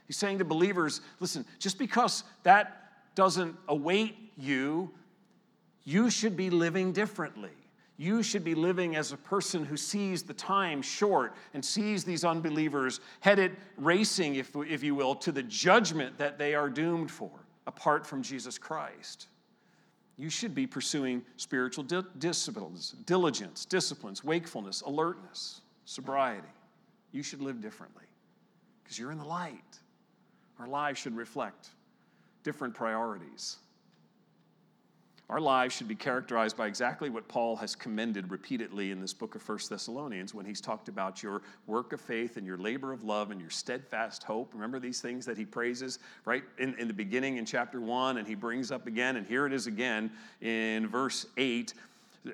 He's 0.06 0.16
saying 0.16 0.38
to 0.38 0.44
believers 0.44 1.00
listen, 1.18 1.44
just 1.58 1.78
because 1.78 2.22
that 2.44 2.92
doesn't 3.14 3.56
await 3.68 4.16
you, 4.36 4.90
you 5.84 6.08
should 6.08 6.36
be 6.36 6.48
living 6.48 6.92
differently. 6.92 7.50
You 7.96 8.22
should 8.22 8.42
be 8.42 8.54
living 8.54 8.96
as 8.96 9.12
a 9.12 9.16
person 9.16 9.64
who 9.64 9.76
sees 9.76 10.22
the 10.22 10.34
time 10.34 10.82
short 10.82 11.34
and 11.54 11.64
sees 11.64 12.04
these 12.04 12.24
unbelievers 12.24 13.00
headed 13.20 13.56
racing, 13.76 14.36
if, 14.36 14.54
if 14.56 14.82
you 14.82 14.94
will, 14.94 15.14
to 15.16 15.30
the 15.30 15.42
judgment 15.42 16.18
that 16.18 16.38
they 16.38 16.54
are 16.54 16.68
doomed 16.68 17.10
for 17.10 17.30
apart 17.66 18.06
from 18.06 18.22
Jesus 18.22 18.58
Christ. 18.58 19.28
You 20.16 20.30
should 20.30 20.54
be 20.54 20.66
pursuing 20.66 21.22
spiritual 21.36 21.84
di- 21.84 22.02
disciplines, 22.18 22.92
diligence, 23.06 23.64
disciplines, 23.64 24.22
wakefulness, 24.22 24.82
alertness, 24.82 25.60
sobriety. 25.84 26.48
You 27.12 27.22
should 27.22 27.40
live 27.40 27.60
differently 27.60 28.04
because 28.82 28.98
you're 28.98 29.12
in 29.12 29.18
the 29.18 29.24
light. 29.24 29.78
Our 30.58 30.66
lives 30.66 30.98
should 30.98 31.16
reflect 31.16 31.68
different 32.42 32.74
priorities. 32.74 33.56
Our 35.32 35.40
lives 35.40 35.74
should 35.74 35.88
be 35.88 35.94
characterized 35.94 36.58
by 36.58 36.66
exactly 36.66 37.08
what 37.08 37.26
Paul 37.26 37.56
has 37.56 37.74
commended 37.74 38.30
repeatedly 38.30 38.90
in 38.90 39.00
this 39.00 39.14
book 39.14 39.34
of 39.34 39.40
First 39.40 39.70
Thessalonians 39.70 40.34
when 40.34 40.44
he's 40.44 40.60
talked 40.60 40.88
about 40.88 41.22
your 41.22 41.40
work 41.66 41.94
of 41.94 42.02
faith 42.02 42.36
and 42.36 42.46
your 42.46 42.58
labor 42.58 42.92
of 42.92 43.02
love 43.02 43.30
and 43.30 43.40
your 43.40 43.48
steadfast 43.48 44.24
hope. 44.24 44.52
Remember 44.52 44.78
these 44.78 45.00
things 45.00 45.24
that 45.24 45.38
he 45.38 45.46
praises 45.46 46.00
right 46.26 46.42
in, 46.58 46.74
in 46.74 46.86
the 46.86 46.92
beginning 46.92 47.38
in 47.38 47.46
chapter 47.46 47.80
1 47.80 48.18
and 48.18 48.28
he 48.28 48.34
brings 48.34 48.70
up 48.70 48.86
again, 48.86 49.16
and 49.16 49.26
here 49.26 49.46
it 49.46 49.54
is 49.54 49.66
again 49.66 50.12
in 50.42 50.86
verse 50.86 51.24
8 51.38 51.72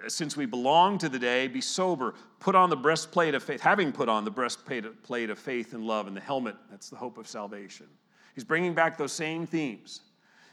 since 0.09 0.37
we 0.37 0.45
belong 0.45 0.99
to 0.99 1.09
the 1.09 1.21
day, 1.21 1.47
be 1.47 1.61
sober, 1.61 2.15
put 2.41 2.57
on 2.57 2.69
the 2.69 2.77
breastplate 2.77 3.37
of 3.37 3.45
faith, 3.45 3.61
having 3.61 3.93
put 3.93 4.09
on 4.09 4.25
the 4.25 4.31
breastplate 4.33 5.31
of 5.31 5.39
faith 5.39 5.73
and 5.73 5.85
love, 5.85 6.09
and 6.09 6.17
the 6.17 6.21
helmet, 6.21 6.57
that's 6.69 6.91
the 6.91 6.97
hope 6.97 7.17
of 7.17 7.29
salvation. 7.29 7.87
He's 8.35 8.45
bringing 8.45 8.75
back 8.75 8.99
those 8.99 9.13
same 9.13 9.47
themes. 9.47 10.01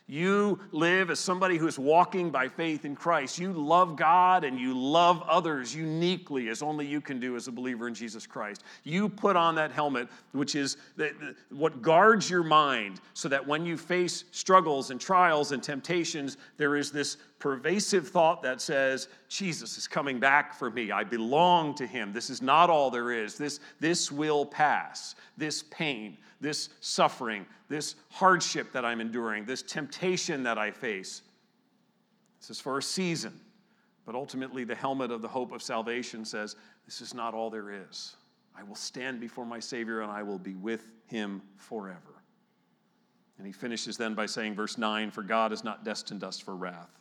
You 0.08 0.60
live 0.72 1.10
as 1.10 1.20
somebody 1.20 1.58
who 1.58 1.66
is 1.66 1.80
walking 1.80 2.30
by 2.30 2.48
faith 2.48 2.86
in 2.86 2.96
Christ. 2.96 3.40
You 3.40 3.52
love 3.52 3.96
God 3.96 4.44
and 4.44 4.60
you 4.60 4.78
love 4.78 5.24
others 5.24 5.74
uniquely 5.74 6.50
as 6.50 6.62
only 6.62 6.86
you 6.86 7.02
can 7.02 7.20
do 7.20 7.36
as 7.36 7.48
a 7.48 7.52
believer 7.52 7.88
in 7.88 7.96
Jesus 7.96 8.28
Christ. 8.28 8.64
You 8.84 9.10
put 9.10 9.36
on 9.36 9.56
that 9.56 9.72
helmet, 9.72 10.08
which 10.32 10.54
is 10.54 10.78
the, 10.96 11.12
the, 11.20 11.36
what 11.56 11.82
guards 11.82 12.30
your 12.30 12.44
mind 12.44 13.02
so 13.16 13.28
that 13.30 13.48
when 13.48 13.66
you 13.66 13.78
face 13.78 14.26
struggles 14.30 14.92
and 14.92 15.02
trials 15.02 15.52
and 15.52 15.64
temptations, 15.64 16.38
there 16.58 16.76
is 16.76 16.92
this 16.92 17.18
pervasive 17.40 18.08
thought 18.08 18.44
that 18.44 18.62
says, 18.62 19.08
Jesus 19.28 19.76
is 19.76 19.88
coming 19.88 20.20
back 20.20 20.54
for 20.54 20.70
me. 20.70 20.92
I 20.92 21.04
belong 21.04 21.74
to 21.76 21.88
him. 21.88 22.14
This 22.14 22.30
is 22.30 22.44
not 22.44 22.70
all 22.70 22.92
there 22.92 23.12
is. 23.12 23.40
This, 23.40 23.60
this 23.80 24.12
will 24.12 24.46
pass. 24.46 25.16
This 25.36 25.64
pain, 25.64 26.18
this 26.46 26.70
suffering, 26.80 27.44
this 27.70 27.96
hardship 28.12 28.72
that 28.72 28.86
I'm 28.86 29.02
enduring, 29.02 29.46
this 29.46 29.64
temptation 29.64 30.44
that 30.44 30.60
I 30.60 30.70
face. 30.70 31.24
This 32.40 32.52
is 32.52 32.60
for 32.60 32.78
a 32.78 32.84
season. 32.84 33.34
But 34.06 34.14
ultimately, 34.14 34.64
the 34.64 34.76
helmet 34.76 35.10
of 35.10 35.24
the 35.24 35.28
hope 35.28 35.52
of 35.52 35.64
salvation 35.64 36.24
says, 36.24 36.56
This 36.86 37.02
is 37.02 37.16
not 37.16 37.34
all 37.34 37.50
there 37.50 37.72
is. 37.72 38.16
I 38.56 38.62
will 38.62 38.76
stand 38.76 39.20
before 39.20 39.44
my 39.44 39.60
Savior 39.60 40.02
and 40.02 40.12
I 40.12 40.22
will 40.22 40.38
be 40.38 40.54
with 40.54 40.92
him 41.08 41.42
forever. 41.56 42.22
And 43.40 43.48
he 43.48 43.52
finishes 43.52 43.98
then 43.98 44.14
by 44.14 44.28
saying, 44.28 44.54
verse 44.54 44.78
9, 44.78 45.10
For 45.10 45.24
God 45.24 45.50
has 45.50 45.64
not 45.64 45.84
destined 45.84 46.24
us 46.24 46.40
for 46.40 46.56
wrath, 46.56 47.00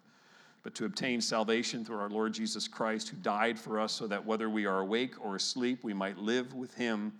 but 0.62 0.74
to 0.76 0.86
obtain 0.86 1.20
salvation 1.20 1.84
through 1.84 1.99
our 1.99 2.09
Lord 2.09 2.32
Jesus 2.32 2.66
Christ, 2.66 3.11
who 3.11 3.18
died 3.18 3.59
for 3.59 3.78
us 3.78 3.92
so 3.92 4.07
that 4.07 4.24
whether 4.24 4.49
we 4.49 4.64
are 4.64 4.80
awake 4.80 5.22
or 5.22 5.36
asleep, 5.36 5.80
we 5.82 5.92
might 5.92 6.16
live 6.16 6.55
with 6.55 6.72
him. 6.72 7.12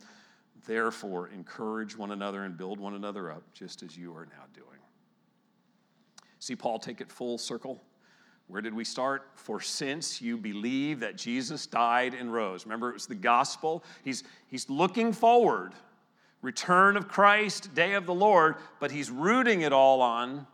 Therefore, 0.67 1.29
encourage 1.29 1.97
one 1.97 2.13
another 2.13 2.45
and 2.45 2.57
build 2.57 2.81
one 2.81 2.95
another 2.95 3.31
up, 3.31 3.43
just 3.53 3.83
as 3.83 3.97
you 3.97 4.15
are 4.17 4.27
now 4.27 4.45
doing. 4.55 4.69
See 6.39 6.57
Paul 6.57 6.79
take 6.79 7.01
it 7.01 7.11
full 7.11 7.39
circle? 7.39 7.83
Where 8.47 8.61
did 8.61 8.75
we 8.75 8.85
start? 8.85 9.31
For 9.35 9.61
since 9.61 10.21
you 10.21 10.37
believe 10.37 11.01
that 11.01 11.17
Jesus 11.17 11.67
died 11.67 12.15
and 12.15 12.33
rose. 12.33 12.67
Remember, 12.67 12.91
it 12.91 12.95
was 12.95 13.07
the 13.07 13.15
gospel. 13.15 13.83
He's, 14.03 14.23
he's 14.49 14.69
looking 14.69 15.13
forward, 15.13 15.73
return 16.43 16.97
of 16.97 17.09
Christ, 17.09 17.75
day 17.75 17.95
of 17.95 18.05
the 18.05 18.15
Lord, 18.15 18.57
but 18.81 18.91
he's 18.91 19.11
rooting 19.11 19.63
it 19.63 19.73
all 19.73 20.03
on 20.03 20.47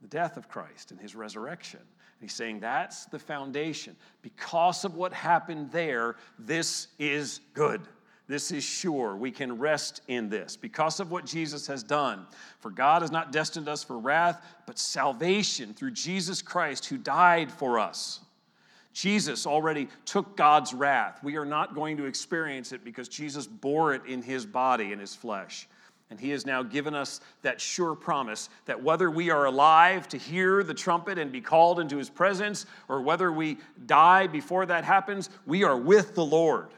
the 0.00 0.08
death 0.08 0.36
of 0.36 0.48
Christ 0.48 0.92
and 0.92 1.00
his 1.00 1.16
resurrection. 1.16 1.80
He's 2.20 2.32
saying 2.32 2.60
that's 2.60 3.06
the 3.06 3.18
foundation. 3.18 3.96
Because 4.22 4.84
of 4.84 4.94
what 4.94 5.12
happened 5.12 5.70
there, 5.72 6.16
this 6.38 6.88
is 6.98 7.40
good. 7.52 7.82
This 8.28 8.50
is 8.50 8.64
sure. 8.64 9.14
We 9.14 9.30
can 9.30 9.58
rest 9.58 10.00
in 10.08 10.28
this 10.28 10.56
because 10.56 10.98
of 10.98 11.10
what 11.10 11.24
Jesus 11.24 11.66
has 11.68 11.82
done. 11.82 12.26
For 12.58 12.70
God 12.70 13.02
has 13.02 13.12
not 13.12 13.30
destined 13.30 13.68
us 13.68 13.84
for 13.84 13.98
wrath, 13.98 14.44
but 14.66 14.78
salvation 14.78 15.74
through 15.74 15.92
Jesus 15.92 16.42
Christ 16.42 16.86
who 16.86 16.98
died 16.98 17.52
for 17.52 17.78
us. 17.78 18.20
Jesus 18.92 19.46
already 19.46 19.88
took 20.06 20.36
God's 20.36 20.72
wrath. 20.72 21.22
We 21.22 21.36
are 21.36 21.44
not 21.44 21.74
going 21.74 21.98
to 21.98 22.06
experience 22.06 22.72
it 22.72 22.82
because 22.82 23.08
Jesus 23.08 23.46
bore 23.46 23.94
it 23.94 24.06
in 24.06 24.22
his 24.22 24.46
body, 24.46 24.92
in 24.92 24.98
his 24.98 25.14
flesh. 25.14 25.68
And 26.08 26.18
he 26.18 26.30
has 26.30 26.46
now 26.46 26.62
given 26.62 26.94
us 26.94 27.20
that 27.42 27.60
sure 27.60 27.94
promise 27.94 28.48
that 28.64 28.82
whether 28.82 29.10
we 29.10 29.30
are 29.30 29.46
alive 29.46 30.08
to 30.08 30.16
hear 30.16 30.62
the 30.62 30.72
trumpet 30.72 31.18
and 31.18 31.30
be 31.30 31.40
called 31.40 31.78
into 31.78 31.96
his 31.96 32.08
presence, 32.08 32.64
or 32.88 33.02
whether 33.02 33.30
we 33.30 33.58
die 33.86 34.28
before 34.28 34.66
that 34.66 34.84
happens, 34.84 35.30
we 35.46 35.62
are 35.62 35.76
with 35.76 36.14
the 36.14 36.24
Lord. 36.24 36.68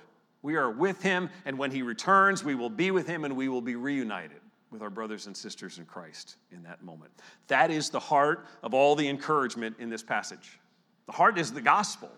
We 0.49 0.57
are 0.57 0.71
with 0.71 1.03
him, 1.03 1.29
and 1.45 1.59
when 1.59 1.71
he 1.71 1.83
returns, 1.83 2.43
we 2.43 2.55
will 2.55 2.71
be 2.71 2.91
with 2.91 3.07
him 3.07 3.27
and 3.27 3.37
we 3.37 3.51
will 3.51 3.61
be 3.61 3.77
reunited 3.77 4.41
with 4.71 4.81
our 4.81 4.89
brothers 4.89 5.27
and 5.27 5.37
sisters 5.37 5.77
in 5.77 5.85
Christ 5.85 6.37
in 6.51 6.63
that 6.63 6.83
moment. 6.83 7.13
That 7.49 7.71
is 7.71 7.91
the 7.91 8.01
heart 8.01 8.47
of 8.63 8.73
all 8.73 8.97
the 8.97 9.07
encouragement 9.07 9.77
in 9.79 9.91
this 9.91 10.03
passage. 10.03 10.59
The 11.05 11.13
heart 11.13 11.37
is 11.37 11.53
the 11.53 11.61
gospel. 11.61 12.11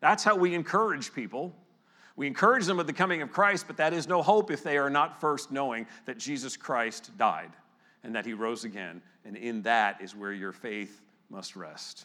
That's 0.00 0.22
how 0.22 0.36
we 0.36 0.54
encourage 0.54 1.14
people. 1.14 1.56
We 2.14 2.26
encourage 2.26 2.66
them 2.66 2.76
with 2.76 2.88
the 2.88 2.92
coming 2.92 3.22
of 3.22 3.32
Christ, 3.32 3.64
but 3.66 3.78
that 3.78 3.94
is 3.94 4.06
no 4.06 4.20
hope 4.20 4.50
if 4.50 4.62
they 4.62 4.76
are 4.76 4.90
not 4.90 5.18
first 5.18 5.50
knowing 5.50 5.86
that 6.04 6.18
Jesus 6.18 6.58
Christ 6.58 7.16
died 7.16 7.52
and 8.04 8.14
that 8.14 8.26
he 8.26 8.34
rose 8.34 8.64
again. 8.64 9.00
And 9.24 9.34
in 9.34 9.62
that 9.62 10.02
is 10.02 10.14
where 10.14 10.34
your 10.34 10.52
faith 10.52 11.00
must 11.30 11.56
rest. 11.56 12.04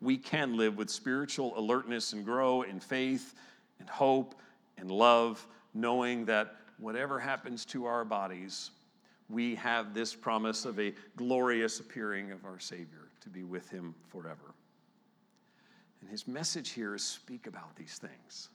We 0.00 0.18
can 0.18 0.56
live 0.56 0.76
with 0.76 0.90
spiritual 0.90 1.56
alertness 1.56 2.14
and 2.14 2.24
grow 2.24 2.62
in 2.62 2.80
faith 2.80 3.36
and 3.80 3.88
hope 3.88 4.34
and 4.78 4.90
love, 4.90 5.46
knowing 5.74 6.24
that 6.26 6.56
whatever 6.78 7.18
happens 7.18 7.64
to 7.66 7.86
our 7.86 8.04
bodies, 8.04 8.70
we 9.28 9.54
have 9.56 9.94
this 9.94 10.14
promise 10.14 10.64
of 10.64 10.78
a 10.78 10.94
glorious 11.16 11.80
appearing 11.80 12.32
of 12.32 12.44
our 12.44 12.58
Savior 12.58 13.08
to 13.20 13.28
be 13.28 13.42
with 13.42 13.68
Him 13.70 13.94
forever. 14.08 14.54
And 16.00 16.10
his 16.10 16.26
message 16.26 16.70
here 16.70 16.94
is 16.94 17.02
speak 17.02 17.46
about 17.46 17.76
these 17.76 17.98
things. 17.98 18.48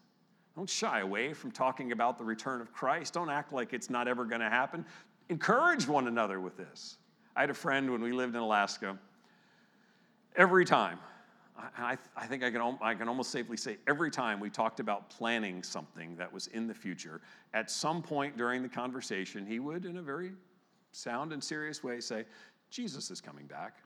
Don't 0.56 0.70
shy 0.70 1.02
away 1.02 1.34
from 1.34 1.52
talking 1.52 1.92
about 1.92 2.18
the 2.18 2.24
return 2.24 2.62
of 2.62 2.72
Christ. 2.74 3.14
Don't 3.14 3.30
act 3.30 3.54
like 3.54 3.74
it's 3.74 3.90
not 3.90 4.08
ever 4.08 4.26
going 4.26 4.42
to 4.42 4.50
happen. 4.50 4.86
Encourage 5.30 5.88
one 5.88 6.08
another 6.08 6.40
with 6.40 6.58
this. 6.58 6.98
I 7.36 7.42
had 7.42 7.50
a 7.50 7.56
friend 7.56 7.92
when 7.92 8.02
we 8.02 8.14
lived 8.14 8.36
in 8.36 8.42
Alaska. 8.42 8.98
Every 10.36 10.66
time 10.66 10.98
I, 11.58 11.98
I, 12.18 12.26
think 12.26 12.44
I 12.44 12.52
can, 12.52 12.78
I 12.82 12.94
can 12.96 13.08
almost 13.08 13.32
safely 13.32 13.58
say 13.58 13.78
every 13.88 14.12
time 14.12 14.40
we 14.40 14.50
talked 14.50 14.80
about 14.80 15.10
planning 15.10 15.64
something 15.64 16.16
that 16.18 16.32
was 16.32 16.48
in 16.48 16.68
the 16.68 16.74
future, 16.74 17.22
at 17.54 17.72
some 17.72 18.02
point 18.02 18.38
during 18.38 18.62
the 18.62 18.70
conversation, 18.70 19.46
he 19.46 19.60
would, 19.60 19.86
in 19.86 19.98
a 19.98 20.02
very 20.02 20.32
sound 20.92 21.32
and 21.32 21.44
serious 21.44 21.84
way, 21.84 22.00
say, 22.02 22.26
Jesus 22.70 23.10
is 23.10 23.22
coming 23.22 23.46
back. 23.46 23.78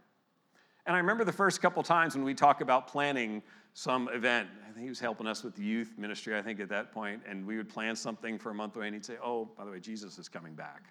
And 0.86 0.96
I 0.96 1.00
remember 1.00 1.24
the 1.24 1.32
first 1.32 1.62
couple 1.62 1.84
times 1.84 2.16
when 2.16 2.24
we 2.24 2.34
talk 2.34 2.62
about 2.62 2.88
planning 2.88 3.44
some 3.74 4.10
event. 4.10 4.50
I 4.68 4.72
think 4.72 4.84
he 4.84 4.90
was 4.90 5.00
helping 5.00 5.28
us 5.28 5.44
with 5.44 5.56
the 5.56 5.64
youth 5.64 5.94
ministry, 5.98 6.36
I 6.36 6.42
think, 6.42 6.60
at 6.60 6.70
that 6.70 6.92
point, 6.92 7.22
and 7.28 7.46
we 7.46 7.58
would 7.58 7.70
plan 7.70 7.96
something 7.96 8.40
for 8.40 8.50
a 8.50 8.54
month 8.54 8.76
away, 8.76 8.88
and 8.88 8.96
he'd 8.96 9.06
say, 9.06 9.18
Oh, 9.24 9.50
by 9.58 9.66
the 9.66 9.72
way, 9.72 9.80
Jesus 9.80 10.18
is 10.18 10.28
coming 10.28 10.56
back. 10.56 10.86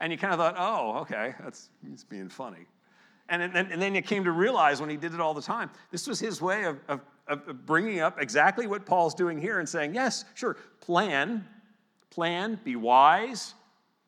And 0.00 0.10
you 0.10 0.18
kind 0.18 0.32
of 0.32 0.40
thought, 0.40 0.56
Oh, 0.58 0.98
okay, 1.02 1.34
that's 1.40 1.70
he's 1.88 2.02
being 2.02 2.28
funny. 2.28 2.66
And, 3.28 3.42
and, 3.42 3.56
and 3.56 3.80
then 3.80 3.94
you 3.94 4.02
came 4.02 4.24
to 4.24 4.32
realize 4.32 4.80
when 4.80 4.90
he 4.90 4.96
did 4.96 5.14
it 5.14 5.20
all 5.20 5.34
the 5.34 5.42
time, 5.42 5.70
this 5.90 6.06
was 6.06 6.20
his 6.20 6.42
way 6.42 6.64
of, 6.64 6.78
of, 6.88 7.00
of 7.26 7.64
bringing 7.64 8.00
up 8.00 8.20
exactly 8.20 8.66
what 8.66 8.84
Paul's 8.84 9.14
doing 9.14 9.40
here 9.40 9.60
and 9.60 9.68
saying, 9.68 9.94
Yes, 9.94 10.24
sure, 10.34 10.56
plan, 10.80 11.46
plan, 12.10 12.60
be 12.64 12.76
wise, 12.76 13.54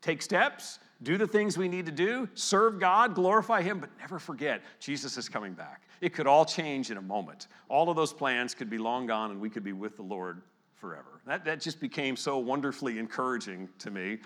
take 0.03 0.21
steps, 0.21 0.79
do 1.03 1.17
the 1.19 1.27
things 1.27 1.59
we 1.59 1.69
need 1.69 1.87
to 1.87 1.93
do, 1.93 2.29
serve 2.35 2.79
God, 2.79 3.15
glorify 3.15 3.63
Him, 3.63 3.81
but 3.81 3.91
never 3.99 4.19
forget 4.19 4.63
Jesus 4.81 5.17
is 5.17 5.29
coming 5.29 5.53
back. 5.53 5.83
It 6.01 6.13
could 6.15 6.27
all 6.27 6.45
change 6.45 6.91
in 6.91 6.97
a 6.97 7.03
moment. 7.03 7.49
All 7.69 7.89
of 7.91 7.97
those 7.97 8.13
plans 8.13 8.55
could 8.55 8.71
be 8.71 8.79
long 8.79 9.07
gone 9.07 9.31
and 9.31 9.41
we 9.41 9.51
could 9.51 9.65
be 9.65 9.73
with 9.73 9.97
the 9.97 10.03
Lord 10.03 10.43
forever. 10.75 11.21
That, 11.27 11.45
that 11.45 11.61
just 11.61 11.81
became 11.81 12.17
so 12.17 12.39
wonderfully 12.39 12.99
encouraging 12.99 13.69
to 13.79 13.91
me. 13.91 14.19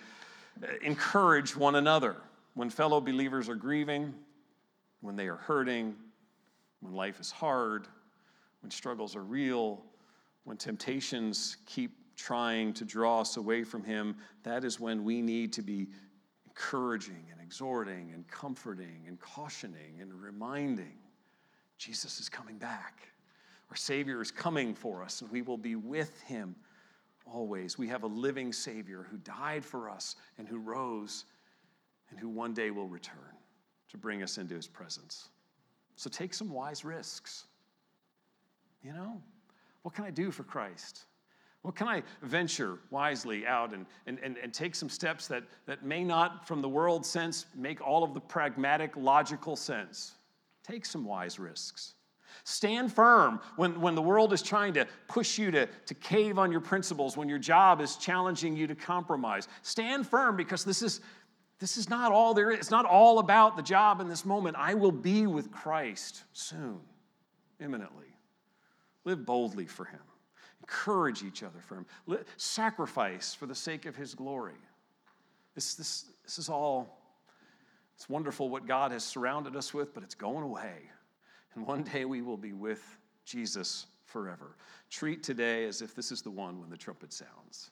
Encourage 0.82 1.56
one 1.56 1.76
another 1.76 2.16
when 2.54 2.70
fellow 2.70 3.00
believers 3.00 3.48
are 3.48 3.54
grieving, 3.54 4.12
when 5.00 5.16
they 5.16 5.28
are 5.28 5.36
hurting, 5.36 5.94
when 6.80 6.94
life 6.94 7.20
is 7.20 7.30
hard, 7.30 7.88
when 8.62 8.70
struggles 8.70 9.16
are 9.16 9.22
real, 9.22 9.82
when 10.44 10.56
temptations 10.56 11.56
keep 11.66 11.92
trying 12.16 12.72
to 12.74 12.84
draw 12.84 13.20
us 13.20 13.36
away 13.36 13.64
from 13.64 13.82
Him. 13.82 14.16
That 14.42 14.64
is 14.64 14.78
when 14.78 15.04
we 15.04 15.22
need 15.22 15.52
to 15.54 15.62
be 15.62 15.88
encouraging 16.46 17.24
and 17.32 17.40
exhorting 17.40 18.10
and 18.12 18.26
comforting 18.28 19.04
and 19.06 19.18
cautioning 19.18 20.00
and 20.00 20.12
reminding 20.12 20.98
Jesus 21.78 22.20
is 22.20 22.28
coming 22.28 22.58
back. 22.58 23.08
Our 23.70 23.76
Savior 23.76 24.20
is 24.20 24.30
coming 24.30 24.74
for 24.74 25.02
us, 25.02 25.22
and 25.22 25.30
we 25.30 25.42
will 25.42 25.56
be 25.56 25.76
with 25.76 26.20
Him 26.22 26.56
always. 27.24 27.78
We 27.78 27.88
have 27.88 28.02
a 28.02 28.08
living 28.08 28.52
Savior 28.52 29.06
who 29.10 29.16
died 29.18 29.64
for 29.64 29.88
us 29.88 30.16
and 30.36 30.46
who 30.46 30.58
rose 30.58 31.24
and 32.10 32.18
who 32.18 32.28
one 32.28 32.52
day 32.52 32.70
will 32.70 32.88
return 32.88 33.39
to 33.90 33.96
bring 33.96 34.22
us 34.22 34.38
into 34.38 34.54
His 34.54 34.66
presence. 34.66 35.28
So 35.96 36.08
take 36.08 36.32
some 36.32 36.50
wise 36.50 36.84
risks. 36.84 37.44
You 38.82 38.92
know, 38.92 39.20
what 39.82 39.94
can 39.94 40.04
I 40.04 40.10
do 40.10 40.30
for 40.30 40.44
Christ? 40.44 41.04
What 41.62 41.76
can 41.76 41.88
I 41.88 42.02
venture 42.22 42.78
wisely 42.90 43.46
out 43.46 43.74
and, 43.74 43.84
and, 44.06 44.18
and, 44.22 44.38
and 44.38 44.54
take 44.54 44.74
some 44.74 44.88
steps 44.88 45.28
that, 45.28 45.44
that 45.66 45.84
may 45.84 46.02
not, 46.02 46.48
from 46.48 46.62
the 46.62 46.68
world 46.68 47.04
sense, 47.04 47.44
make 47.54 47.86
all 47.86 48.02
of 48.02 48.14
the 48.14 48.20
pragmatic, 48.20 48.96
logical 48.96 49.56
sense? 49.56 50.12
Take 50.66 50.86
some 50.86 51.04
wise 51.04 51.38
risks. 51.38 51.94
Stand 52.44 52.92
firm 52.92 53.40
when, 53.56 53.80
when 53.80 53.94
the 53.94 54.02
world 54.02 54.32
is 54.32 54.40
trying 54.40 54.72
to 54.74 54.86
push 55.08 55.38
you 55.38 55.50
to, 55.50 55.66
to 55.66 55.94
cave 55.94 56.38
on 56.38 56.50
your 56.50 56.60
principles, 56.60 57.16
when 57.16 57.28
your 57.28 57.38
job 57.38 57.80
is 57.80 57.96
challenging 57.96 58.56
you 58.56 58.66
to 58.66 58.74
compromise. 58.74 59.48
Stand 59.62 60.06
firm 60.06 60.36
because 60.36 60.64
this 60.64 60.80
is, 60.80 61.00
this 61.60 61.76
is 61.76 61.88
not 61.88 62.10
all 62.10 62.34
there 62.34 62.50
is. 62.50 62.58
It's 62.58 62.70
not 62.70 62.86
all 62.86 63.18
about 63.18 63.56
the 63.56 63.62
job 63.62 64.00
in 64.00 64.08
this 64.08 64.24
moment. 64.24 64.56
I 64.58 64.74
will 64.74 64.92
be 64.92 65.26
with 65.26 65.52
Christ 65.52 66.24
soon, 66.32 66.80
imminently. 67.60 68.06
Live 69.04 69.24
boldly 69.24 69.66
for 69.66 69.84
Him 69.84 70.00
encourage 70.70 71.24
each 71.24 71.42
other 71.42 71.58
for 71.60 71.76
Him, 71.76 71.86
sacrifice 72.36 73.34
for 73.34 73.46
the 73.46 73.54
sake 73.54 73.86
of 73.86 73.96
His 73.96 74.14
glory. 74.14 74.54
This, 75.54 75.74
this, 75.74 76.04
this 76.24 76.38
is 76.38 76.48
all, 76.48 77.00
it's 77.96 78.08
wonderful 78.08 78.48
what 78.48 78.66
God 78.66 78.92
has 78.92 79.02
surrounded 79.02 79.56
us 79.56 79.74
with, 79.74 79.92
but 79.92 80.02
it's 80.04 80.14
going 80.14 80.44
away. 80.44 80.76
And 81.54 81.66
one 81.66 81.82
day 81.82 82.04
we 82.04 82.22
will 82.22 82.36
be 82.36 82.52
with 82.52 82.98
Jesus 83.24 83.86
forever. 84.04 84.56
Treat 84.90 85.22
today 85.22 85.66
as 85.66 85.82
if 85.82 85.94
this 85.94 86.12
is 86.12 86.22
the 86.22 86.30
one 86.30 86.60
when 86.60 86.70
the 86.70 86.76
trumpet 86.76 87.12
sounds 87.12 87.70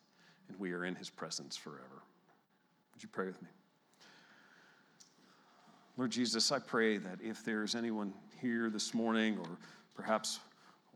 and 0.49 0.59
we 0.59 0.73
are 0.73 0.85
in 0.85 0.95
His 0.97 1.09
presence 1.11 1.57
forever. 1.57 2.03
Would 2.95 3.03
you 3.03 3.09
pray 3.11 3.27
with 3.27 3.41
me? 3.43 3.49
Lord 5.99 6.13
Jesus, 6.13 6.53
I 6.53 6.61
pray 6.61 6.97
that 6.97 7.19
if 7.21 7.45
there's 7.45 7.75
anyone 7.75 8.15
here 8.41 8.71
this 8.71 8.95
morning 8.95 9.37
or 9.37 9.59
perhaps 9.97 10.39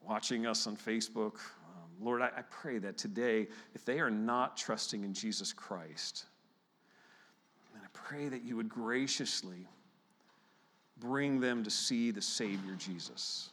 watching 0.00 0.46
us 0.46 0.68
on 0.68 0.76
Facebook 0.76 1.34
um, 1.34 1.90
Lord, 2.00 2.22
I, 2.22 2.26
I 2.26 2.42
pray 2.50 2.78
that 2.78 2.96
today, 2.96 3.48
if 3.74 3.84
they 3.84 3.98
are 3.98 4.12
not 4.12 4.56
trusting 4.56 5.02
in 5.02 5.12
Jesus 5.12 5.52
Christ, 5.52 6.26
and 7.74 7.82
I 7.82 7.88
pray 7.92 8.28
that 8.28 8.44
you 8.44 8.54
would 8.56 8.68
graciously 8.68 9.66
bring 11.00 11.40
them 11.40 11.64
to 11.64 11.70
see 11.70 12.12
the 12.12 12.22
Savior 12.22 12.76
Jesus. 12.78 13.50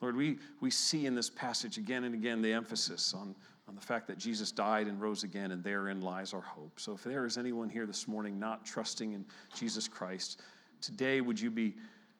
Lord, 0.00 0.16
we, 0.16 0.38
we 0.60 0.70
see 0.70 1.04
in 1.04 1.14
this 1.14 1.28
passage 1.28 1.76
again 1.76 2.04
and 2.04 2.14
again 2.14 2.40
the 2.40 2.54
emphasis 2.54 3.12
on, 3.12 3.34
on 3.68 3.74
the 3.74 3.80
fact 3.80 4.06
that 4.08 4.18
Jesus 4.18 4.50
died 4.50 4.86
and 4.86 5.00
rose 5.00 5.24
again, 5.24 5.50
and 5.50 5.62
therein 5.62 6.00
lies 6.00 6.32
our 6.32 6.40
hope. 6.40 6.80
So 6.80 6.92
if 6.94 7.04
there 7.04 7.26
is 7.26 7.36
anyone 7.36 7.68
here 7.68 7.86
this 7.86 8.08
morning 8.08 8.38
not 8.38 8.64
trusting 8.64 9.12
in 9.12 9.24
Jesus 9.54 9.86
Christ, 9.86 10.40
today 10.80 11.20
would 11.20 11.38
you 11.38 11.50
be 11.50 11.74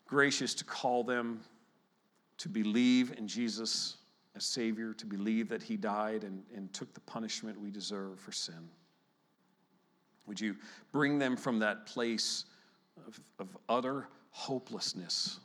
gracious 0.07 0.55
to 0.55 0.65
call 0.65 1.03
them 1.03 1.41
to 2.39 2.49
believe 2.49 3.15
in 3.19 3.27
Jesus 3.27 3.97
as 4.37 4.45
Savior, 4.45 4.95
to 4.95 5.07
believe 5.07 5.49
that 5.49 5.63
He 5.63 5.77
died 5.77 6.23
and, 6.23 6.43
and 6.55 6.73
took 6.73 6.93
the 6.95 7.01
punishment 7.01 7.61
we 7.61 7.71
deserve 7.71 8.21
for 8.21 8.33
sin. 8.33 8.69
Would 10.27 10.41
you 10.41 10.55
bring 10.93 11.19
them 11.19 11.37
from 11.37 11.59
that 11.59 11.87
place 11.87 12.45
of, 13.07 13.21
of 13.39 13.57
utter 13.69 14.09
hopelessness, 14.31 15.41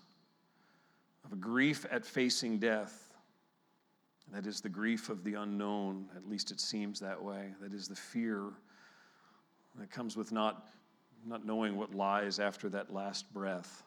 of 1.26 1.34
a 1.34 1.38
grief 1.38 1.86
at 1.90 2.06
facing 2.06 2.60
death? 2.60 3.03
That 4.34 4.48
is 4.48 4.62
the 4.62 4.70
grief 4.70 5.10
of 5.10 5.24
the 5.24 5.36
unknown, 5.36 6.10
at 6.16 6.28
least 6.28 6.50
it 6.50 6.60
seems 6.60 7.00
that 7.00 7.22
way. 7.22 7.54
That 7.62 7.72
is 7.72 7.88
the 7.88 7.96
fear 7.96 8.46
that 9.76 9.92
comes 9.92 10.18
with 10.18 10.32
not, 10.32 10.68
not 11.24 11.46
knowing 11.46 11.78
what 11.78 11.94
lies 11.94 12.40
after 12.40 12.68
that 12.70 12.92
last 12.92 13.32
breath. 13.32 13.84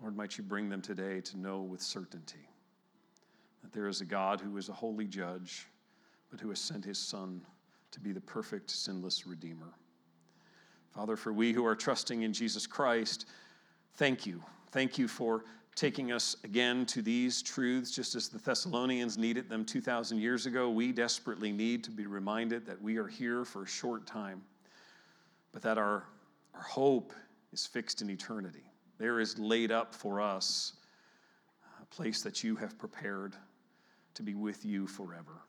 Lord, 0.00 0.16
might 0.16 0.36
you 0.36 0.42
bring 0.42 0.68
them 0.68 0.82
today 0.82 1.20
to 1.20 1.38
know 1.38 1.60
with 1.60 1.80
certainty 1.80 2.48
that 3.62 3.72
there 3.72 3.86
is 3.86 4.00
a 4.00 4.04
God 4.04 4.40
who 4.40 4.56
is 4.56 4.68
a 4.68 4.72
holy 4.72 5.06
judge, 5.06 5.68
but 6.28 6.40
who 6.40 6.48
has 6.48 6.60
sent 6.60 6.84
his 6.84 6.98
Son 6.98 7.40
to 7.92 8.00
be 8.00 8.10
the 8.10 8.20
perfect, 8.20 8.68
sinless 8.68 9.28
Redeemer. 9.28 9.74
Father, 10.92 11.16
for 11.16 11.32
we 11.32 11.52
who 11.52 11.64
are 11.64 11.76
trusting 11.76 12.22
in 12.22 12.32
Jesus 12.32 12.66
Christ, 12.66 13.26
thank 13.94 14.26
you. 14.26 14.42
Thank 14.72 14.98
you 14.98 15.06
for 15.06 15.44
taking 15.78 16.10
us 16.10 16.34
again 16.42 16.84
to 16.84 17.00
these 17.00 17.40
truths, 17.40 17.92
just 17.92 18.16
as 18.16 18.28
the 18.28 18.38
Thessalonians 18.38 19.16
needed 19.16 19.48
them 19.48 19.64
2,000 19.64 20.18
years 20.18 20.44
ago. 20.44 20.68
We 20.68 20.90
desperately 20.90 21.52
need 21.52 21.84
to 21.84 21.92
be 21.92 22.06
reminded 22.06 22.66
that 22.66 22.82
we 22.82 22.96
are 22.96 23.06
here 23.06 23.44
for 23.44 23.62
a 23.62 23.66
short 23.66 24.04
time, 24.04 24.42
but 25.52 25.62
that 25.62 25.78
our, 25.78 26.02
our 26.52 26.62
hope 26.62 27.12
is 27.52 27.64
fixed 27.64 28.02
in 28.02 28.10
eternity. 28.10 28.64
There 28.98 29.20
is 29.20 29.38
laid 29.38 29.70
up 29.70 29.94
for 29.94 30.20
us 30.20 30.72
a 31.80 31.86
place 31.86 32.22
that 32.22 32.42
you 32.42 32.56
have 32.56 32.76
prepared 32.76 33.36
to 34.14 34.24
be 34.24 34.34
with 34.34 34.64
you 34.64 34.88
forever. 34.88 35.42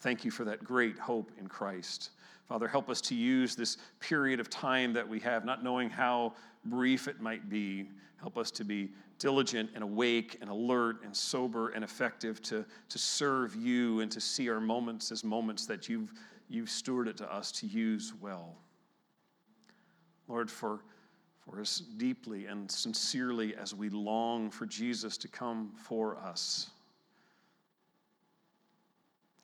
Thank 0.00 0.24
you 0.24 0.30
for 0.30 0.44
that 0.44 0.64
great 0.64 0.98
hope 0.98 1.30
in 1.38 1.46
Christ. 1.46 2.10
Father, 2.48 2.66
help 2.66 2.88
us 2.88 3.00
to 3.02 3.14
use 3.14 3.54
this 3.54 3.76
period 4.00 4.40
of 4.40 4.48
time 4.48 4.92
that 4.94 5.08
we 5.08 5.20
have, 5.20 5.44
not 5.44 5.62
knowing 5.62 5.90
how 5.90 6.34
brief 6.64 7.06
it 7.06 7.20
might 7.20 7.48
be. 7.48 7.88
Help 8.18 8.36
us 8.36 8.50
to 8.50 8.64
be 8.64 8.90
diligent 9.18 9.70
and 9.74 9.84
awake 9.84 10.38
and 10.40 10.50
alert 10.50 10.96
and 11.04 11.14
sober 11.14 11.68
and 11.70 11.84
effective 11.84 12.40
to, 12.42 12.64
to 12.88 12.98
serve 12.98 13.54
you 13.54 14.00
and 14.00 14.10
to 14.10 14.20
see 14.20 14.48
our 14.48 14.60
moments 14.60 15.12
as 15.12 15.22
moments 15.22 15.66
that 15.66 15.88
you've, 15.88 16.12
you've 16.48 16.68
stewarded 16.68 17.16
to 17.16 17.32
us 17.32 17.52
to 17.52 17.66
use 17.66 18.14
well. 18.20 18.56
Lord, 20.28 20.50
for, 20.50 20.80
for 21.38 21.60
as 21.60 21.80
deeply 21.98 22.46
and 22.46 22.70
sincerely 22.70 23.54
as 23.54 23.74
we 23.74 23.90
long 23.90 24.50
for 24.50 24.64
Jesus 24.64 25.18
to 25.18 25.28
come 25.28 25.72
for 25.76 26.16
us, 26.16 26.70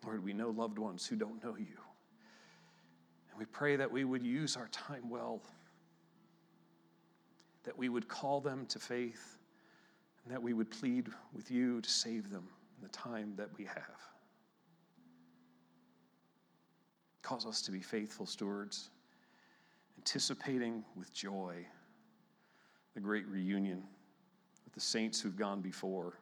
Lord, 0.06 0.22
we 0.22 0.32
know 0.32 0.50
loved 0.50 0.78
ones 0.78 1.04
who 1.04 1.16
don't 1.16 1.42
know 1.42 1.56
you. 1.56 1.78
And 3.30 3.38
we 3.38 3.44
pray 3.44 3.74
that 3.76 3.90
we 3.90 4.04
would 4.04 4.22
use 4.22 4.56
our 4.56 4.68
time 4.68 5.10
well, 5.10 5.42
that 7.64 7.76
we 7.76 7.88
would 7.88 8.06
call 8.06 8.40
them 8.40 8.66
to 8.66 8.78
faith, 8.78 9.36
and 10.24 10.32
that 10.32 10.40
we 10.40 10.52
would 10.52 10.70
plead 10.70 11.08
with 11.34 11.50
you 11.50 11.80
to 11.80 11.90
save 11.90 12.30
them 12.30 12.46
in 12.76 12.82
the 12.82 12.88
time 12.90 13.32
that 13.36 13.48
we 13.58 13.64
have. 13.64 14.00
Cause 17.22 17.44
us 17.44 17.60
to 17.62 17.72
be 17.72 17.80
faithful 17.80 18.26
stewards, 18.26 18.90
anticipating 19.98 20.84
with 20.94 21.12
joy 21.12 21.66
the 22.94 23.00
great 23.00 23.26
reunion 23.26 23.82
with 24.64 24.72
the 24.72 24.80
saints 24.80 25.20
who've 25.20 25.36
gone 25.36 25.60
before 25.60 26.20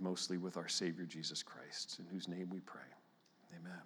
mostly 0.00 0.38
with 0.38 0.56
our 0.56 0.68
Savior 0.68 1.04
Jesus 1.04 1.42
Christ, 1.42 1.98
in 1.98 2.06
whose 2.06 2.28
name 2.28 2.48
we 2.50 2.60
pray. 2.60 2.80
Amen. 3.58 3.84